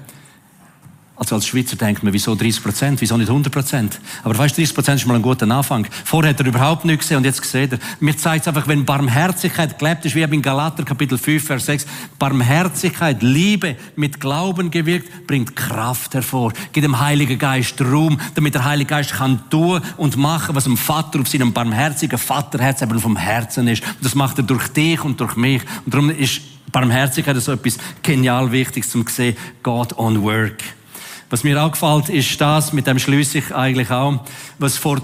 also 1.20 1.36
als 1.36 1.48
Schweizer 1.48 1.76
denkt 1.76 2.02
man, 2.02 2.14
wieso 2.14 2.34
30 2.34 2.64
Prozent, 2.64 3.02
wieso 3.02 3.18
nicht 3.18 3.28
100 3.28 3.52
Prozent? 3.52 4.00
Aber 4.24 4.38
weißt, 4.38 4.58
30 4.58 4.74
Prozent 4.74 5.02
ist 5.02 5.06
mal 5.06 5.16
ein 5.16 5.22
guter 5.22 5.52
Anfang. 5.52 5.86
Vorher 6.06 6.30
hat 6.30 6.40
er 6.40 6.46
überhaupt 6.46 6.86
nichts 6.86 7.02
gesehen 7.02 7.18
und 7.18 7.26
jetzt 7.26 7.44
sieht 7.44 7.74
er. 7.74 7.80
Mir 8.00 8.16
zeigt 8.16 8.44
es 8.44 8.48
einfach, 8.48 8.70
wenn 8.70 8.86
Barmherzigkeit 8.86 9.78
gelebt 9.78 10.06
ist, 10.06 10.16
wie 10.16 10.22
in 10.22 10.42
Galater 10.42 10.84
Kapitel 10.84 11.18
5, 11.18 11.46
Vers 11.46 11.66
6, 11.66 11.86
Barmherzigkeit, 12.18 13.22
Liebe 13.22 13.76
mit 13.98 14.22
Glauben 14.22 14.72
gewirkt, 14.72 15.28
bringt 15.28 15.58
Kraft 15.58 16.14
hervor, 16.14 16.54
gibt 16.72 16.86
dem 16.86 16.98
Heiligen 16.98 17.38
Geist 17.38 17.82
Ruhm, 17.82 18.18
damit 18.36 18.54
der 18.54 18.64
Heilige 18.64 18.88
Geist 18.88 19.12
kann 19.12 19.42
tun 19.50 19.82
und 19.98 20.16
machen, 20.16 20.56
was 20.56 20.64
dem 20.64 20.78
Vater 20.78 21.20
auf 21.20 21.28
seinem 21.28 21.52
barmherzigen 21.52 22.18
Vaterherz 22.18 22.82
eben 22.82 22.98
vom 22.98 23.18
Herzen 23.18 23.68
ist. 23.68 23.84
Und 23.84 24.06
das 24.06 24.16
macht 24.16 24.38
er 24.38 24.44
durch 24.46 24.70
dich 24.70 25.04
und 25.04 25.20
durch 25.20 25.36
mich. 25.36 25.64
Und 25.84 25.94
darum 25.94 26.12
ist 26.12 26.40
Barmherzigkeit 26.72 27.36
so 27.42 27.52
etwas 27.52 27.78
genial 28.02 28.50
Wichtiges 28.54 28.90
zum 28.90 29.06
sehen, 29.08 29.36
God 29.62 29.98
on 29.98 30.24
Work. 30.24 30.79
Was 31.30 31.44
mir 31.44 31.62
auch 31.64 31.72
gefällt, 31.72 32.10
ist 32.10 32.42
das, 32.42 32.74
mit 32.74 32.88
dem 32.88 32.98
schließe 32.98 33.38
ich 33.38 33.56
eigentlich 33.56 33.92
auch, 33.92 34.26
was 34.58 34.78
vor 34.78 35.00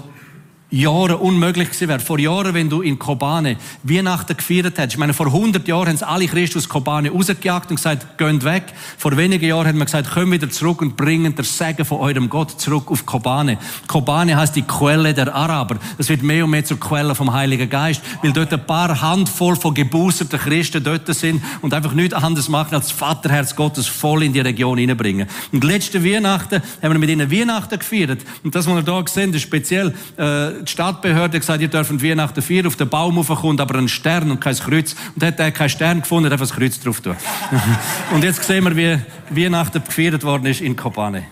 Jahren 0.70 1.14
unmöglich 1.16 1.68
gewesen 1.68 1.88
wäre. 1.88 2.00
Vor 2.00 2.18
Jahren, 2.18 2.52
wenn 2.52 2.68
du 2.68 2.82
in 2.82 2.98
Kobane 2.98 3.56
Weihnachten 3.84 4.36
gefeiert 4.36 4.78
hättest. 4.78 4.94
Ich 4.94 4.98
meine, 4.98 5.14
vor 5.14 5.26
100 5.26 5.66
Jahren 5.68 5.86
haben 5.88 5.96
sie 5.96 6.06
alle 6.06 6.26
Christen 6.26 6.58
aus 6.58 6.68
Kobane 6.68 7.10
rausgejagt 7.10 7.70
und 7.70 7.76
gesagt, 7.76 8.18
geht 8.18 8.44
weg. 8.44 8.64
Vor 8.98 9.16
wenigen 9.16 9.46
Jahren 9.46 9.68
hat 9.68 9.76
man 9.76 9.84
gesagt, 9.84 10.10
komm 10.12 10.32
wieder 10.32 10.50
zurück 10.50 10.82
und 10.82 10.96
bringen 10.96 11.34
das 11.36 11.56
Segen 11.56 11.84
von 11.84 12.00
eurem 12.00 12.28
Gott 12.28 12.60
zurück 12.60 12.90
auf 12.90 13.06
Kobane. 13.06 13.58
Kobane 13.86 14.36
heißt 14.36 14.56
die 14.56 14.62
Quelle 14.62 15.14
der 15.14 15.32
Araber. 15.32 15.76
Das 15.98 16.08
wird 16.08 16.24
mehr 16.24 16.44
und 16.44 16.50
mehr 16.50 16.64
zur 16.64 16.80
Quelle 16.80 17.14
vom 17.14 17.32
Heiligen 17.32 17.70
Geist, 17.70 18.02
weil 18.22 18.32
dort 18.32 18.52
ein 18.52 18.66
paar 18.66 19.00
Handvoll 19.00 19.54
von 19.54 19.72
geboosterten 19.72 20.40
Christen 20.40 20.82
dort 20.82 21.06
sind 21.14 21.44
und 21.62 21.74
einfach 21.74 21.92
nichts 21.92 22.14
anderes 22.14 22.48
machen, 22.48 22.74
als 22.74 22.88
das 22.88 22.96
Vaterherz 22.96 23.54
Gottes 23.54 23.86
voll 23.86 24.24
in 24.24 24.32
die 24.32 24.40
Region 24.40 24.78
hineinbringen. 24.78 25.28
Und 25.52 25.62
letzte 25.62 26.04
Weihnachten 26.04 26.60
haben 26.82 26.92
wir 26.92 26.98
mit 26.98 27.10
ihnen 27.10 27.30
Weihnachten 27.30 27.78
gefeiert. 27.78 28.18
Und 28.42 28.52
das, 28.52 28.66
was 28.66 28.74
wir 28.74 28.82
da 28.82 29.04
sehen, 29.06 29.32
ist 29.32 29.42
speziell, 29.42 29.94
äh, 30.16 30.55
die 30.62 30.70
Stadtbehörde 30.70 31.38
gesagt, 31.38 31.60
ihr 31.60 31.68
dürft 31.68 32.02
Weihnachten 32.02 32.42
feiern, 32.42 32.66
auf 32.66 32.76
den 32.76 32.88
Baum 32.88 33.24
kommt 33.24 33.60
aber 33.60 33.78
ein 33.78 33.88
Stern 33.88 34.30
und 34.30 34.40
kein 34.40 34.54
Kreuz. 34.56 34.94
Und 35.14 35.24
hat 35.24 35.38
er 35.38 35.50
keinen 35.50 35.68
Stern 35.68 36.00
gefunden, 36.00 36.30
einfach 36.32 36.46
das 36.46 36.56
Kreuz 36.56 36.80
drauf 36.80 37.00
tun. 37.00 37.16
und 38.12 38.24
jetzt 38.24 38.42
sehen 38.44 38.64
wir, 38.64 38.76
wie 39.30 39.44
Weihnachten 39.44 39.82
gefeiert 39.84 40.22
worden 40.24 40.46
ist 40.46 40.60
in 40.60 40.76
Kobane. 40.76 41.24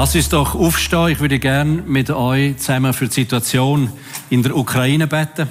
Lass 0.00 0.14
uns 0.14 0.28
doch 0.28 0.54
aufstehen. 0.54 1.08
Ich 1.08 1.18
würde 1.18 1.40
gerne 1.40 1.82
mit 1.84 2.08
euch 2.08 2.56
zusammen 2.58 2.92
für 2.92 3.08
die 3.08 3.14
Situation 3.14 3.90
in 4.30 4.44
der 4.44 4.56
Ukraine 4.56 5.08
beten 5.08 5.48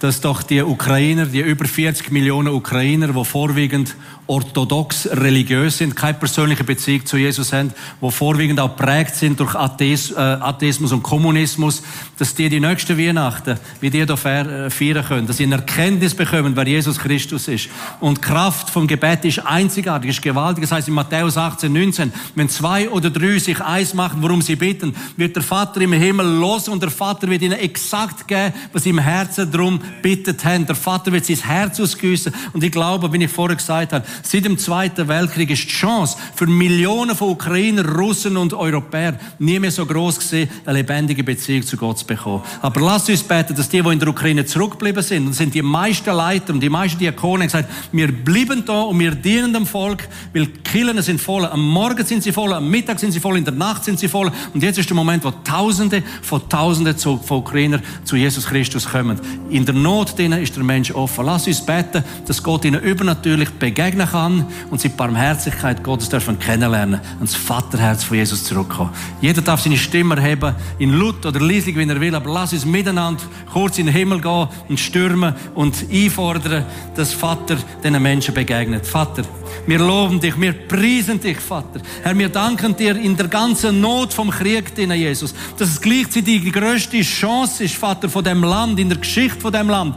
dass 0.00 0.20
doch 0.20 0.42
die 0.42 0.62
Ukrainer, 0.62 1.26
die 1.26 1.40
über 1.40 1.64
40 1.64 2.10
Millionen 2.10 2.48
Ukrainer, 2.48 3.08
die 3.08 3.24
vorwiegend 3.24 3.96
orthodox 4.28 5.08
religiös 5.10 5.78
sind, 5.78 5.96
keine 5.96 6.18
persönliche 6.18 6.62
Beziehung 6.62 7.04
zu 7.06 7.16
Jesus 7.16 7.52
haben, 7.52 7.72
die 8.00 8.10
vorwiegend 8.10 8.60
auch 8.60 8.76
prägt 8.76 9.14
sind 9.14 9.40
durch 9.40 9.54
äh, 9.54 10.18
Atheismus 10.18 10.92
und 10.92 11.02
Kommunismus, 11.02 11.82
dass 12.18 12.34
die 12.34 12.50
die 12.50 12.60
nächsten 12.60 12.98
Weihnachten, 12.98 13.58
wie 13.80 13.88
die 13.88 14.04
hier 14.04 14.10
äh, 14.10 14.70
feiern 14.70 15.04
können, 15.04 15.26
dass 15.26 15.38
sie 15.38 15.44
eine 15.44 15.56
Erkenntnis 15.56 16.14
bekommen, 16.14 16.54
wer 16.54 16.66
Jesus 16.66 16.98
Christus 16.98 17.48
ist. 17.48 17.70
Und 18.00 18.20
Kraft 18.20 18.68
vom 18.68 18.86
Gebet 18.86 19.24
ist 19.24 19.38
einzigartig, 19.38 20.10
ist 20.10 20.22
gewaltig. 20.22 20.64
Das 20.64 20.72
heißt 20.72 20.88
in 20.88 20.94
Matthäus 20.94 21.38
18, 21.38 21.72
19, 21.72 22.12
wenn 22.34 22.50
zwei 22.50 22.90
oder 22.90 23.08
drei 23.08 23.38
sich 23.38 23.60
eins 23.62 23.94
machen, 23.94 24.22
worum 24.22 24.42
sie 24.42 24.56
bitten, 24.56 24.94
wird 25.16 25.36
der 25.36 25.42
Vater 25.42 25.80
im 25.80 25.94
Himmel 25.94 26.26
los 26.26 26.68
und 26.68 26.82
der 26.82 26.90
Vater 26.90 27.28
wird 27.30 27.40
ihnen 27.40 27.58
exakt 27.58 28.28
geben, 28.28 28.52
was 28.74 28.84
im 28.84 28.98
Herzen 28.98 29.50
drum 29.50 29.80
bittet 30.02 30.44
haben. 30.44 30.66
Der 30.66 30.74
Vater 30.74 31.12
wird 31.12 31.24
sein 31.24 31.36
Herz 31.36 31.80
ausgüssen. 31.80 32.32
Und 32.52 32.62
ich 32.62 32.72
glaube, 32.72 33.12
wie 33.12 33.24
ich 33.24 33.30
vorher 33.30 33.56
gesagt 33.56 33.92
habe, 33.92 34.04
seit 34.22 34.44
dem 34.44 34.58
Zweiten 34.58 35.08
Weltkrieg 35.08 35.50
ist 35.50 35.64
die 35.64 35.68
Chance 35.68 36.16
für 36.34 36.46
Millionen 36.46 37.16
von 37.16 37.30
Ukrainer, 37.30 37.84
Russen 37.84 38.36
und 38.36 38.54
Europäern 38.54 39.18
nie 39.38 39.58
mehr 39.58 39.70
so 39.70 39.86
groß 39.86 40.18
gewesen, 40.18 40.50
eine 40.64 40.78
lebendige 40.78 41.24
Beziehung 41.24 41.62
zu 41.62 41.76
Gott 41.76 41.98
zu 41.98 42.06
bekommen. 42.06 42.42
Aber 42.60 42.80
lasst 42.80 43.08
uns 43.08 43.22
beten, 43.22 43.54
dass 43.54 43.68
die, 43.68 43.82
die 43.82 43.88
in 43.88 43.98
der 43.98 44.08
Ukraine 44.08 44.44
zurückgeblieben 44.44 45.02
sind, 45.02 45.26
und 45.26 45.32
sind 45.32 45.54
die 45.54 45.62
meisten 45.62 46.10
Leiter 46.10 46.52
und 46.52 46.60
die 46.60 46.68
meisten 46.68 46.98
Diakonen 46.98 47.46
gesagt, 47.46 47.68
wir 47.92 48.12
bleiben 48.12 48.64
da 48.64 48.82
und 48.82 48.98
wir 48.98 49.12
dienen 49.12 49.52
dem 49.52 49.66
Volk, 49.66 50.08
weil 50.32 50.46
die 50.46 50.58
Kirchen 50.60 51.00
sind 51.02 51.20
voll. 51.20 51.44
Am 51.46 51.60
Morgen 51.60 52.04
sind 52.04 52.22
sie 52.22 52.32
voll, 52.32 52.52
am 52.52 52.68
Mittag 52.68 52.98
sind 52.98 53.12
sie 53.12 53.20
voll, 53.20 53.38
in 53.38 53.44
der 53.44 53.54
Nacht 53.54 53.84
sind 53.84 53.98
sie 53.98 54.08
voll. 54.08 54.30
Und 54.54 54.62
jetzt 54.62 54.78
ist 54.78 54.88
der 54.88 54.96
Moment, 54.96 55.24
wo 55.24 55.30
Tausende 55.30 56.02
von 56.22 56.48
Tausenden 56.48 56.96
von 56.98 57.38
Ukrainer 57.38 57.80
zu 58.04 58.16
Jesus 58.16 58.46
Christus 58.46 58.86
kommen. 58.88 59.20
In 59.50 59.64
der 59.64 59.74
Not 59.82 60.18
denen 60.18 60.42
ist 60.42 60.56
der 60.56 60.64
Mensch 60.64 60.90
offen. 60.90 61.24
Lass 61.26 61.46
uns 61.46 61.64
beten, 61.64 62.04
dass 62.26 62.42
Gott 62.42 62.64
ihnen 62.64 62.80
übernatürlich 62.80 63.50
begegnen 63.50 64.08
kann 64.08 64.46
und 64.70 64.80
sie 64.80 64.88
die 64.88 64.96
Barmherzigkeit 64.96 65.82
Gottes 65.82 66.08
dürfen 66.08 66.38
kennenlernen 66.38 67.00
und 67.20 67.28
das 67.28 67.34
Vaterherz 67.34 68.04
von 68.04 68.16
Jesus 68.16 68.44
zurückkommen. 68.44 68.90
Jeder 69.20 69.42
darf 69.42 69.62
seine 69.62 69.76
Stimme 69.76 70.16
erheben, 70.16 70.54
in 70.78 70.92
Lut 70.92 71.24
oder 71.26 71.40
leislich, 71.40 71.76
wie 71.76 71.88
er 71.88 72.00
will, 72.00 72.14
aber 72.14 72.32
lass 72.32 72.52
uns 72.52 72.64
miteinander 72.64 73.22
kurz 73.52 73.78
in 73.78 73.86
den 73.86 73.94
Himmel 73.94 74.20
gehen 74.20 74.48
und 74.68 74.80
stürmen 74.80 75.34
und 75.54 75.74
einfordern, 75.90 76.64
dass 76.94 77.12
Vater 77.12 77.56
diesen 77.82 78.02
Menschen 78.02 78.34
begegnet. 78.34 78.86
Vater, 78.86 79.22
wir 79.66 79.78
loben 79.78 80.20
dich, 80.20 80.40
wir 80.40 80.52
priesen 80.52 81.20
dich, 81.20 81.38
Vater. 81.38 81.80
Herr, 82.02 82.16
wir 82.16 82.28
danken 82.28 82.76
dir 82.76 82.96
in 82.96 83.16
der 83.16 83.28
ganzen 83.28 83.80
Not 83.80 84.12
vom 84.12 84.30
Krieg, 84.30 84.76
Jesus, 84.76 85.34
dass 85.58 85.68
es 85.68 85.80
gleichzeitig 85.80 86.42
die 86.42 86.52
größte 86.52 87.00
Chance 87.00 87.64
ist, 87.64 87.74
Vater, 87.74 88.08
von 88.08 88.24
dem 88.24 88.42
Land, 88.42 88.78
in 88.78 88.88
der 88.88 88.98
Geschichte 88.98 89.40
von 89.40 89.52
dem 89.52 89.67
Land, 89.68 89.94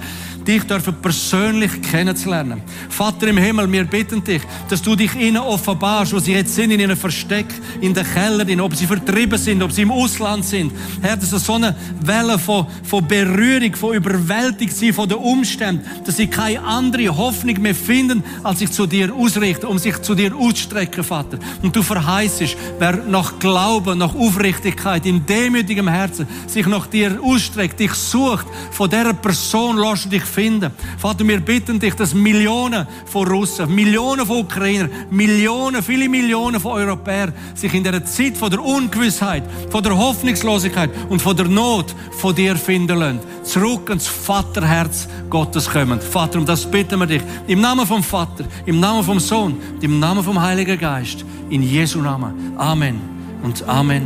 dich 0.48 0.64
dürfen 0.64 0.96
persönlich 1.02 1.82
kennenzulernen. 1.82 2.62
Vater 2.90 3.28
im 3.28 3.38
Himmel, 3.38 3.72
wir 3.72 3.84
bitten 3.86 4.24
dich, 4.24 4.42
dass 4.70 4.82
du 4.82 4.96
dich 4.96 5.16
ihnen 5.16 5.38
offenbarst, 5.38 6.14
wo 6.14 6.20
sie 6.20 6.34
jetzt 6.34 6.56
sind, 6.56 6.72
in 6.72 6.80
ihrem 6.80 6.98
Versteck, 6.98 7.48
in 7.80 7.94
den 7.94 8.06
Kellern, 8.06 8.62
ob 8.62 8.76
sie 8.76 8.86
vertrieben 8.86 9.38
sind, 9.38 9.62
ob 9.64 9.72
sie 9.72 9.84
im 9.84 9.92
Ausland 9.92 10.46
sind. 10.46 10.72
Herr, 11.02 11.18
dass 11.18 11.30
so 11.30 11.54
eine 11.54 11.76
Welle 12.02 12.38
von, 12.38 12.68
von 12.84 13.08
Berührung, 13.08 13.76
von 13.76 13.96
überwältigt 13.96 14.76
sind 14.76 14.94
von 14.94 15.08
den 15.08 15.18
Umständen, 15.18 15.86
dass 16.06 16.18
sie 16.18 16.28
keine 16.28 16.62
andere 16.64 17.16
Hoffnung 17.16 17.62
mehr 17.62 17.76
finden, 17.76 18.24
als 18.44 18.60
sich 18.60 18.72
zu 18.72 18.86
dir 18.86 19.14
ausrichten, 19.14 19.66
um 19.66 19.78
sich 19.78 20.02
zu 20.02 20.16
dir 20.16 20.36
auszustrecken, 20.36 21.04
Vater. 21.04 21.40
Und 21.62 21.76
du 21.76 21.84
verheißest, 21.84 22.58
wer 22.80 22.98
nach 22.98 23.40
Glauben, 23.40 23.98
nach 23.98 24.16
Aufrichtigkeit, 24.16 25.06
in 25.06 25.26
demütigem 25.26 25.88
Herzen 25.88 26.28
sich 26.48 26.66
nach 26.68 26.88
dir 26.88 27.20
ausstreckt, 27.22 27.80
dich 27.80 27.94
sucht, 27.94 28.46
von 28.72 28.90
dieser 28.90 29.14
Person 29.14 29.78
lässt 29.78 30.06
du 30.06 30.10
dich 30.10 30.24
finden. 30.32 30.72
Vater, 30.98 31.28
wir 31.28 31.40
bitten 31.40 31.80
dich, 31.80 31.94
dass 31.94 32.14
Millionen 32.14 32.88
von 33.06 33.28
Russen, 33.28 33.74
Millionen 33.74 34.26
von 34.26 34.38
Ukrainern, 34.38 34.90
Millionen, 35.10 35.84
viele 35.84 36.10
Millionen 36.10 36.60
von 36.60 36.72
Europäern 36.74 37.34
sich 37.54 37.74
in 37.74 37.84
der 37.84 38.04
Zeit 38.06 38.38
von 38.38 38.50
der 38.50 38.64
Ungewissheit, 38.64 39.44
von 39.70 39.84
der 39.84 39.98
Hoffnungslosigkeit 39.98 40.90
und 41.10 41.22
von 41.22 41.36
der 41.36 41.48
Not 41.48 41.94
von 42.18 42.34
dir 42.34 42.56
finden 42.56 42.98
lassen. 42.98 43.20
Zurück 43.44 43.90
ins 43.90 44.08
Vaterherz 44.08 45.08
Gottes 45.30 45.70
kommen. 45.70 46.00
Vater, 46.02 46.40
um 46.40 46.46
das 46.46 46.66
bitten 46.70 47.00
wir 47.00 47.08
dich. 47.08 47.22
Im 47.48 47.62
Namen 47.62 47.86
vom 47.86 48.04
Vater, 48.04 48.46
im 48.66 48.80
Namen 48.80 49.04
vom 49.04 49.20
Sohn, 49.20 49.58
im 49.82 50.00
Namen 50.00 50.24
vom 50.24 50.42
Heiligen 50.42 50.80
Geist. 50.80 51.26
In 51.50 51.64
Jesu 51.64 52.00
Namen. 52.00 52.54
Amen 52.58 53.02
und 53.44 53.68
Amen 53.68 54.04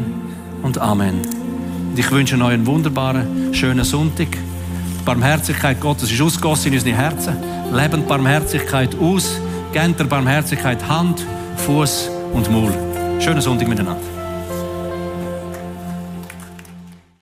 und 0.64 0.78
Amen. 0.78 1.22
Und 1.90 2.00
ich 2.00 2.12
wünsche 2.12 2.36
euch 2.36 2.54
einen 2.54 2.66
wunderbaren, 2.66 3.54
schönen 3.54 3.86
Sonntag. 3.86 4.28
Barmherzigkeit 5.06 5.80
Gottes 5.80 6.12
ist 6.12 6.20
ausgossen 6.20 6.70
in 6.70 6.80
unsere 6.80 6.98
Herzen. 6.98 7.38
Leben 7.72 8.08
Barmherzigkeit 8.08 8.96
aus. 9.00 9.40
Gebt 9.72 10.00
der 10.00 10.06
Barmherzigkeit 10.06 10.86
Hand, 10.88 11.24
Fuß 11.58 12.10
und 12.34 12.50
Maul. 12.52 12.74
Schönen 13.20 13.42
Sonntag 13.42 13.68
miteinander. 13.68 14.15